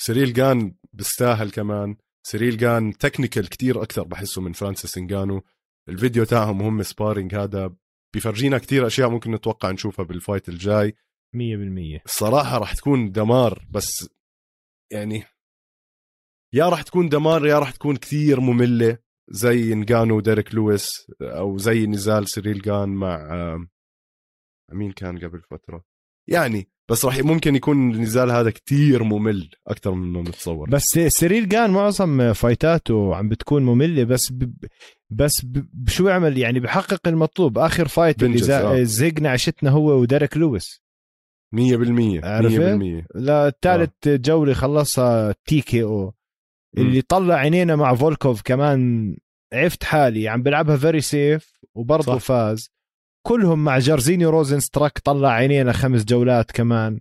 سيريل 0.01 0.33
جان 0.33 0.75
بيستاهل 0.93 1.51
كمان. 1.51 1.97
سيريل 2.27 2.57
جان 2.57 2.97
technical 2.97 3.49
كتير 3.49 3.83
أكثر 3.83 4.03
بحسه 4.03 4.41
من 4.41 4.53
فرانسيس 4.53 4.97
إنجانو. 4.97 5.43
الفيديو 5.89 6.23
تاعهم 6.23 6.61
هم 6.61 6.83
sparring 6.83 7.35
هذا 7.35 7.75
بيفرجينا 8.13 8.57
كتير 8.57 8.87
أشياء 8.87 9.09
ممكن 9.09 9.31
نتوقع 9.31 9.71
نشوفها 9.71 10.05
بال 10.05 10.18
fight 10.18 10.49
الجاي. 10.49 10.95
100% 11.35 12.01
الصراحه 12.05 12.57
راح 12.57 12.73
تكون 12.75 13.11
دمار 13.11 13.67
بس 13.69 14.09
يعني 14.91 15.23
يا 16.53 16.69
راح 16.69 16.81
تكون 16.81 17.09
دمار 17.09 17.45
يا 17.45 17.59
راح 17.59 17.71
تكون 17.71 17.95
كثير 17.95 18.39
مملة 18.39 18.97
زي 19.29 19.75
نجانو 19.75 20.17
وديريك 20.17 20.55
لويس 20.55 20.91
أو 21.21 21.57
زي 21.57 21.85
نزال 21.85 22.29
سيريل 22.29 22.61
جان 22.61 22.89
مع 22.89 23.27
مين 24.71 24.91
كان 24.91 25.17
قبل 25.17 25.41
فترة؟ 25.41 25.85
يعني 26.29 26.69
بس 26.89 27.05
راح 27.05 27.19
ممكن 27.19 27.55
يكون 27.55 27.91
النزال 27.95 28.31
هذا 28.31 28.49
كتير 28.51 29.03
ممل 29.03 29.49
أكثر 29.67 29.91
مما 29.91 30.21
نتصور 30.21 30.69
بس 30.69 30.83
سيريل 31.07 31.49
جان 31.49 31.71
معظم 31.71 32.33
fight 32.33 32.92
اته 32.92 33.15
عم 33.15 33.29
بتكون 33.29 33.63
مملة 33.65 34.03
بس 34.03 34.31
ب... 34.31 34.53
بس 35.09 35.31
ب... 35.45 35.89
شو 35.89 36.07
يعمل 36.07 36.37
يعني 36.37 36.59
بحقق 36.59 37.07
المطلوب. 37.07 37.57
آخر 37.57 37.87
fight 37.87 38.23
اللي 38.23 38.37
زا- 38.37 38.61
آه. 38.61 38.83
زقنا 38.83 39.29
عشتنا 39.29 39.69
هو 39.69 39.91
وديريك 40.01 40.37
لويس. 40.37 40.81
100% 41.55 41.57
100% 41.57 42.25
عرفت؟ 42.25 43.05
لثالث 43.15 43.91
جولة 44.07 44.53
خلصها 44.53 45.35
TKO 45.45 46.13
اللي 46.77 47.01
طلع 47.01 47.35
عينينا 47.35 47.75
مع 47.75 47.95
فولكوف 47.95 48.41
كمان 48.41 49.15
عفت 49.53 49.83
حالي 49.83 50.27
عم 50.27 50.43
بلعبها 50.43 50.77
very 50.77 51.01
safe 51.01 51.51
وبرضه. 51.75 52.17
فاز. 52.17 52.69
كلهم 53.27 53.63
مع 53.63 53.79
جارزيني 53.79 54.25
روزن 54.25 54.59
ستراك 54.59 54.99
طلع 54.99 55.29
عينينا 55.29 55.73
خمس 55.73 56.03
جولات 56.03 56.51
كمان 56.51 56.99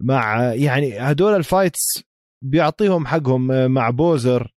مع 0.00 0.54
يعني 0.54 0.98
هدول 0.98 1.34
ال 1.34 1.44
fights 1.44 2.02
بيعطيهم 2.44 3.06
حقهم 3.06 3.70
مع 3.70 3.90
بوزر 3.90 4.54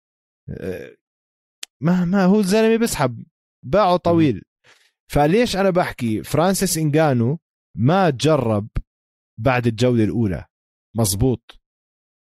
ما 1.81 2.05
ما 2.05 2.25
هو 2.25 2.39
الزلمة 2.39 2.77
بيسحب 2.77 3.25
باعه 3.65 3.97
طويل. 3.97 4.41
فليش 5.11 5.55
أنا 5.55 5.69
بحكي؟ 5.69 6.23
فرانسيس 6.23 6.77
انجانو 6.77 7.39
ما 7.77 8.09
تجرب 8.09 8.67
بعد 9.39 9.67
الجولة 9.67 10.03
الأولى. 10.03 10.45
مزبوط. 10.97 11.59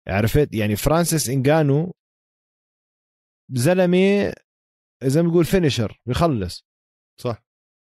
عرفت؟ 0.08 0.54
يعني 0.54 0.76
فرانسيس 0.76 1.28
انجانو 1.28 1.94
زلمة 3.52 4.32
زي 5.04 5.22
ما 5.22 5.28
بنقول 5.28 5.44
finisher 5.44 6.00
بيخلص. 6.06 6.66
صح. 7.20 7.47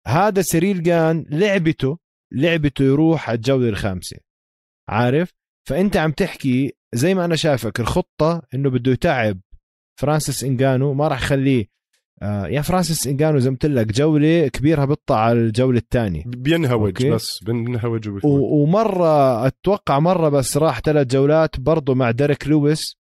هذا 0.06 0.42
سيريل 0.42 0.82
جان 0.82 1.26
لعبته 1.30 1.98
لعبته 2.32 2.84
يروح 2.84 3.28
على 3.28 3.36
الجولة 3.36 3.68
الخامسة. 3.68 4.16
عارف؟ 4.88 5.30
فأنت 5.68 5.96
عم 5.96 6.12
تحكي 6.12 6.72
زي 6.94 7.14
ما 7.14 7.24
أنا 7.24 7.36
شايفك 7.36 7.80
الخطة 7.80 8.42
إنه 8.54 8.70
بده 8.70 8.92
يتعب 8.92 9.40
فرانسيس 10.00 10.44
انجانو 10.44 10.94
ما 10.94 11.08
راح 11.08 11.22
يخليه. 11.22 11.66
آه 12.22 12.46
يا 12.46 12.62
فرانسيس 12.62 13.06
انجانو 13.06 13.38
زي 13.38 13.50
ما 13.50 13.56
قلت 13.56 13.66
لك 13.66 13.86
جولة 13.86 14.48
كبيرها 14.48 14.84
بيطلع 14.84 15.16
على 15.16 15.38
الجولة 15.38 15.78
الثانية. 15.78 16.22
بينهوج. 16.26 17.06
بس 17.06 17.44
بينهوج 17.44 18.24
ومرة 18.24 19.46
أتوقع 19.46 19.98
مرة 19.98 20.28
بس 20.28 20.56
راح 20.56 20.80
ثلاث 20.80 21.06
جولات 21.06 21.60
برضه 21.60 21.94
مع 21.94 22.10
ديريك 22.10 22.48
لويس 22.48 22.96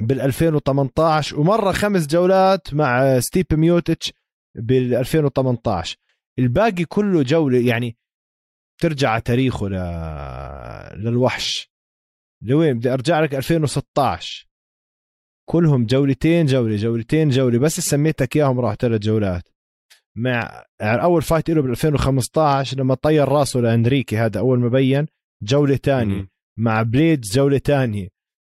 بال 0.00 0.20
2018 0.20 1.40
ومرة 1.40 1.72
خمس 1.72 2.06
جولات 2.06 2.74
مع 2.74 3.20
ستيب 3.20 3.46
ميوتش 3.52 4.12
بال 4.54 4.94
2018 4.94 5.96
الباقي 6.38 6.84
كله 6.84 7.22
جولة 7.22 7.68
يعني 7.68 7.96
ترجع 8.80 9.18
تاريخه 9.18 9.68
ل... 9.68 9.72
للوحش. 11.04 11.70
لوين؟ 12.42 12.78
بدي 12.78 12.92
أرجع 12.92 13.20
لك 13.20 13.34
2016 13.34 14.48
كلهم 15.48 15.86
جولتين 15.86 16.46
جولة 16.46 16.76
جولتين 16.76 17.28
جولة. 17.28 17.58
بس 17.58 17.80
سميتك 17.80 18.36
إياهم 18.36 18.60
راح 18.60 18.74
ثلاث 18.74 19.00
جولات. 19.00 19.48
مع 20.16 20.64
يعني 20.80 21.02
أول 21.02 21.22
fight 21.22 21.50
له 21.50 21.62
بال 21.62 21.70
2015 21.70 22.78
لما 22.78 22.94
طير 22.94 23.28
راسه 23.28 23.60
لانريكي 23.60 24.16
هذا 24.16 24.40
أول 24.40 24.58
ما 24.58 24.68
بين 24.68 25.06
جولة 25.42 25.78
مم. 25.86 26.28
مع 26.58 26.82
بليدز 26.82 27.32
جولة 27.34 27.58
تانية. 27.58 28.08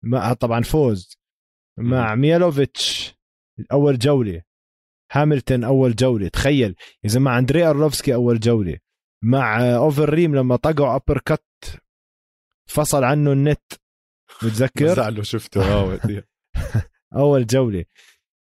مع 0.03 0.33
طبعا 0.33 0.61
فوز. 0.61 1.17
مع 1.79 2.15
ميالوفيتش 2.15 3.15
أول 3.71 3.99
جولة. 3.99 4.41
هاملتون 5.11 5.63
أول 5.63 5.95
جولة. 5.95 6.27
تخيل 6.27 6.75
إذا 7.05 7.19
مع 7.19 7.39
اندري 7.39 7.63
أرلوفسكي 7.65 8.13
أول 8.13 8.39
جولة 8.39 8.77
مع 9.23 9.75
أوفر 9.75 10.09
ريم 10.09 10.35
لما 10.35 10.55
طقعوا 10.55 10.95
uppercut 10.95 11.81
فصل 12.69 13.03
عنه 13.03 13.31
النت. 13.31 13.73
متذكر؟ 14.43 14.95
زعله 14.95 15.23
شفته. 15.23 15.61
آه. 15.73 15.99
أول 17.15 17.45
جولة. 17.45 17.85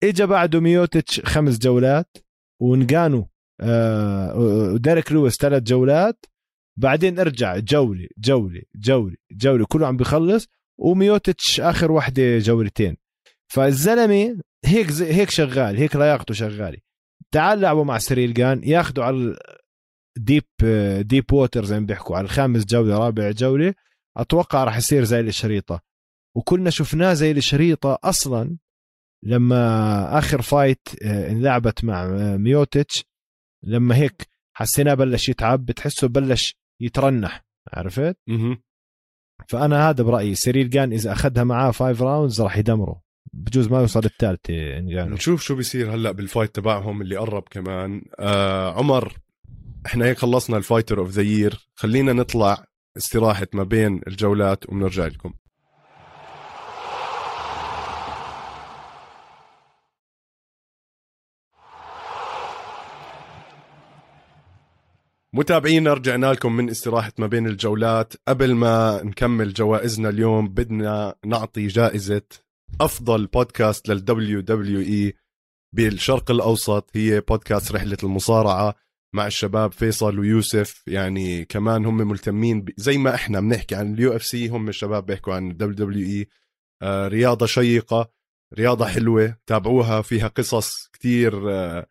اجى 0.02 0.26
بعده 0.26 0.60
ميوتش 0.60 1.20
خمس 1.20 1.58
جولات 1.58 2.16
ونقانو 2.60 3.28
آه 3.60 4.36
وديريك 4.36 5.12
لويس 5.12 5.36
ثلاث 5.36 5.62
جولات. 5.62 6.24
بعدين 6.78 7.18
ارجع 7.18 7.58
جولة 7.58 8.08
جولة 8.18 8.62
جولة 8.76 9.16
جولة 9.32 9.66
كله 9.66 9.86
عم 9.86 9.96
بيخلص 9.96 10.48
وميوتش 10.78 11.60
آخر 11.60 11.92
وحدة 11.92 12.38
جولتين. 12.38 12.96
فالزلمة 13.48 14.38
هيك 14.68 14.90
زي 14.90 15.12
هيك 15.12 15.30
شغال 15.30 15.76
هيك 15.76 15.96
لياقته 15.96 16.34
شغالة. 16.34 16.78
تعال 17.34 17.60
لعبوا 17.60 17.84
مع 17.84 17.98
سريل 17.98 18.34
جان 18.34 18.64
ياخذوا 18.64 19.04
على 19.04 19.36
deep 20.18 20.44
deep 21.00 21.32
water 21.32 21.64
زي 21.64 21.80
ما 21.80 21.86
بيحكوا 21.86 22.16
على 22.16 22.24
الخامس 22.24 22.64
جولة 22.64 22.98
رابع 22.98 23.30
جولة. 23.30 23.74
أتوقع 24.16 24.64
راح 24.64 24.76
يصير 24.76 25.04
زي 25.04 25.20
الشريطة. 25.20 25.80
وكلنا 26.36 26.70
شفناه 26.70 27.12
زي 27.14 27.30
الشريطة 27.30 27.98
أصلا 28.04 28.58
لما 29.24 30.18
آخر 30.18 30.42
fight 30.42 30.88
آه، 31.02 31.30
انلعبت 31.30 31.84
مع 31.84 32.04
آه، 32.04 32.36
ميوتيتش. 32.36 33.04
لما 33.64 33.96
هيك 33.96 34.26
حسيناه 34.56 34.94
بلش 34.94 35.28
يتعب 35.28 35.66
بتحسه 35.66 36.08
بلش 36.08 36.56
يترنح 36.80 37.44
عرفت؟ 37.72 38.16
فأنا 39.48 39.90
هذا 39.90 40.04
برأيي 40.04 40.34
سيريل 40.34 40.70
جان 40.70 40.92
إذا 40.92 41.12
أخذها 41.12 41.44
معاه 41.44 41.70
five 41.70 42.02
rounds 42.02 42.40
راح 42.40 42.56
يدمره. 42.56 43.05
بجوز 43.36 43.68
ما 43.68 43.80
يوصل 43.80 44.04
الثالثة 44.04 44.78
انجانو 44.78 45.14
نشوف 45.14 45.42
شو 45.42 45.54
بيصير 45.54 45.94
هلأ 45.94 46.10
بال 46.12 46.24
fight 46.24 46.54
تبعهم 46.54 47.02
اللي 47.02 47.16
قرب 47.16 47.42
كمان. 47.50 48.02
آه 48.18 48.78
عمر 48.78 49.12
إحنا 49.86 50.04
هيك 50.04 50.18
خلصنا 50.18 50.56
ال 50.56 50.61
fighter 50.61 50.98
of 50.98 51.10
the 51.10 51.22
year 51.22 51.68
خلينا 51.74 52.12
نطلع 52.12 52.64
استراحة 52.96 53.46
ما 53.52 53.62
بين 53.62 54.00
الجولات 54.06 54.68
وبنرجع 54.68 55.06
لكم. 55.06 55.32
متابعينا 65.32 65.94
رجعنا 65.94 66.32
لكم 66.32 66.52
من 66.52 66.70
استراحة 66.70 67.12
ما 67.18 67.26
بين 67.26 67.46
الجولات. 67.46 68.14
قبل 68.28 68.54
ما 68.54 69.00
نكمل 69.04 69.52
جوائزنا 69.52 70.08
اليوم 70.08 70.48
بدنا 70.48 71.14
نعطي 71.24 71.66
جائزة 71.66 72.22
أفضل 72.80 73.26
بودكاست 73.26 73.88
لل 73.88 74.04
WWE 75.12 75.16
بالشرق 75.74 76.30
الأوسط. 76.30 76.90
هي 76.94 77.20
بودكاست 77.20 77.72
رحلة 77.72 77.96
المصارعة 78.02 78.74
مع 79.14 79.26
الشباب 79.26 79.72
فيصل 79.72 80.18
ويوسف. 80.18 80.82
يعني 80.86 81.44
كمان 81.44 81.84
هم 81.86 81.96
ملتمين. 81.96 82.64
زي 82.76 82.98
ما 82.98 83.14
إحنا 83.14 83.40
بنحكي 83.40 83.74
عن 83.74 83.94
ال 83.94 84.16
UFC 84.16 84.48
هم 84.48 84.68
الشباب 84.68 85.06
بيحكوا 85.06 85.34
عن 85.34 85.50
ال 85.50 85.74
WWE 85.74 86.28
رياضة 87.08 87.46
شيقة 87.46 88.10
رياضة 88.54 88.86
حلوة 88.86 89.36
تابعوها 89.46 90.02
فيها 90.02 90.28
قصص 90.28 90.88
كتير 90.92 91.50
آه 91.52 91.86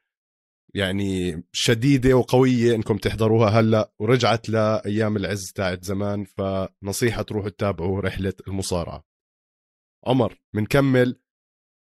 يعني 0.75 1.43
شديدة 1.53 2.13
وقوية 2.13 2.75
إنكم 2.75 2.97
تحضروها 2.97 3.49
هلأ 3.49 3.91
ورجعت 3.99 4.49
لأيام 4.49 5.17
العز 5.17 5.51
تاعت 5.55 5.83
زمان. 5.83 6.25
فنصيحة 6.25 7.21
تروحوا 7.21 7.49
تتابعوا 7.49 8.01
رحلة 8.01 8.33
المصارعة. 8.47 9.14
عمر 10.07 10.39
بنكمل 10.55 11.21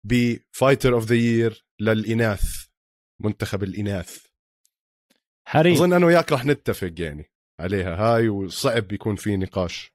ب 0.06 0.17
fighter 0.17 0.94
of 0.94 1.04
the 1.04 1.14
year 1.14 1.66
للإناث 1.80 2.66
منتخب 3.22 3.62
الإناث. 3.62 4.26
حريم. 5.48 5.74
أظن 5.74 5.92
أنا 5.92 6.06
وياك 6.06 6.32
رح 6.32 6.44
نتفق 6.44 6.92
يعني 6.98 7.30
عليها. 7.60 7.94
هاي 7.96 8.28
وصعب 8.28 8.92
يكون 8.92 9.16
في 9.16 9.36
نقاش. 9.36 9.92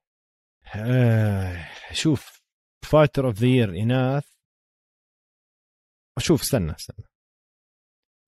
آه 0.76 1.70
شوف 1.94 2.42
fighter 2.86 3.28
of 3.28 3.36
the 3.36 3.48
year 3.48 3.70
إناث. 3.70 4.32
شوف 6.20 6.42
استنى 6.42 6.72
استنى. 6.72 7.06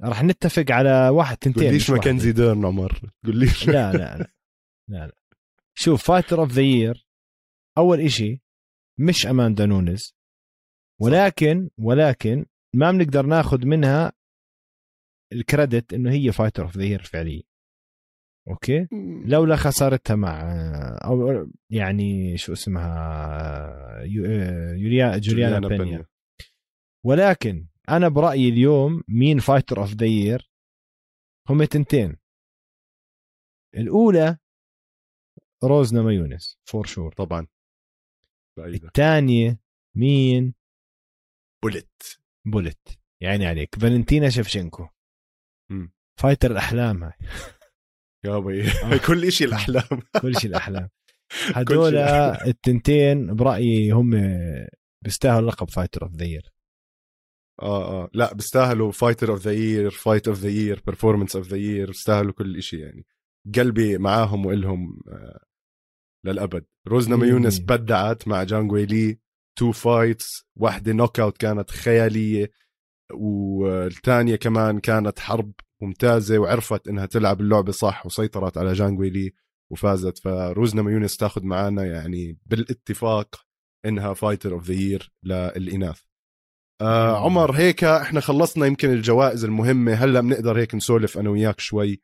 راح 0.02 0.24
نتفق 0.24 0.66
على 0.72 1.10
واحد 1.10 1.38
تنتين 1.38 1.74
واحدة. 1.74 1.94
ماكنزي 1.94 2.32
ديرن 2.32 2.66
عمر؟ 2.66 3.12
قوليش 3.26 3.68
لا 3.68 3.92
لا 3.92 4.18
لا 4.18 4.34
لا 4.90 5.08
لا. 5.08 5.16
شوف 5.78 6.08
fighter 6.08 6.40
of 6.40 6.52
the 6.52 6.62
year 6.62 7.08
أول 7.78 8.02
إشي 8.02 8.43
مش 9.00 9.28
أماندا 9.28 9.66
نونز 9.66 10.16
ولكن 11.02 11.70
ولكن 11.78 12.46
ما 12.76 12.92
بنقدر 12.92 13.26
ناخذ 13.26 13.66
منها 13.66 14.14
ال 15.34 15.42
credit 15.42 15.94
إنه 15.94 16.12
هي 16.12 16.32
fighter 16.32 16.64
of 16.64 16.78
the 16.78 16.84
year 16.84 17.04
فعليا. 17.04 17.44
أوكي؟ 18.50 18.88
لولا 19.26 19.56
خسارتها 19.56 20.16
مع 20.16 20.42
أو 21.06 21.48
يعني 21.70 22.38
شو 22.38 22.54
اسمها 22.54 24.02
يو- 24.02 24.26
يوليا 24.76 25.18
جوليانا 25.18 25.60
بينيا. 25.68 26.06
ولكن 27.06 27.68
أنا 27.90 28.08
برأيي 28.08 28.50
اليوم 28.50 29.04
مين 29.08 29.40
fighter 29.40 29.82
of 29.82 29.94
the 29.94 30.06
year 30.06 30.52
هم 31.50 31.64
تنتين 31.64 32.18
الأولى 33.76 34.38
روز 35.64 35.94
نمايونس 35.96 36.60
for 36.66 36.86
sure 36.86 37.14
طبعا. 37.14 37.48
الثانية 38.60 39.60
مين؟ 39.98 40.54
Bullet. 41.64 42.20
Bullet. 42.46 43.00
يعني 43.22 43.46
عليك. 43.46 43.76
فالنتينا 43.76 44.30
شفشنكو. 44.30 44.88
مم. 45.72 45.94
fighter 46.20 46.52
الأحلام 46.52 47.04
هاي. 47.04 47.14
يا 48.26 48.40
بيي. 48.40 48.64
كل 49.08 49.32
شيء 49.32 49.48
الأحلام. 49.48 50.02
كل 50.22 50.36
شيء 50.36 50.50
الأحلام. 50.50 50.90
هدول 51.56 51.98
التنتين 52.48 53.36
برأيي 53.36 53.92
هم 53.92 54.12
بيستاهلوا 55.04 55.52
لقب 55.52 55.70
fighter 55.70 56.04
of 56.04 56.16
the 56.16 56.26
year. 56.26 56.54
آه 57.62 58.04
آه. 58.04 58.10
لا 58.14 58.34
بيستاهلوا 58.34 58.92
fighter 58.92 59.32
of 59.32 59.42
the 59.42 59.52
year 59.52 59.90
fight 59.90 60.28
of 60.28 60.40
the 60.40 60.50
year 60.50 60.82
performance 60.86 61.36
of 61.36 61.48
the 61.48 61.58
year 61.58 61.88
بيستاهلوا 61.88 62.34
كل 62.34 62.64
شيء 62.64 62.80
يعني. 62.80 63.06
قلبي 63.56 63.98
معاهم 63.98 64.46
وإلهم 64.46 65.00
آه 65.08 65.46
للأبد. 66.26 66.66
روز 66.88 67.16
نمايونس. 67.16 67.60
بدعت 67.60 68.28
مع 68.28 68.44
جانج 68.44 68.86
ويلي. 68.86 69.20
two 69.60 69.72
fights 69.72 70.46
واحدة 70.56 70.94
knockout 70.94 71.38
كانت 71.38 71.72
خيالية. 71.72 72.52
والثانية 73.14 74.36
كمان 74.36 74.80
كانت 74.80 75.20
حرب 75.20 75.54
ممتازة 75.82 76.38
وعرفت 76.38 76.88
إنها 76.88 77.06
تلعب 77.06 77.42
اللعبة 77.42 77.72
صح 77.72 78.06
وسيطرت 78.06 78.58
على 78.58 78.74
جانج 78.74 79.10
ويلي 79.10 79.34
وفازت. 79.72 80.18
فروز 80.18 80.82
نمايونس 80.82 81.18
تاخذ 81.18 81.44
معانا 81.44 81.86
يعني 81.86 82.38
بالاتفاق 82.46 83.46
إنها 83.86 84.14
fighter 84.14 84.54
of 84.54 84.68
the 84.68 84.74
year 84.74 85.12
للإناث. 85.24 86.02
آه 86.82 87.26
عمر 87.26 87.52
هيك 87.52 87.84
إحنا 87.84 88.20
خلصنا 88.20 88.66
يمكن 88.66 88.90
الجوائز 88.90 89.44
المهمة. 89.46 89.94
هلأ 89.94 90.22
بنقدر 90.22 90.60
هيك 90.60 90.76
نسولف 90.76 91.18
أنا 91.18 91.30
وياك 91.30 91.60
شوي 91.60 92.02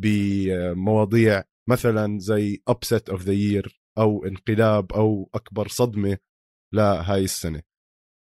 بمواضيع 0.00 1.44
مثلا 1.68 2.18
زي 2.18 2.62
upset 2.70 3.14
of 3.14 3.18
the 3.18 3.36
year 3.64 3.70
أو 3.98 4.24
انقلاب 4.24 4.92
أو 4.92 5.30
أكبر 5.34 5.68
صدمة 5.68 6.18
لهاي 6.74 7.24
السنة. 7.24 7.62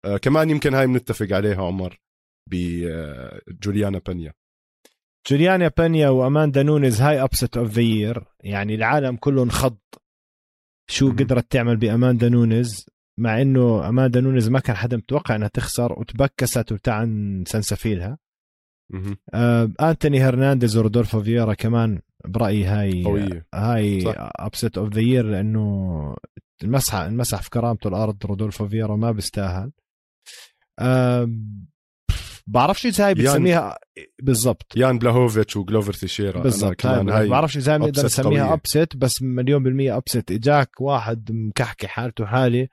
آه 0.06 0.18
كمان 0.18 0.50
يمكن 0.50 0.74
هاي 0.74 0.88
بنتفق 0.88 1.36
عليها 1.36 1.64
عمر 1.64 2.02
بجوليانا 2.50 4.00
بينيا 4.00 4.34
جوليانا 5.28 5.72
بينيا 5.78 6.10
وأماندا 6.10 6.64
نونيز 6.64 7.02
هاي 7.02 7.24
upset 7.24 7.58
of 7.58 7.70
the 7.70 7.82
year 7.82 8.24
يعني 8.44 8.76
العالم 8.76 9.16
كله 9.16 9.44
انخض 9.44 9.78
شو. 10.90 11.12
قدرت 11.12 11.52
تعمل 11.52 11.78
بأماندا 11.78 12.30
نونيز؟ 12.30 12.86
مع 13.20 13.42
إنه 13.42 13.90
أماندا 13.90 14.22
نونيز 14.22 14.50
ما 14.50 14.60
كان 14.60 14.76
حدا 14.76 14.98
متوقع 14.98 15.36
إنها 15.36 15.48
تخسر 15.48 16.00
وتبكست 16.00 16.72
وتنعن 16.72 17.44
سنسفيلها. 17.48 18.18
آه 19.34 19.72
آنتوني 19.82 20.20
هرنانديز 20.20 20.78
ورودولفو 20.78 21.24
فييرا 21.24 21.54
كمان 21.54 22.02
برأيي 22.28 22.64
هاي 22.66 23.04
قوية. 23.04 23.46
هاي 23.54 24.02
صح. 24.02 24.14
upset 24.36 24.78
of 24.78 24.94
the 24.94 25.02
year 25.02 25.26
لأنه 25.26 26.16
المسح 26.64 26.96
المسح 26.96 27.42
في 27.42 27.50
كرامته 27.50 27.88
الأرض 27.88 28.26
رودولفو 28.26 28.68
فييرا 28.68 28.96
ما 28.96 29.12
بيستاهل. 29.12 29.72
بعرفش 32.48 32.86
اذا 32.86 33.08
هاي 33.08 33.14
بتسميها؟ 33.14 33.78
بالضبط. 34.22 34.74
يان 34.78 35.00
بلاهوفيتش 35.00 35.58
وجلوفر 35.58 35.94
تيشيرا 35.94 36.42
بالضبط. 36.44 36.86
هاي 36.86 37.12
هاي 37.12 37.30
بعرفش 37.30 37.58
اذا 37.58 37.78
بنقدر 37.78 38.06
نسميها. 38.06 38.54
ابست 38.54 38.96
بس 38.98 39.22
مليون 39.22 39.64
بالمية 39.64 39.98
upset 39.98 40.32
إجاك 40.32 40.82
واحد 40.82 41.32
مكحكي 41.32 41.88
حالته 41.88 42.26
حالة. 42.26 42.68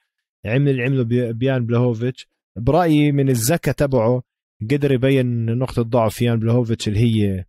عمل 0.47 0.69
اللي 0.71 0.83
عمله 0.83 1.03
بي- 1.05 1.33
بيان 1.33 1.67
بلاهوفيتش. 1.67 2.29
برأيي 2.59 3.13
من 3.13 3.29
الذكاء 3.29 3.75
تبعه 3.75 4.23
قدر 4.71 4.93
يبين 4.93 5.59
نقطة 5.59 5.83
ضعف 5.83 6.23
يان 6.23 6.39
بلاهوفيتش 6.39 6.89
اللي 6.89 6.99
هي 7.01 7.45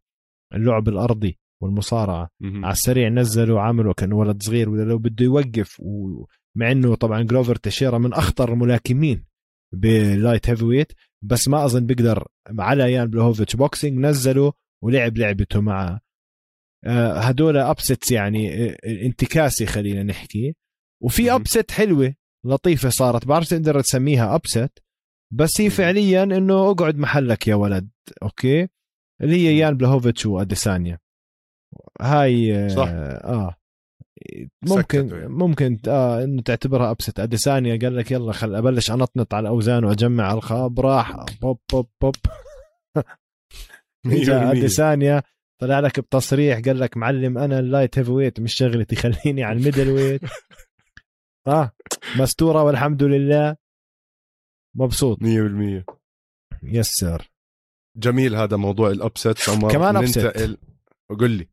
اللعب 0.53 0.87
الأرضي. 0.89 1.39
والمصارعة 1.61 2.29
مهم. 2.39 2.65
على 2.65 2.71
السريع 2.73 3.09
نزله 3.09 3.61
عمله 3.61 3.93
كانه 3.93 4.15
ولد 4.15 4.43
صغير 4.43 4.69
ولا 4.69 4.83
لو 4.83 4.97
بده 4.97 5.25
يوقف 5.25 5.79
ومع 5.79 6.71
إنه 6.71 6.95
طبعا 6.95 7.21
جلوفر 7.21 7.55
تيشيرا 7.55 7.97
من 7.97 8.13
أخطر 8.13 8.53
الملاكمين 8.53 9.25
بال 9.73 10.49
light 10.49 10.65
heavyweight 10.65 10.91
بس 11.21 11.47
ما 11.47 11.65
أظن 11.65 11.85
بيقدر 11.85 12.27
على 12.59 12.93
يان 12.93 13.07
بلوهوفيتش 13.07 13.55
boxing 13.55 13.99
نزله 13.99 14.53
ولعب 14.83 15.17
لعبته 15.17 15.61
معه 15.61 15.99
آه، 16.85 17.13
هدول 17.19 17.57
upsets 17.57 18.11
يعني 18.11 18.65
آه، 18.69 18.77
انتكاسي 18.85 19.65
خلينا 19.65 20.03
نحكي 20.03 20.55
وفي. 21.03 21.31
upset 21.31 21.71
حلوة 21.71 22.13
لطيفة 22.45 22.89
صارت 22.89 23.25
بعرف 23.27 23.49
تقدر 23.49 23.81
تسميها 23.81 24.35
ابست 24.35 24.79
بس 25.33 25.61
هي. 25.61 25.69
فعليا 25.69 26.23
إنه 26.23 26.71
اقعد 26.71 26.97
محلك 26.97 27.47
يا 27.47 27.55
ولد 27.55 27.89
أوكي 28.23 28.67
اللي 29.21 29.35
هي 29.35 29.57
يان 29.57 29.77
بلوهوفيتش 29.77 30.25
وأديسانيا 30.25 30.99
هاي 32.01 32.55
آه، 32.55 32.67
صح. 32.67 32.87
آه 32.89 33.55
ممكن 34.61 34.81
سكتوا 34.81 35.17
يعني. 35.17 35.29
ممكن 35.29 35.79
آه 35.87 36.23
إنه 36.23 36.41
تعتبرها 36.41 36.91
upset 36.91 37.19
اديسانيا 37.19 37.79
قال 37.81 37.95
لك 37.95 38.11
يلا 38.11 38.31
خل 38.31 38.55
أبلش 38.55 38.91
انطنط 38.91 39.33
على 39.33 39.41
الاوزان 39.43 39.83
وأجمع 39.83 40.33
الخاب 40.33 40.79
راح 40.79 41.25
بوب 41.41 41.59
بوب 41.71 41.87
بوب. 42.01 42.15
اديسانيا 44.05 45.23
طلع 45.61 45.79
لك 45.79 45.99
بتصريح 45.99 46.59
قال 46.59 46.79
لك 46.79 46.97
معلم 46.97 47.37
أنا 47.37 47.59
ال 47.59 47.99
light 47.99 48.11
heavyweight 48.11 48.39
مش 48.39 48.53
شغلتي 48.53 48.95
خليني 48.95 49.43
على 49.43 49.59
ال 49.59 49.89
middleweight 49.89 50.21
آه 51.47 51.71
مستورة 52.19 52.63
والحمد 52.63 53.03
لله. 53.03 53.55
مبسوط. 54.75 55.17
100% 55.19 55.83
yes 56.63 57.05
جميل 57.97 58.35
هذا 58.35 58.57
موضوع 58.57 58.89
ال 58.91 59.01
upset 59.01 59.49
عمر 59.49 59.71
كمان 59.71 59.95
ننتقل. 59.95 60.57
قل 61.19 61.31
لي. 61.31 61.47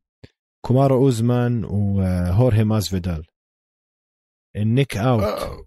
كومارو 0.66 0.96
أوزمان 0.96 1.64
وهورهي 1.64 2.64
ماسفيدال. 2.64 3.24
ال 4.57 4.97
knockout 4.97 5.23
آه، 5.22 5.66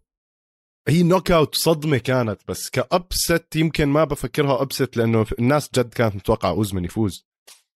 هي 0.87 1.03
knockout 1.03 1.55
صدمة 1.55 1.97
كانت 1.97 2.41
بس 2.47 2.69
ك 2.69 2.84
upset 2.84 3.55
يمكن 3.55 3.85
ما 3.87 4.03
بفكرها 4.03 4.61
upset 4.61 4.97
لأنه 4.97 5.25
الناس 5.39 5.69
جد 5.75 5.89
كانت 5.89 6.15
متوقعة 6.15 6.49
أوزمان 6.49 6.85
يفوز. 6.85 7.25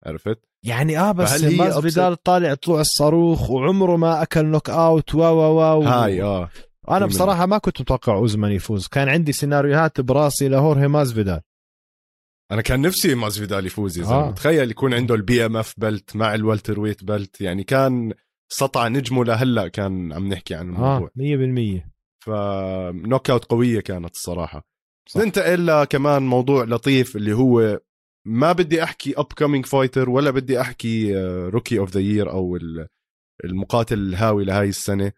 عرفت؟ 0.05 0.39
يعني 0.65 0.99
آه 0.99 1.12
بس 1.12 1.29
فهل 1.29 1.51
هي 1.51 1.57
ماسفيدال 1.57 2.23
طالع 2.23 2.53
طلوع 2.53 2.81
الصاروخ 2.81 3.49
وعمره 3.49 3.95
ما 3.95 4.21
أكل 4.21 4.45
knockout 4.45 5.15
و 5.15 5.19
و 5.19 5.79
و. 5.79 5.83
هاي 5.83 6.21
آه. 6.21 6.49
أنا 6.89 7.05
بصراحة 7.05 7.45
ما 7.45 7.57
كنت 7.57 7.81
متوقع 7.81 8.15
أوزمان 8.15 8.51
يفوز. 8.51 8.88
كان 8.88 9.09
عندي 9.09 9.31
سيناريوهات 9.31 10.01
براسي 10.01 10.47
لهورهي 10.47 10.88
ماسفيدال. 10.88 11.41
أنا 12.51 12.62
كان 12.62 12.82
نفسي 12.82 13.15
ماسفيدال 13.15 13.65
يفوز 13.65 13.97
يا 13.97 14.03
زلمه 14.03 14.15
آه. 14.19 14.27
آه. 14.29 14.32
تخيل 14.32 14.71
يكون 14.71 14.93
عنده 14.93 15.15
ال 15.15 15.45
BMF 15.45 15.73
belt 15.78 16.15
مع 16.15 16.34
ال 16.36 16.80
welterweight 16.80 17.04
belt 17.04 17.41
يعني 17.41 17.63
كان 17.63 18.13
سطع 18.49 18.88
نجمه 18.88 19.25
لهلأ 19.25 19.67
كان 19.67 20.13
عم 20.13 20.27
نحكي 20.27 20.56
عن 20.56 20.65
الموضوع 20.65 21.10
آه 21.17 21.79
100% 21.82 21.84
ف 22.26 23.30
knockout 23.30 23.45
قوية 23.45 23.79
كانت 23.79 24.12
الصراحة 24.15 24.67
صح. 25.10 25.21
ننتقل 25.21 25.67
لكمان 25.67 26.23
موضوع 26.23 26.63
لطيف 26.63 27.15
اللي 27.15 27.34
هو 27.34 27.79
ما 28.27 28.51
بدي 28.51 28.84
أحكي 28.84 29.13
upcoming 29.17 29.65
fighter 29.65 30.10
ولا 30.10 30.32
بدي 30.32 30.62
أحكي 30.62 31.15
rookie 31.26 31.80
of 31.80 31.89
the 31.91 32.02
year 32.02 32.32
أو 32.32 32.56
ال- 32.56 32.88
المقاتل 33.45 33.99
الهاوي 33.99 34.45
لهاي 34.45 34.69
السنة 34.69 35.12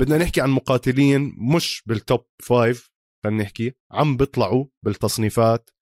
بدنا 0.00 0.18
نحكي 0.18 0.40
عن 0.40 0.50
مقاتلين 0.50 1.34
مش 1.38 1.82
بال 1.86 2.01
top 2.01 2.24
five 2.42 2.90
خلينا 3.24 3.42
نحكي 3.42 3.72
عم 3.92 4.16
بيطلعوا 4.16 4.64
بالتصنيفات 4.84 5.70
آه، 5.70 5.74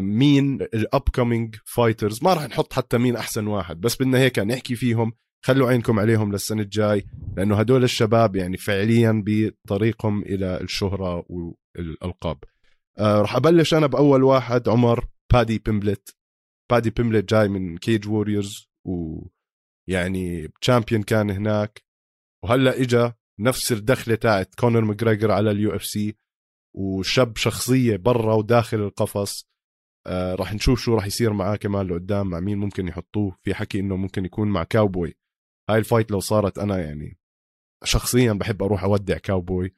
مين 0.00 0.62
ال 0.62 1.02
upcoming 1.14 1.56
fighters 1.64 2.24
ما 2.24 2.34
راح 2.34 2.48
نحط 2.48 2.72
حتى 2.72 2.98
مين 2.98 3.16
أحسن 3.16 3.46
واحد 3.46 3.80
بس 3.80 3.96
بدنا 3.96 4.18
هيك 4.18 4.38
نحكي 4.38 4.76
فيهم. 4.76 5.12
خلوا 5.44 5.68
عينكم 5.68 5.98
عليهم 5.98 6.32
للسنة 6.32 6.62
الجاي 6.62 7.04
لأنه 7.36 7.56
هدول 7.56 7.84
الشباب 7.84 8.36
يعني 8.36 8.56
فعليا 8.56 9.22
بطريقهم 9.26 10.22
إلى 10.22 10.60
الشهرة 10.60 11.24
والألقاب. 11.28 12.38
آه 12.98 13.20
راح 13.20 13.36
أبلش 13.36 13.74
أنا 13.74 13.86
بأول 13.86 14.22
واحد 14.22 14.68
عمر 14.68 15.08
بادي 15.32 15.58
بيمبلت. 15.58 16.16
بادي 16.70 16.90
بيمبلت 16.90 17.28
جاي 17.28 17.48
من 17.48 17.76
كيج 17.78 18.08
ووريرز 18.08 18.68
ويعني 18.84 20.52
champion 20.60 21.02
كان 21.02 21.30
هناك. 21.30 21.82
وهلأ 22.44 22.82
إجا 22.82 23.14
نفس 23.40 23.72
الدخلة 23.72 24.14
تاعت 24.14 24.54
كونر 24.54 24.80
ماجريجر 24.80 25.30
على 25.30 25.50
ال 25.50 25.74
UFC 25.76 26.16
وشب 26.74 27.36
شخصية 27.36 27.96
برا 27.96 28.34
وداخل 28.34 28.76
القفص 28.80 29.48
آه 30.06 30.34
راح 30.34 30.54
نشوف 30.54 30.80
شو 30.80 30.94
راح 30.94 31.06
يصير 31.06 31.32
معاه 31.32 31.56
كمان 31.56 31.86
لقدام 31.86 32.30
مع 32.30 32.40
مين 32.40 32.58
ممكن 32.58 32.88
يحطوه. 32.88 33.36
في 33.42 33.54
حكي 33.54 33.80
إنه 33.80 33.96
ممكن 33.96 34.24
يكون 34.24 34.48
مع 34.48 34.64
كاوبوي 34.64 35.14
هاي 35.70 35.78
ال 35.78 35.83
fight 35.83 36.10
لو 36.10 36.20
صارت 36.20 36.58
أنا 36.58 36.78
يعني 36.78 37.18
شخصيا 37.84 38.32
بحب 38.32 38.62
أروح 38.62 38.84
أودع 38.84 39.18
كاوبوي 39.18 39.74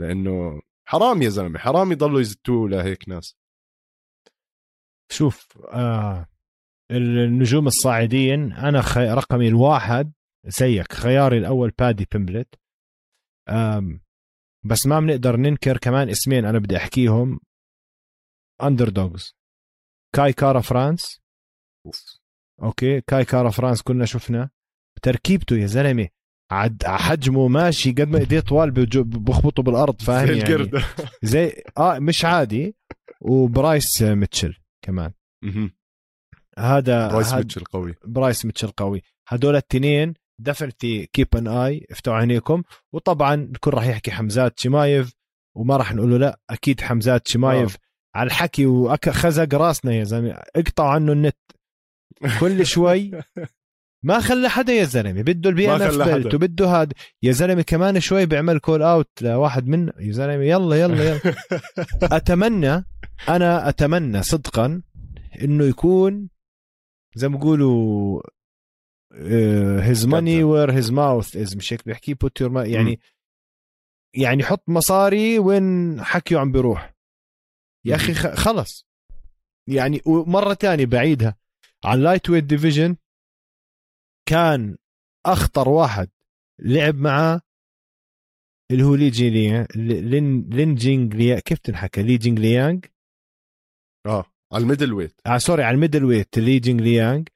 لأنه 0.00 0.62
حرام 0.88 1.22
يا 1.22 1.28
زلمة 1.28 1.58
حرام 1.58 1.92
يضلوا 1.92 2.20
يزتوه 2.20 2.68
لهيك 2.68 3.08
ناس. 3.08 3.36
شوف 5.12 5.58
آه 5.68 6.26
النجوم 6.90 7.66
الصاعدين 7.66 8.52
أنا 8.52 8.82
خي... 8.82 9.00
رقمي 9.00 9.48
الواحد 9.48 10.12
زيك 10.46 10.92
خياري 10.92 11.38
الأول 11.38 11.70
بادي 11.78 12.06
بيمبلت 12.12 12.54
um 13.48 14.03
بس 14.64 14.86
ما 14.86 15.00
بنقدر 15.00 15.36
ننكر 15.36 15.78
كمان 15.78 16.08
اسمين 16.08 16.44
أنا 16.44 16.58
بدي 16.58 16.76
أحكيهم. 16.76 17.40
underdogs 18.62 19.36
كاي 20.14 20.32
كارا 20.32 20.60
فرانس 20.60 21.20
okay 22.62 23.00
كاي 23.00 23.24
كارا 23.24 23.50
فرانس 23.50 23.82
كنا 23.82 24.04
شفنا. 24.04 24.50
تركيبته 25.02 25.56
يا 25.56 25.66
زلمة 25.66 26.08
عد 26.50 26.82
حجمه 26.86 27.48
ماشي 27.48 27.90
قد 27.92 28.08
ما 28.08 28.18
إيديه 28.18 28.40
طوال 28.40 28.70
بخبطوا 29.04 29.64
بالأرض 29.64 30.02
فاهم 30.02 30.26
زي 30.26 30.38
يعني 30.38 30.70
زي 31.22 31.62
آه 31.78 31.98
مش 31.98 32.24
عادي. 32.24 32.76
وبرايس 33.20 34.02
ميتشل 34.02 34.54
كمان. 34.84 35.12
هذا 36.58 37.08
رايس 37.08 37.28
هاد- 37.32 37.38
ميتشل 37.38 37.64
قوي. 37.64 37.94
برايس 38.04 38.44
ميتشل 38.44 38.68
قوي. 38.70 39.02
هدول 39.28 39.56
التنين 39.56 40.14
definitely 40.40 41.06
keep 41.06 41.28
an 41.36 41.48
eye 41.48 41.86
افتحوا 41.90 42.16
عينيكم. 42.16 42.62
وطبعا 42.92 43.34
الكل 43.34 43.70
راح 43.70 43.86
يحكي 43.86 44.10
حمزات 44.10 44.60
شمايف 44.60 45.14
وما 45.56 45.76
راح 45.76 45.94
نقول 45.94 46.10
له 46.10 46.16
لا 46.16 46.40
أكيد 46.50 46.80
حمزات 46.80 47.28
شمايف. 47.28 47.76
على 48.14 48.26
الحكي 48.26 48.66
وخزق 48.66 49.54
راسنا 49.54 49.92
يا 49.94 50.04
زلمة. 50.04 50.42
اقطعوا 50.56 50.90
عنه 50.90 51.12
النت. 51.12 51.36
كل 52.40 52.66
شوي. 52.66 53.10
ما 54.04 54.20
خلى 54.20 54.48
حدا 54.48 54.72
يا 54.72 54.84
زلمة. 54.84 55.22
بده 55.22 55.50
ال 55.50 55.70
BMF. 55.70 56.08
belt 56.08 56.34
وبده 56.34 56.68
هذا 56.68 56.92
يا 57.22 57.32
زلمة 57.32 57.62
كمان 57.62 58.00
شوي 58.00 58.26
بيعمل 58.26 58.58
call 58.58 58.82
out 58.82 59.22
لواحد 59.22 59.66
من 59.66 59.90
يا 59.98 60.12
زلمة 60.12 60.44
يلا 60.44 60.76
يلا 60.76 61.04
يلا. 61.04 61.20
أتمنى 62.16 62.84
أنا 63.28 63.68
أتمنى 63.68 64.22
صدقا 64.22 64.82
إنه 65.42 65.64
يكون 65.64 66.28
زي 67.14 67.28
ما 67.28 67.36
بيقولوا 67.36 68.22
his 69.82 70.06
money. 70.06 70.44
where 70.44 70.72
his 70.72 70.90
mouth 70.90 71.36
is 71.36 71.56
مش 71.56 71.72
هيك 71.72 71.84
بيحكي؟ 71.86 72.14
put 72.14 72.40
your 72.40 72.66
يعني 72.66 73.00
يعني 74.16 74.42
حط 74.44 74.68
مصاري 74.68 75.38
وين 75.38 76.00
حكيه 76.04 76.38
عم 76.38 76.52
بيروح. 76.52 76.94
يا 77.86 77.94
أخي 77.94 78.14
خلص. 78.14 78.86
يعني 79.68 80.00
ومره 80.06 80.54
تانية 80.54 80.86
بعيدها. 80.86 81.36
على 81.84 81.98
ال 81.98 82.30
lightweight 82.30 82.44
division 82.44 82.96
كان 84.28 84.76
أخطر 85.26 85.68
واحد 85.68 86.10
لعب 86.58 86.94
معاه 86.94 87.40
اللي 88.70 88.82
هو 88.82 88.94
لي 88.94 89.10
جي 89.10 89.30
لي 89.30 89.66
لين 90.00 90.48
لين 90.50 90.74
جينج 90.74 91.14
لي 91.14 91.40
كيف 91.40 91.58
تنحكى؟ 91.58 92.02
لي 92.02 92.16
جينج 92.16 92.38
ليانج 92.38 92.84
آه 94.06 94.24
على 94.52 94.62
ال 94.62 94.92
middleweight. 94.92 95.20
آه 95.26 95.38
sorry 95.38 95.62
على 95.62 95.74
ال 95.74 96.04
middleweight 96.04 96.38
لي 96.38 96.58
جينج 96.58 96.80
ليانج 96.80 97.28
و- 97.28 97.33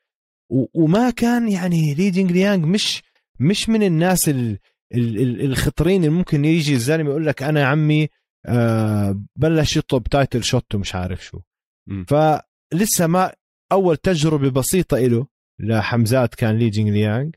وما 0.50 1.10
كان 1.10 1.48
يعني 1.48 1.94
لي 1.94 2.10
جينج 2.10 2.32
ليانج 2.32 2.64
مش 2.64 3.02
مش 3.40 3.68
من 3.68 3.82
الناس 3.82 4.28
ال 4.28 4.58
ال 4.94 5.20
ال 5.20 5.40
الخطرين 5.44 6.04
اللي 6.04 6.14
ممكن 6.16 6.44
يجي 6.44 6.74
الزلمة 6.74 7.10
يقول 7.10 7.26
لك 7.26 7.42
أنا 7.42 7.60
يا 7.60 7.64
عمي 7.66 8.08
آه 8.46 9.20
بلش 9.36 9.76
يطلب 9.76 10.02
title 10.02 10.44
shot 10.44 10.74
ومش 10.74 10.94
عارف 10.94 11.24
شو 11.24 11.40
مم. 11.88 12.04
فلسه 12.04 13.06
ما 13.06 13.32
أول 13.72 13.96
تجربة 13.96 14.50
بسيطة 14.50 14.98
له 14.98 15.26
لحمزات 15.60 16.34
كان 16.34 16.58
لي 16.58 16.70
جينج 16.70 16.88
ليانج 16.90 17.34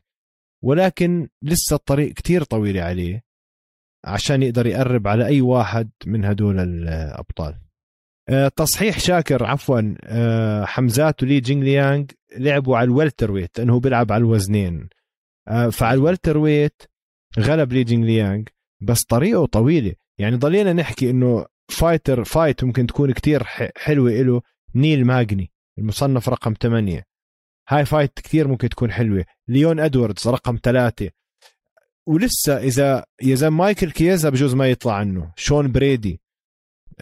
ولكن 0.64 1.28
لسه 1.42 1.76
الطريق 1.76 2.12
كتير 2.14 2.42
طويل 2.44 2.78
عليه 2.78 3.24
عشان 4.04 4.42
يقدر 4.42 4.66
يقرب 4.66 5.08
على 5.08 5.26
أي 5.26 5.40
واحد 5.40 5.90
من 6.06 6.24
هدول 6.24 6.60
الأبطال 6.60 7.58
تصحيح 8.56 8.98
شاكر 8.98 9.44
عفوا 9.44 9.94
آه، 10.04 10.64
حمزات 10.64 11.22
ولي 11.22 11.40
جينج 11.40 11.64
ليانج 11.64 12.10
لعبوا 12.36 12.76
على 12.76 12.84
ال 12.84 13.30
welterweight 13.30 13.58
لأنه 13.58 13.80
بيلعب 13.80 14.12
على 14.12 14.20
الوزنين. 14.20 14.88
آه، 15.48 15.68
فعلى 15.68 15.94
ال 15.94 16.38
welterweight 16.38 16.82
غلب 17.38 17.72
لي 17.72 17.84
جينج 17.84 18.04
ليانج 18.04 18.48
بس 18.80 19.04
طريقه 19.04 19.46
طويلة. 19.46 19.94
يعني 20.18 20.36
ضلينا 20.36 20.72
نحكي 20.72 21.10
إنه 21.10 21.46
fighter 21.68 22.24
fight 22.24 22.64
ممكن 22.64 22.86
تكون 22.86 23.12
كتير 23.12 23.44
حلوة 23.76 24.10
له 24.10 24.42
نيل 24.74 25.04
ماجني 25.04 25.50
المصنف 25.78 26.28
رقم 26.28 26.54
8 26.62 27.04
هاي 27.68 27.84
fight 27.84 28.12
كثير 28.20 28.48
ممكن 28.48 28.68
تكون 28.68 28.92
حلوة. 28.92 29.24
ليون 29.48 29.80
إدواردز 29.80 30.28
رقم 30.28 30.58
ثلاثة 30.62 31.10
ولسه 32.06 32.58
إذا 32.58 33.04
إذا 33.22 33.50
مايكل 33.50 33.90
كيزا 33.90 34.30
بجوز 34.30 34.54
ما 34.54 34.70
يطلع 34.70 34.94
عنه 34.94 35.32
شون 35.36 35.72
برادي 35.72 36.12
آه، 36.12 36.21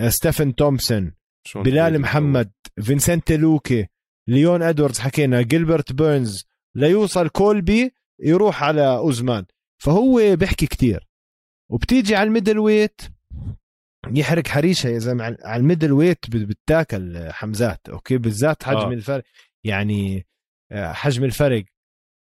ستيفن 0.09 0.55
تومسون 0.55 1.13
بلال 1.55 2.01
محمد 2.01 2.51
فينسنت 2.83 3.33
لوكي 3.33 3.87
ليون 4.29 4.63
ادواردز 4.63 4.99
حكينا 4.99 5.43
جيلبرت 5.43 5.93
بيرنز 5.93 6.45
ليوصل 6.75 7.29
كولبي 7.29 7.91
يروح 8.23 8.63
على 8.65 8.97
أوزمان. 8.97 9.45
فهو 9.83 10.37
بيحكي 10.37 10.67
كتير. 10.67 11.09
وبتيجي 11.71 12.17
على 12.17 12.27
ال 12.27 12.59
middleweight 12.59 13.01
يحرق 14.15 14.47
حريشة 14.47 14.89
يا 14.89 14.99
زلمة 14.99 15.37
على 15.45 15.61
ال 15.61 15.93
middleweight 15.93 16.31
بت- 16.31 16.49
بتاكل 16.49 17.33
حمزات 17.33 17.89
okay؟ 17.89 18.19
بالذات 18.19 18.63
حجم 18.63 18.79
آه. 18.79 18.93
الفرق 18.93 19.25
يعني 19.65 20.27
آه، 20.73 20.93
حجم 20.93 21.25
الفرق. 21.25 21.65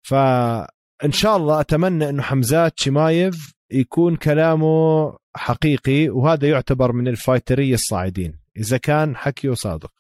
ف 0.08 0.14
ان 1.04 1.12
شاء 1.12 1.38
الله 1.38 1.60
أتمنى 1.62 2.10
إنه 2.10 2.22
حمزات 2.24 2.80
شمايف 2.80 3.54
يكون 3.72 4.16
كلامه 4.16 5.18
حقيقي 5.36 6.10
وهذا 6.10 6.50
يعتبر 6.50 6.92
من 6.92 7.08
الفايتريه 7.08 7.74
الصاعدين. 7.74 8.40
إذا 8.58 8.78
كان 8.78 9.16
حكيه 9.16 9.54
صادق 9.54 9.92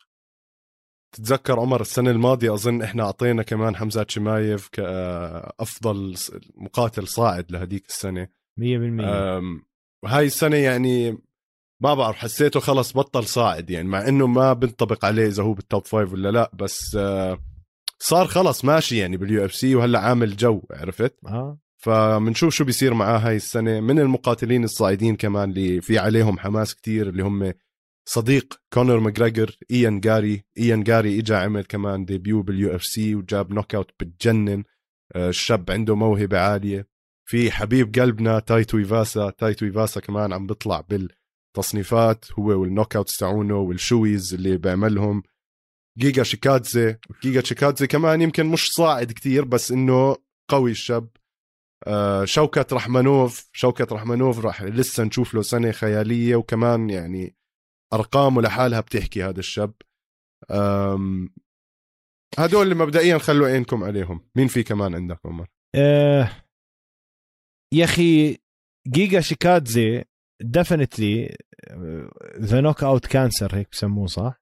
تتذكر 1.11 1.59
عمر 1.59 1.81
السنة 1.81 2.11
الماضية 2.11 2.53
أظن 2.53 2.81
إحنا 2.81 3.03
أعطينا 3.03 3.43
كمان 3.43 3.75
حمزات 3.75 4.11
شمايف 4.11 4.67
كأفضل 4.67 6.15
مقاتل 6.55 7.07
صاعد 7.07 7.51
لهديك 7.51 7.85
السنة. 7.87 8.27
100% 8.57 8.61
وهاي 10.03 10.25
السنة 10.25 10.57
يعني 10.57 11.17
ما 11.81 11.93
بعرف 11.93 12.15
حسيته 12.15 12.59
خلص 12.59 12.97
بطل 12.97 13.23
صاعد 13.23 13.69
يعني 13.69 13.87
مع 13.87 14.07
إنه 14.07 14.27
ما 14.27 14.53
بنطبق 14.53 15.05
عليه 15.05 15.27
إذا 15.27 15.43
هو 15.43 15.53
بال 15.53 15.66
top 15.66 15.85
five 15.85 16.13
ولا 16.13 16.31
لا 16.31 16.51
بس 16.53 16.95
آه، 16.95 17.39
صار 17.99 18.27
خلص 18.27 18.65
ماشي 18.65 18.97
يعني 18.97 19.17
بال 19.17 19.45
UFC 19.45 19.75
وهلأ 19.75 19.99
عامل 19.99 20.35
جو 20.35 20.61
عرفت؟ 20.71 21.15
آه. 21.27 21.57
فبنشوف 21.83 22.53
شو 22.53 22.63
بيصير 22.63 22.93
معاه 22.93 23.17
هاي 23.17 23.35
السنة. 23.35 23.79
من 23.79 23.99
المقاتلين 23.99 24.63
الصاعدين 24.63 25.15
كمان 25.15 25.49
اللي 25.49 25.81
في 25.81 25.97
عليهم 25.99 26.39
حماس 26.39 26.75
كتير 26.75 27.09
اللي 27.09 27.23
هم 27.23 27.53
صديق 28.05 28.61
كونر 28.73 28.99
ماجريجر 28.99 29.57
إيان 29.71 29.99
جاري 29.99 30.43
إيان 30.57 30.83
جاري 30.83 31.19
اجى 31.19 31.33
عمل 31.35 31.63
كمان 31.63 32.05
debut 32.05 32.41
بال 32.41 32.75
UFC 32.75 33.15
وجاب 33.15 33.53
knockout 33.53 33.91
بتجنن 33.99 34.63
آه، 35.15 35.29
الشاب 35.29 35.71
عنده 35.71 35.95
موهبة 35.95 36.39
عالية. 36.39 36.87
في 37.25 37.51
حبيب 37.51 37.95
قلبنا 37.99 38.39
تاي 38.39 38.77
تويفاسا. 38.77 39.29
تاي 39.29 39.65
تويفاسا 39.65 39.99
كمان 40.01 40.33
عم 40.33 40.47
بيطلع 40.47 40.81
بالتصنيفات 40.89 42.25
هو 42.39 42.61
وال 42.61 42.95
knockouts 42.95 43.17
تاعونه 43.17 43.57
وال 43.57 43.76
shoeys 43.76 44.33
اللي 44.33 44.57
بيعملهم 44.57 45.23
جيجا 45.97 46.23
شيكادزي. 46.23 46.95
جيجا 47.23 47.41
شيكادزي 47.41 47.87
كمان 47.87 48.21
يمكن 48.21 48.45
مش 48.45 48.71
صاعد 48.71 49.11
كتير 49.11 49.45
بس 49.45 49.71
إنه 49.71 50.15
قوي 50.49 50.71
الشاب. 50.71 51.07
آه 51.87 52.25
شوكت 52.25 52.73
رحمنوف 52.73 53.49
شوكت 53.53 53.93
رحمنوف 53.93 54.45
راح 54.45 54.63
لسه 54.63 55.03
نشوف 55.03 55.33
له 55.33 55.41
سنة 55.41 55.71
خيالية 55.71 56.35
وكمان 56.35 56.89
يعني 56.89 57.35
أرقامه 57.93 58.41
لحالها 58.41 58.79
بتحكي 58.79 59.23
هذا 59.23 59.39
الشاب. 59.39 59.73
هدول 62.37 62.63
اللي 62.63 62.75
مبدئيا 62.75 63.17
خلوا 63.17 63.47
عينكم 63.47 63.83
عليهم. 63.83 64.29
مين 64.35 64.47
في 64.47 64.63
كمان 64.63 64.95
عندك 64.95 65.19
عمر؟ 65.25 65.47
آه 65.75 66.31
يا 67.73 67.83
أخي 67.83 68.37
جيجا 68.87 69.21
شيكادزي 69.21 70.03
definitely 70.41 71.37
the 72.39 72.61
knockout 72.61 73.05
cancer 73.05 73.55
هيك 73.55 73.71
بسموه 73.71 74.07
صح؟ 74.07 74.41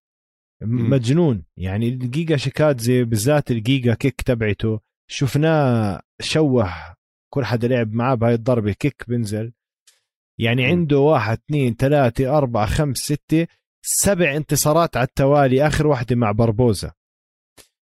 مجنون. 0.61 1.45
يعني 1.57 1.89
الجيجا 1.89 2.37
شيكادزي 2.37 3.03
بالذات 3.03 3.51
ال 3.51 3.93
Giga 3.93 4.07
kick 4.07 4.21
تبعته 4.21 4.79
شفناه 5.11 6.01
شوه 6.21 6.95
كل 7.29 7.45
حدا 7.45 7.67
لعب 7.67 7.93
معاه 7.93 8.15
بهاي 8.15 8.33
الضربة 8.33 8.71
kick 8.71 9.05
بنزل. 9.07 9.53
يعني 10.39 10.65
عنده 10.65 10.99
واحد 10.99 11.37
اثنين 11.37 11.75
ثلاثة 11.75 12.37
أربعة 12.37 12.65
خمس 12.65 12.97
ستة 12.97 13.47
سبع 13.81 14.35
انتصارات 14.35 14.97
على 14.97 15.07
التوالي 15.07 15.67
آخر 15.67 15.87
واحدة 15.87 16.15
مع 16.15 16.31
بربوزا 16.31 16.93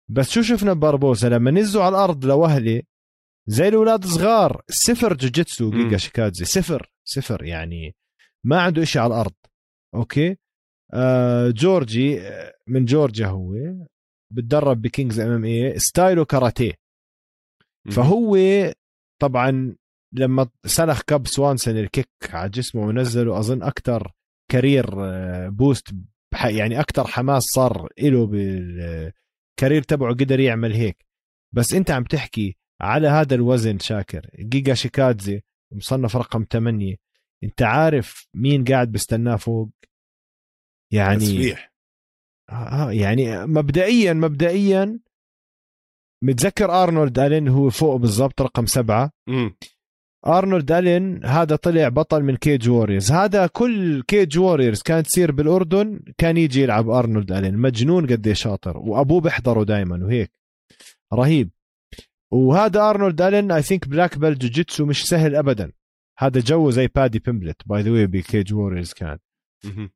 بس 0.09 0.29
شو 0.29 0.41
شفنا 0.41 0.73
ببربوزا 0.73 1.29
لما 1.29 1.51
نزلوا 1.51 1.83
على 1.83 1.95
الأرض 1.95 2.25
لوهلة 2.25 2.81
زي 3.47 3.67
الأولاد 3.67 4.05
صغار 4.05 4.61
صفر 4.69 5.13
جوجيتسو 5.13 5.71
جيجا 5.71 5.97
شيكادزي. 5.97 6.45
صفر 6.45 6.91
صفر 7.03 7.43
يعني 7.43 7.95
ما 8.43 8.61
عنده 8.61 8.83
إشي 8.83 8.99
على 8.99 9.13
الأرض. 9.13 9.33
okay؟ 9.95 10.37
آه 10.93 11.49
جورجي 11.49 12.21
من 12.67 12.85
جورجيا 12.85 13.27
هو 13.27 13.53
بتدرب 14.31 14.81
ب 14.81 14.87
Kings 14.87 15.19
MMA 15.19 15.79
ستايله 15.79 16.25
كاراتيه. 16.25 16.73
فهو 17.91 18.37
طبعا 19.23 19.75
لما 20.13 20.49
سلخ 20.65 21.01
كاب 21.01 21.27
سوانسون 21.27 21.77
ال 21.77 21.83
kick 21.83 22.09
على 22.29 22.49
جسمه 22.49 22.81
ونزله 22.81 23.39
أظن 23.39 23.63
أكثر 23.63 24.11
career 24.51 24.85
boost 25.49 25.95
يعني 26.45 26.79
أكثر 26.79 27.07
حماس 27.07 27.43
صار 27.43 27.87
له 28.01 28.27
بال 28.27 28.65
career 28.65 29.81
تبعه 29.87 30.13
قدر 30.13 30.39
يعمل 30.39 30.73
هيك. 30.73 31.05
بس 31.55 31.73
أنت 31.73 31.91
عم 31.91 32.03
تحكي 32.03 32.57
على 32.81 33.07
هذا 33.07 33.35
الوزن 33.35 33.79
شاكر 33.79 34.29
جيجا 34.39 34.73
شيكادزي 34.73 35.41
مصنف 35.73 36.15
رقم 36.15 36.45
8 36.51 36.95
أنت 37.43 37.61
عارف 37.61 38.27
مين 38.33 38.63
قاعد 38.63 38.91
بستناه 38.91 39.35
فوق؟ 39.35 39.69
يعني 40.93 41.19
تسبيح. 41.19 41.73
آه 42.49 42.91
يعني 42.91 43.45
مبدئيا 43.45 44.13
مبدئيا 44.13 44.99
متذكر 46.23 46.83
أرنولد 46.83 47.19
ألين 47.19 47.47
هو 47.47 47.69
فوق 47.69 47.95
بالضبط 47.95 48.41
رقم 48.41 48.65
سبعة؟ 48.65 49.11
مم. 49.27 49.55
أرنولد 50.27 50.71
ألين 50.71 51.25
هذا 51.25 51.55
طلع 51.55 51.89
بطل 51.89 52.23
من 52.23 52.35
كيج 52.35 52.69
ووريرز. 52.69 53.11
هذا 53.11 53.47
كل 53.47 54.03
كيج 54.07 54.37
ووريرز 54.37 54.81
كانت 54.81 55.07
تصير 55.07 55.31
بالأردن 55.31 55.99
كان 56.17 56.37
يجي 56.37 56.61
يلعب 56.61 56.89
أرنولد 56.89 57.31
ألين. 57.31 57.57
مجنون 57.57 58.07
قد 58.07 58.31
شاطر. 58.31 58.77
وأبوه 58.77 59.21
بيحضره 59.21 59.63
دائما 59.63 60.05
وهيك. 60.05 60.31
رهيب. 61.13 61.49
وهذا 62.31 62.89
أرنولد 62.89 63.21
ألين 63.21 63.51
I 63.51 63.61
think 63.61 63.87
black 63.87 64.17
belt 64.17 64.37
jiu-jitsu 64.37 64.85
مش 64.85 65.05
سهل 65.07 65.35
ابدا. 65.35 65.71
هذا 66.19 66.39
جو 66.39 66.69
زي 66.69 66.87
Paddy 66.95 67.19
Pimblett 67.19 67.61
by 67.65 67.81
the 67.81 67.91
way 67.91 68.07
بكيج 68.07 68.53
ووريرز 68.53 68.93
كان. 68.93 69.17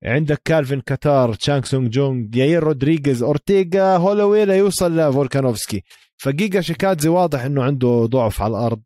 عندك 0.04 0.42
كالفين 0.46 0.82
كاتار 0.82 1.34
تشان 1.34 1.66
سونج 1.66 1.90
جونج 1.90 2.36
ياير 2.36 2.64
رودريغيز 2.64 3.24
اورتيغا 3.24 3.98
هولوي 3.98 4.46
ليوصل 4.46 5.00
لفولكانوفسكي. 5.00 5.84
فجيجا 6.22 6.62
شيكادزي 6.62 7.10
واضح 7.10 7.42
إنه 7.42 7.64
عنده 7.64 8.06
ضعف 8.06 8.42
على 8.42 8.52
الأرض 8.52 8.84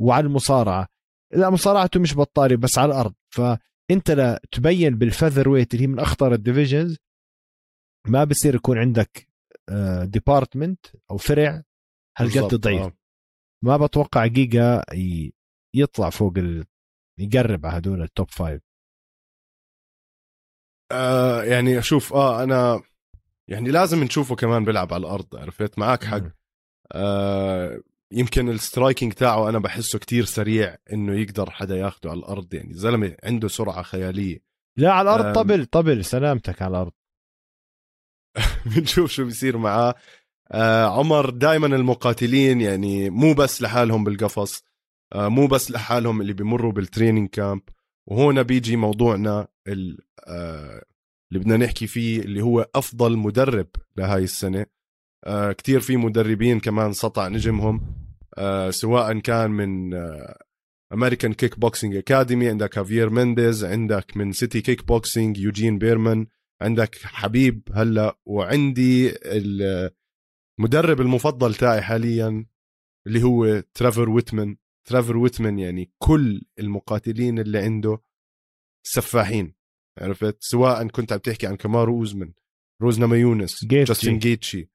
وعلى 0.00 0.26
المصارعة. 0.26 0.88
لا 1.32 1.50
مصارعته 1.50 2.00
مش 2.00 2.16
بطالة 2.16 2.56
بس 2.56 2.78
على 2.78 2.92
الأرض. 2.92 3.14
فأنت 3.34 4.10
لاعب 4.10 4.40
بين 4.52 4.98
بال 4.98 5.48
featherweight 5.48 5.74
اللي 5.74 5.82
هي 5.82 5.86
من 5.86 5.98
أخطر 5.98 6.32
ال 6.32 6.38
divisions. 6.38 6.96
ما 8.08 8.24
بصير 8.24 8.54
يكون 8.54 8.78
عندك 8.78 9.28
department 10.04 10.86
آه، 10.86 11.00
أو 11.10 11.16
فرع 11.16 11.62
هالقد 12.18 12.54
ضعيف. 12.54 12.82
آه. 12.82 12.92
ما 13.64 13.76
بتوقع 13.76 14.26
جيجا 14.26 14.82
يطلع 15.74 16.10
فوق 16.10 16.38
ال... 16.38 16.64
يقرب 17.18 17.66
على 17.66 17.78
هدول 17.78 18.02
ال 18.02 18.09
top 18.09 18.30
five 18.30 18.62
آه 20.92 21.42
يعني 21.44 21.78
أشوف 21.78 22.12
آه 22.12 22.42
أنا 22.42 22.82
يعني 23.50 23.70
لازم 23.70 24.04
نشوفه 24.04 24.36
كمان 24.36 24.64
بيلعب 24.64 24.94
على 24.94 25.00
الأرض 25.00 25.36
عرفت؟ 25.36 25.78
معك 25.78 26.04
حق. 26.04 26.22
آه 26.92 27.80
يمكن 28.12 28.48
ال 28.48 28.55
striking 28.55 29.12
تاعه 29.12 29.48
أنا 29.48 29.58
بحسه 29.58 29.98
كتير 29.98 30.24
سريع 30.24 30.76
إنه 30.92 31.20
يقدر 31.20 31.50
حدا 31.50 31.76
ياخده 31.76 32.10
على 32.10 32.18
الأرض 32.18 32.54
يعني 32.54 32.74
زلمة 32.74 33.16
عنده 33.24 33.48
سرعة 33.48 33.82
خيالية. 33.82 34.42
لا 34.76 34.92
على 34.92 35.14
الأرض 35.14 35.34
طبل 35.34 35.66
طبل 35.66 36.04
سلامتك 36.04 36.62
على 36.62 36.70
الأرض. 36.70 36.92
بنشوف 38.76 39.10
شو 39.10 39.24
بيصير 39.24 39.58
معاه. 39.58 39.94
آه 40.52 40.84
عمر 40.98 41.30
دائما 41.30 41.66
المقاتلين 41.66 42.60
يعني 42.60 43.10
مو 43.10 43.34
بس 43.34 43.62
لحالهم 43.62 44.04
بالقفص 44.04 44.64
آه 45.12 45.28
مو 45.28 45.46
بس 45.46 45.70
لحالهم 45.70 46.20
اللي 46.20 46.32
بيمروا 46.32 46.72
بال 46.72 46.83
training 46.83 47.28
camp 47.28 47.62
وهون 48.06 48.42
بيجي 48.42 48.76
موضوعنا 48.76 49.48
آه 50.26 50.82
اللي 51.32 51.44
بدنا 51.44 51.56
نحكي 51.56 51.86
فيه 51.86 52.20
اللي 52.20 52.42
هو 52.42 52.70
أفضل 52.74 53.16
مدرب 53.16 53.68
لهاي 53.96 54.24
السنة. 54.24 54.66
آه 55.24 55.52
كتير 55.52 55.80
في 55.80 55.96
مدربين 55.96 56.60
كمان 56.60 56.92
سطع 56.92 57.28
نجمهم 57.28 57.94
آه 58.38 58.70
سواء 58.70 59.18
كان 59.18 59.50
من 59.50 59.94
امريكان 60.92 61.32
كيك 61.32 61.58
بوكسينج 61.58 61.96
اكاديمي 61.96 62.48
عندك 62.48 62.78
خافيير 62.78 63.10
مينديز 63.10 63.64
عندك 63.64 64.16
من 64.16 64.32
سيتي 64.32 64.60
كيك 64.60 64.86
بوكسينج 64.86 65.38
يوجين 65.38 65.78
بيرمان 65.78 66.26
عندك 66.62 66.94
حبيب 67.02 67.68
هلا 67.72 68.18
وعندي 68.26 69.14
المدرب 70.58 71.00
المفضل 71.00 71.54
تاعي 71.54 71.82
حاليا 71.82 72.46
اللي 73.06 73.22
هو 73.22 73.62
تريفور 73.74 74.10
ويتمن 74.10 74.56
تريفور 74.88 75.16
ويتمن 75.16 75.58
يعني 75.58 75.92
كل 75.98 76.42
المقاتلين 76.58 77.38
اللي 77.38 77.58
عنده 77.58 78.02
سفاحين 78.86 79.54
عرفت؟ 79.98 80.36
سواء 80.40 80.86
كنت 80.88 81.12
عم 81.12 81.18
تحكي 81.18 81.46
عن 81.46 81.56
كمارو 81.56 81.98
أوزمن 81.98 82.32
روز 82.82 83.06
نامايونس 83.06 83.64
جاستن 83.64 84.18
جيتجي. 84.18 84.70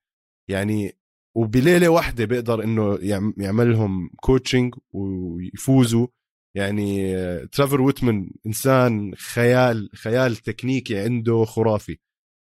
يعني 0.52 0.98
وبليلة 1.36 1.90
واحدة 1.90 2.26
بيقدر 2.26 2.64
إنه 2.64 3.00
يعمل 3.38 3.72
لهم 3.72 4.10
coaching 4.16 4.76
ويفوزوا. 4.94 6.08
يعني 6.56 7.16
تريفور 7.48 7.82
ويتمن 7.82 8.30
إنسان 8.46 9.16
خيال 9.16 9.90
خيال 9.96 10.36
تكنيكه 10.36 11.00
عنده 11.00 11.46
خرافي. 11.46 11.98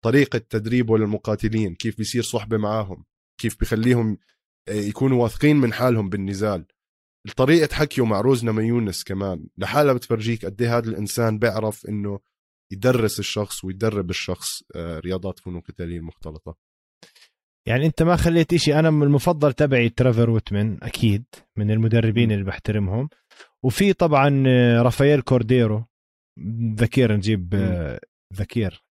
طريقة 0.04 0.38
تدريبه 0.38 0.98
للمقاتلين 0.98 1.74
كيف 1.74 1.98
بيصير 1.98 2.22
صحبة 2.22 2.56
معاهم 2.56 3.04
كيف 3.40 3.58
بيخليهم 3.60 4.18
آه، 4.68 4.72
يكونوا 4.72 5.22
واثقين 5.22 5.56
من 5.56 5.72
حالهم 5.72 6.08
بالنزال. 6.08 6.66
طريقة 7.36 7.74
حكيه 7.74 8.04
مع 8.04 8.20
روزنا 8.20 8.52
ميونس 8.52 9.04
كمان. 9.04 9.46
لحالها 9.58 9.92
بتفرجيك 9.92 10.44
قد 10.46 10.62
إيه 10.62 10.78
هذا 10.78 10.88
الإنسان 10.88 11.38
بيعرف 11.38 11.86
إنه 11.86 12.20
يدرس 12.72 13.18
الشخص 13.18 13.64
ويدرب 13.64 14.10
الشخص 14.10 14.62
آه، 14.74 14.98
رياضات 14.98 15.38
فنون 15.38 15.60
قتالية 15.60 16.00
مختلطة. 16.00 16.67
يعني 17.68 17.86
انت 17.86 18.02
ما 18.02 18.16
خليت 18.16 18.52
إشي. 18.52 18.78
أنا 18.78 18.88
المفضل 18.88 19.52
تبعي 19.52 19.88
ترافر 19.88 20.30
ويتمن 20.30 20.84
أكيد 20.84 21.24
من 21.56 21.70
المدربين 21.70 22.32
اللي 22.32 22.44
بحترمهم. 22.44 23.08
وفي 23.62 23.92
طبعا 23.92 24.44
رافائيل 24.82 25.20
كورديرو 25.20 25.84
ذكير 26.74 27.16
نجيب 27.16 27.54
ذكير. 28.34 28.84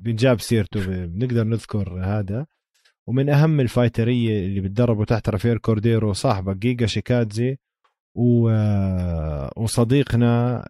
بنجاب 0.00 0.40
سيرته 0.40 1.06
بنقدر 1.06 1.44
نذكر 1.44 2.04
هذا. 2.04 2.46
ومن 3.06 3.28
أهم 3.28 3.60
ال 3.60 3.69
fighterية 3.69 4.46
اللي 4.46 4.60
بتدربوا 4.60 5.04
تحت 5.04 5.28
رافائيل 5.28 5.58
كورديرو 5.58 6.12
صاحبك 6.12 6.56
جيجا 6.56 6.86
شيكادزي 6.86 7.58
و... 8.14 8.50
وصديقنا 9.56 10.64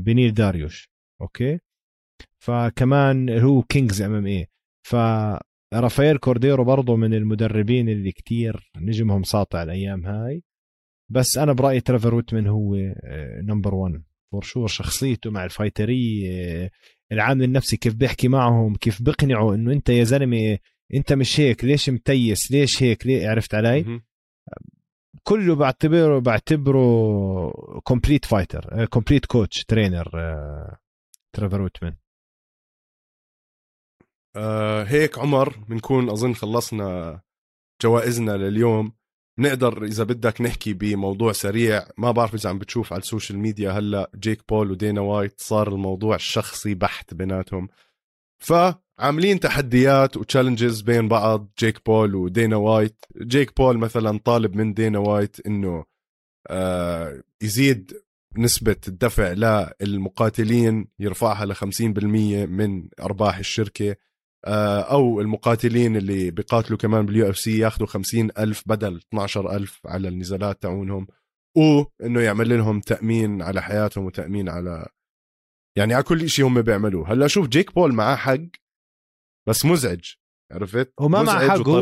بنيل 0.00 0.34
داريوش. 0.34 0.88
Okay؟ 1.20 1.58
فكمان 2.38 3.38
هو 3.38 3.62
Kings 3.62 4.02
MMA 4.02 4.46
فرافائيل 5.74 6.18
كورديرو 6.18 6.64
برضه 6.64 6.96
من 6.96 7.14
المدربين 7.14 7.88
اللي 7.88 8.12
كتير 8.12 8.70
نجمهم 8.76 9.22
ساطع 9.22 9.62
الأيام 9.62 10.06
هاي. 10.06 10.42
بس 11.10 11.38
أنا 11.38 11.52
برأيي 11.52 11.80
تريفور 11.80 12.14
ويتمن 12.14 12.46
هو 12.46 12.76
number 13.42 13.74
1 13.74 14.02
for 14.32 14.42
sure 14.42 14.66
شخصيته 14.66 15.30
مع 15.30 15.44
ال 15.44 15.57
fighterية 15.57 16.70
العامل 17.12 17.42
النفسي 17.44 17.76
كيف 17.76 17.94
بيحكي 17.94 18.28
معهم 18.28 18.74
كيف 18.74 19.02
بقنعه 19.02 19.54
إنه 19.54 19.72
أنت 19.72 19.88
يا 19.88 20.04
زلمة 20.04 20.58
أنت 20.94 21.12
مش 21.12 21.40
هيك 21.40 21.64
ليش 21.64 21.90
متيس 21.90 22.52
ليش 22.52 22.82
هيك 22.82 23.06
ليه؟ 23.06 23.28
عرفت 23.28 23.54
علي؟ 23.54 24.00
كله 25.22 25.54
بعتبره 25.54 26.18
بعتبره 26.18 27.50
complete 27.84 28.24
fighter 28.24 28.84
complete 28.84 29.26
coach 29.26 29.64
trainer 29.64 30.10
تريفور 31.32 31.62
ويتمن. 31.62 31.92
آه 34.36 34.84
هيك 34.84 35.18
عمر 35.18 35.56
بنكون 35.68 36.10
أظن 36.10 36.34
خلصنا 36.34 37.20
جوائزنا 37.82 38.36
لليوم. 38.36 38.92
بنقدر 39.38 39.84
إذا 39.84 40.04
بدك 40.04 40.40
نحكي 40.40 40.72
بموضوع 40.72 41.32
سريع. 41.32 41.86
ما 41.98 42.10
بعرف 42.10 42.34
إذا 42.34 42.50
عم 42.50 42.58
بتشوف 42.58 42.92
على 42.92 43.02
ال 43.02 43.07
social 43.07 43.38
media 43.38 43.70
هلا 43.70 44.10
جيك 44.16 44.42
بول 44.48 44.70
ودينا 44.70 45.00
وايت 45.00 45.40
صار 45.40 45.68
الموضوع 45.68 46.14
الشخصي 46.14 46.74
بحت 46.74 47.14
بيناتهم. 47.14 47.68
فعاملين 48.38 49.40
تحديات 49.40 50.16
و 50.16 50.22
challenges 50.22 50.80
بين 50.80 51.08
بعض 51.08 51.50
جيك 51.58 51.86
بول 51.86 52.14
ودينا 52.14 52.56
وايت. 52.56 53.04
جيك 53.22 53.56
بول 53.56 53.78
مثلا 53.78 54.18
طالب 54.24 54.56
من 54.56 54.74
دينا 54.74 54.98
وايت 54.98 55.46
إنه 55.46 55.84
آه 56.50 57.22
يزيد 57.42 57.92
نسبة 58.38 58.76
الدفع 58.88 59.32
للمقاتلين 59.80 60.88
يرفعها 60.98 61.46
ل 61.46 61.54
50% 61.54 61.60
من 62.46 62.88
أرباح 63.00 63.38
الشركة. 63.38 63.96
أو 64.90 65.20
المقاتلين 65.20 65.96
اللي 65.96 66.30
بيقاتلوا 66.30 66.78
كمان 66.78 67.06
بال 67.06 67.30
UFC 67.30 67.58
ياخذوا 67.58 67.86
خمسين 67.86 68.30
ألف 68.38 68.62
بدل 68.66 68.96
12 68.96 69.56
ألف 69.56 69.80
على 69.86 70.08
النزالات 70.08 70.62
تاعونهم 70.62 71.06
وانه 71.56 72.20
يعمل 72.20 72.58
لهم 72.58 72.80
تأمين 72.80 73.42
على 73.42 73.62
حياتهم 73.62 74.04
وتأمين 74.04 74.48
على 74.48 74.88
يعني 75.78 75.94
على 75.94 76.02
كل 76.02 76.28
شيء 76.28 76.46
هم 76.46 76.62
بيعملوه. 76.62 77.12
هلأ 77.12 77.26
شوف 77.26 77.48
جيك 77.48 77.74
بول 77.74 77.94
معاه 77.94 78.16
حق 78.16 78.40
بس 79.48 79.64
مزعج 79.64 80.12
عرفت؟ 80.52 80.92
هو 81.00 81.08
ما 81.08 81.22
معه 81.22 81.48
حق 81.48 81.68
هو 81.68 81.80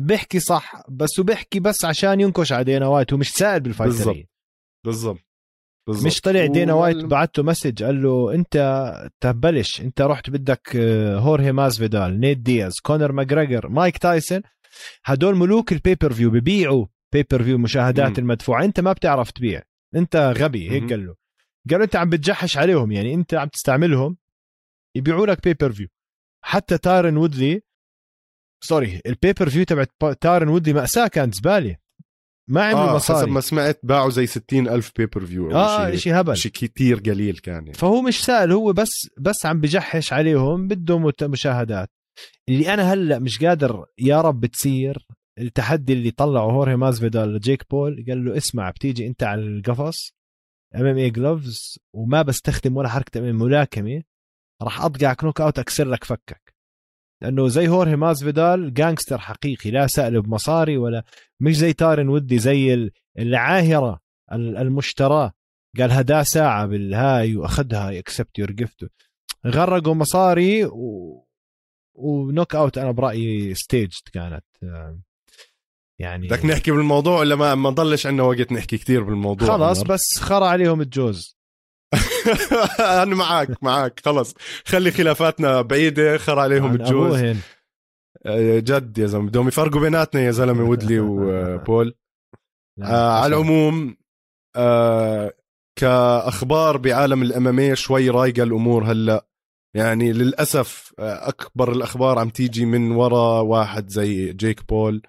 بيحكي 0.00 0.40
صح 0.40 0.90
بس 0.90 1.20
هو 1.20 1.24
بيحكي 1.24 1.60
بس 1.60 1.84
عشان 1.84 2.20
ينكش 2.20 2.52
على 2.52 2.64
دينا 2.64 2.86
وايت 2.86 3.12
ومش 3.12 3.32
سائل 3.32 3.60
بال 3.60 3.68
fighterيه 3.68 4.04
بالضبط. 4.04 4.28
بالضبط. 4.86 5.23
بالزبط. 5.86 6.06
مش 6.06 6.20
طلع 6.20 6.46
دينا 6.46 6.72
وايت 6.72 7.04
بعته 7.04 7.42
message 7.42 7.82
قال 7.82 8.02
له 8.02 8.34
انت 8.34 8.56
تبلش 9.20 9.80
انت 9.80 10.00
رحت 10.00 10.30
بدك 10.30 10.76
آه، 10.76 11.18
خورخي 11.18 11.52
ماسفيدال 11.52 12.20
نيت 12.20 12.38
دياز 12.38 12.80
كونر 12.82 13.12
ماجريجر 13.12 13.68
مايك 13.68 13.98
تايسون 13.98 14.42
هدول 15.04 15.36
ملوك 15.36 15.72
ال 15.72 16.12
pay-per-view 16.12 16.30
ببيعوا 16.30 16.86
pay-per-view 17.12 17.58
مشاهدات. 17.58 18.18
المدفوعة. 18.18 18.64
انت 18.64 18.80
ما 18.80 18.92
بتعرف 18.92 19.30
تبيع 19.30 19.62
انت 19.96 20.34
غبي 20.38 20.70
هيك 20.70 20.90
قال 20.90 21.06
له 21.06 21.14
قال 21.70 21.78
له 21.78 21.84
انت 21.84 21.96
عم 21.96 22.10
بتجحش 22.10 22.56
عليهم 22.56 22.92
يعني 22.92 23.14
انت 23.14 23.34
عم 23.34 23.48
تستعملهم 23.48 24.16
يبيعوا 24.96 25.26
لك 25.26 25.44
pay-per-view 25.44 25.88
حتى 26.44 26.78
تايرن 26.78 27.16
وودلي 27.16 27.62
sorry 28.64 29.00
ال 29.06 29.48
pay-per-view 29.48 29.64
تبعت 29.64 29.90
تايرن 30.20 30.48
وودلي 30.48 30.72
مأساة 30.72 31.06
كانت 31.06 31.34
زبالة. 31.34 31.76
ما 32.48 32.62
عملوا 32.64 32.90
آه 32.90 32.94
مصاري 32.94 33.18
حسب 33.20 33.28
ما 33.28 33.40
سمعت 33.40 33.80
باعوا 33.82 34.10
زي 34.10 34.26
60 34.26 34.68
ألف 34.68 34.92
pay-per-view 34.96 35.52
آه 35.52 35.94
شيء 35.94 36.20
هبل. 36.20 36.36
شيء 36.36 36.52
كثير 36.52 36.96
قليل 36.98 37.38
كان 37.38 37.54
يعني. 37.54 37.72
فهو 37.72 38.02
مش 38.02 38.24
سائل 38.24 38.52
هو 38.52 38.72
بس 38.72 38.90
بس 39.18 39.46
عم 39.46 39.60
بجحش 39.60 40.12
عليهم 40.12 40.68
بدهم 40.68 41.12
مشاهدات. 41.22 41.90
اللي 42.48 42.74
أنا 42.74 42.92
هلأ 42.92 43.18
مش 43.18 43.44
قادر 43.44 43.86
يا 43.98 44.20
رب 44.20 44.46
تصير 44.46 45.06
التحدي 45.38 45.92
اللي 45.92 46.10
طلعه 46.10 46.42
هورهي 46.50 46.76
مازفيدال 46.76 47.34
لجيك 47.34 47.70
بول 47.70 48.04
قال 48.08 48.24
له 48.24 48.36
اسمع 48.36 48.70
بتيجي 48.70 49.06
أنت 49.06 49.22
على 49.22 49.40
القفص 49.40 50.12
ام 50.76 50.86
ام 50.86 50.96
اي 50.98 51.10
جلوفز 51.10 51.78
وما 51.96 52.22
بستخدم 52.22 52.76
ولا 52.76 52.88
حركة 52.88 53.18
ام 53.18 53.38
ملاكمة 53.38 54.02
راح 54.62 54.80
اطقعك 54.82 55.24
نوك 55.24 55.40
اوت 55.40 55.58
اكسر 55.58 55.88
لك 55.88 56.04
فكك. 56.04 56.53
لأنه 57.22 57.48
زي 57.48 57.68
هورهي 57.68 57.96
مازفيدال 57.96 58.74
جانكستر 58.74 59.18
حقيقي 59.18 59.70
لا 59.70 59.86
سأل 59.86 60.22
بمصاري 60.22 60.76
ولا 60.76 61.04
مش 61.40 61.56
زي 61.56 61.72
تارن 61.72 62.08
ودي 62.08 62.38
زي 62.38 62.90
العاهرة 63.18 64.00
المشتراه 64.32 65.32
قال 65.78 65.92
هدا 65.92 66.22
ساعة 66.22 66.66
بالهاي 66.66 67.36
وأخذها 67.36 67.98
اكسبت 67.98 68.38
يور 68.38 68.50
جيفت 68.50 68.90
غرقوا 69.46 69.94
مصاري 69.94 70.64
و... 70.64 71.24
ونوك 71.94 72.54
اوت 72.54 72.78
أنا 72.78 72.90
برأيي 72.90 73.54
ستيج 73.54 73.92
كانت. 74.12 74.44
يعني 75.98 76.26
بدك 76.28 76.44
نحكي 76.44 76.70
بالموضوع 76.70 77.18
ولا 77.18 77.36
ما 77.36 77.54
ما 77.54 77.70
ضلش 77.70 78.06
عندنا 78.06 78.22
وقت 78.22 78.52
نحكي 78.52 78.78
كثير 78.78 79.02
بالموضوع؟ 79.02 79.48
خلاص 79.48 79.82
بس 79.82 80.18
خرى 80.18 80.46
عليهم 80.46 80.80
الجوز. 80.80 81.33
أنا 83.02 83.14
معك 83.14 83.62
معك 83.62 84.00
خلص. 84.04 84.34
خلي 84.66 84.90
خلافاتنا 84.90 85.60
بعيدة 85.62 86.18
خر 86.18 86.38
عليهم 86.38 86.74
الجوز. 86.74 87.20
آه، 88.26 88.58
جد 88.58 88.98
يا 88.98 89.06
زلمة 89.06 89.28
بدهم 89.28 89.48
يفرقوا 89.48 89.80
بيناتنا 89.80 90.20
يا 90.20 90.30
زلمة 90.30 90.64
وودلي 90.64 91.00
وبول. 91.00 91.94
آه 92.82 93.10
على 93.20 93.36
العموم 93.36 93.96
آه 94.56 95.32
كأخبار 95.78 96.76
بعالم 96.76 97.22
الأمامية 97.22 97.74
شوي 97.74 98.10
رايقة 98.10 98.42
الأمور 98.42 98.84
هلأ. 98.84 99.26
يعني 99.76 100.12
للأسف 100.12 100.92
آه، 100.98 101.28
أكبر 101.28 101.72
الأخبار 101.72 102.18
عم 102.18 102.28
تيجي 102.30 102.66
من 102.66 102.90
ورا 102.90 103.40
واحد 103.40 103.88
زي 103.88 104.32
جيك 104.32 104.68
بول. 104.68 105.02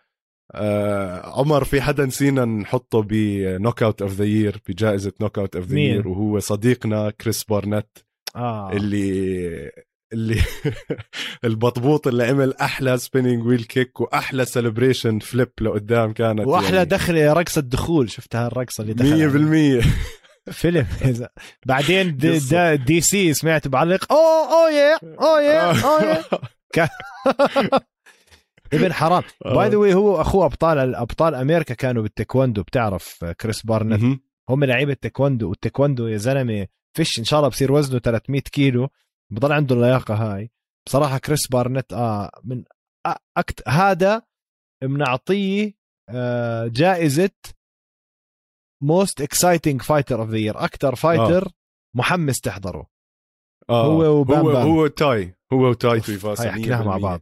آه 0.56 1.40
عمر 1.40 1.64
في 1.64 1.82
حدا 1.82 2.06
نسينا 2.06 2.46
نحطه 2.46 3.02
ب 3.02 3.84
knockout 3.84 4.02
of 4.02 4.12
the 4.12 4.26
year 4.26 4.62
بجائزة 4.70 5.12
knockout 5.22 5.56
of 5.56 5.66
the 5.66 5.80
year 5.80 6.08
وهو 6.08 6.40
صديقنا 6.40 7.10
كريس 7.10 7.44
بارنت. 7.44 7.88
آه. 8.36 8.72
اللي 8.72 9.72
اللي 10.14 10.42
البطبوط 11.46 12.08
اللي 12.08 12.24
عمل 12.24 12.54
أحلى 12.54 12.98
spinning 12.98 13.46
wheel 13.46 13.64
kick 13.64 14.02
وأحلى 14.02 14.46
celebration 14.46 15.20
flip 15.20 15.52
لقدام 15.62 16.14
كانت 16.14 16.48
وأحلى 16.48 16.78
يعني... 16.78 16.90
دخله 16.90 17.34
رقصه 17.34 17.62
دخول 17.62 18.10
شفتها 18.12 18.48
الرقصة 18.48 18.82
اللي 18.82 18.94
دخلها. 18.94 19.82
100% 19.82 20.52
فيلم. 20.52 20.86
بعدين 21.66 22.18
دي, 22.18 22.40
دي, 22.40 22.78
دي 22.78 23.02
سي 23.02 23.34
سمعت 23.34 23.68
بعلق. 23.68 24.14
أوه 24.14 24.54
أوه 24.54 24.72
يا 24.72 25.00
أوه 25.22 25.42
يا 25.42 25.84
أوه 25.84 26.24
يا. 26.78 26.90
ابن 28.76 28.94
حرام. 28.94 29.24
باي 29.56 29.70
ذا 29.70 29.94
هو 29.94 30.22
أخوه 30.22 30.46
ابطال 30.46 30.96
أبطال 30.96 31.36
أمريكا 31.36 31.74
كانوا 31.74 32.04
بالتايكوندو. 32.04 32.64
بتعرف 32.64 33.26
كريس 33.26 33.66
بارنت؟ 33.66 34.20
هم 34.50 34.64
لعيبة 34.64 34.94
تايكوندو 34.94 35.50
والتايكوندو 35.50 36.08
يا 36.08 36.18
زلمة 36.18 36.68
فيش 36.98 37.20
إن 37.20 37.24
شاء 37.24 37.40
الله 37.40 37.50
بصير 37.50 37.72
وزنه 37.72 38.00
300 38.00 38.42
كيلو. 38.42 38.90
بضل 39.32 39.52
عنده 39.52 39.76
اللياقة 39.76 40.14
هاي. 40.14 40.52
بصراحة 40.88 41.18
كريس 41.18 41.48
بارنت 41.48 41.94
آه 41.94 42.32
من 42.44 42.64
أكت... 43.38 43.68
هذا 43.70 44.22
بنعطيه 44.84 45.74
آه 46.10 46.68
جائزة 46.68 47.30
most 48.84 49.22
exciting 49.22 49.82
fighter 49.82 50.22
of 50.22 50.30
the 50.30 50.38
year 50.38 50.64
أكثر 50.66 50.96
fighter 50.96 51.46
آه. 51.46 51.52
محمس 51.96 52.40
تحضره. 52.42 52.88
آه. 53.70 53.86
هو 53.86 54.20
وبام 54.20 54.38
هو 54.38 54.52
بام. 54.54 54.68
هو 54.68 54.88
تاي. 54.88 55.36
هو 55.54 55.70
وتاي 55.70 56.00
تويفاسا 56.00 56.52
حكيناها 56.52 56.84
مع 56.84 56.98
بعض. 56.98 57.22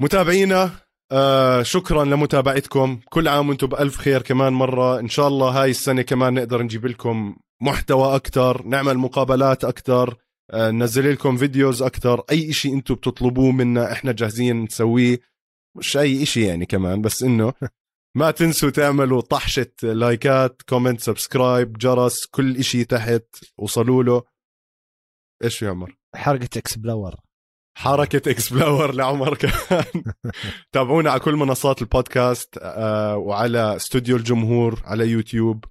متابعينا 0.00 0.70
آه 1.12 1.62
شكرا 1.62 2.04
لمتابعتكم. 2.04 3.00
كل 3.10 3.28
عام 3.28 3.48
وأنتم 3.48 3.66
بألف 3.66 3.96
خير 3.96 4.22
كمان 4.22 4.52
مرة. 4.52 5.00
إن 5.00 5.08
شاء 5.08 5.28
الله 5.28 5.62
هاي 5.62 5.70
السنة 5.70 6.02
كمان 6.02 6.34
نقدر 6.34 6.62
نجيب 6.62 6.86
لكم 6.86 7.36
محتوى 7.62 8.14
أكتر 8.14 8.62
نعمل 8.62 8.98
مقابلات 8.98 9.64
أكتر 9.64 10.16
آه 10.50 10.70
ننزل 10.70 11.12
لكم 11.12 11.36
videos 11.36 11.82
أكتر. 11.82 12.20
أي 12.30 12.50
إشي 12.50 12.68
أنتم 12.72 12.94
بتطلبوه 12.94 13.52
منا 13.52 13.92
إحنا 13.92 14.12
جاهزين 14.12 14.62
نسويه. 14.62 15.20
مش 15.76 15.96
أي 15.96 16.22
إشي 16.22 16.46
يعني 16.46 16.66
كمان 16.66 17.02
بس 17.02 17.22
إنه 17.22 17.52
ما 18.18 18.30
تنسوا 18.30 18.70
تعملوا 18.70 19.20
طحشة 19.20 19.72
لايكات 19.82 20.62
comment 20.68 21.00
subscribe 21.00 21.78
جرس 21.78 22.26
كل 22.26 22.56
إشي 22.56 22.84
تحت. 22.84 23.24
وصلوا 23.58 24.02
له. 24.02 24.22
إيش 25.44 25.62
يا 25.62 25.70
عمر؟ 25.70 25.96
حركة 26.14 26.48
explore. 26.56 27.27
حركة 27.78 28.30
explore 28.30 28.94
لعمر 28.94 29.34
كمان 29.34 29.84
تابعونا 30.72 31.10
على 31.10 31.20
كل 31.20 31.36
منصات 31.36 31.82
البودكاست 31.82 32.58
آه 32.62 33.16
وعلى 33.16 33.76
استوديو 33.76 34.16
الجمهور 34.16 34.82
على 34.84 35.08
يوتيوب. 35.08 35.64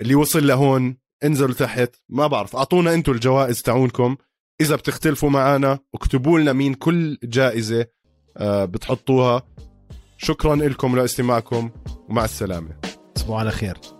اللي 0.00 0.14
وصل 0.14 0.46
لهون 0.46 0.96
انزلوا 1.24 1.54
تحت 1.54 1.96
ما 2.08 2.26
بعرف 2.26 2.56
أعطونا 2.56 2.94
أنتم 2.94 3.12
الجوائز 3.12 3.62
تاعونكم. 3.62 4.16
إذا 4.60 4.76
بتختلفوا 4.76 5.30
معنا 5.30 5.78
اكتبوا 5.94 6.38
لنا 6.38 6.52
مين 6.52 6.74
كل 6.74 7.18
جائزة 7.22 7.86
آه 8.36 8.64
بتحطوها. 8.64 9.42
شكرا 10.18 10.56
لكم 10.56 10.96
لاستماعكم 10.96 11.70
ومع 12.08 12.24
السلامة. 12.24 12.76
تصبحوا 13.14 13.38
على 13.38 13.50
خير. 13.50 13.93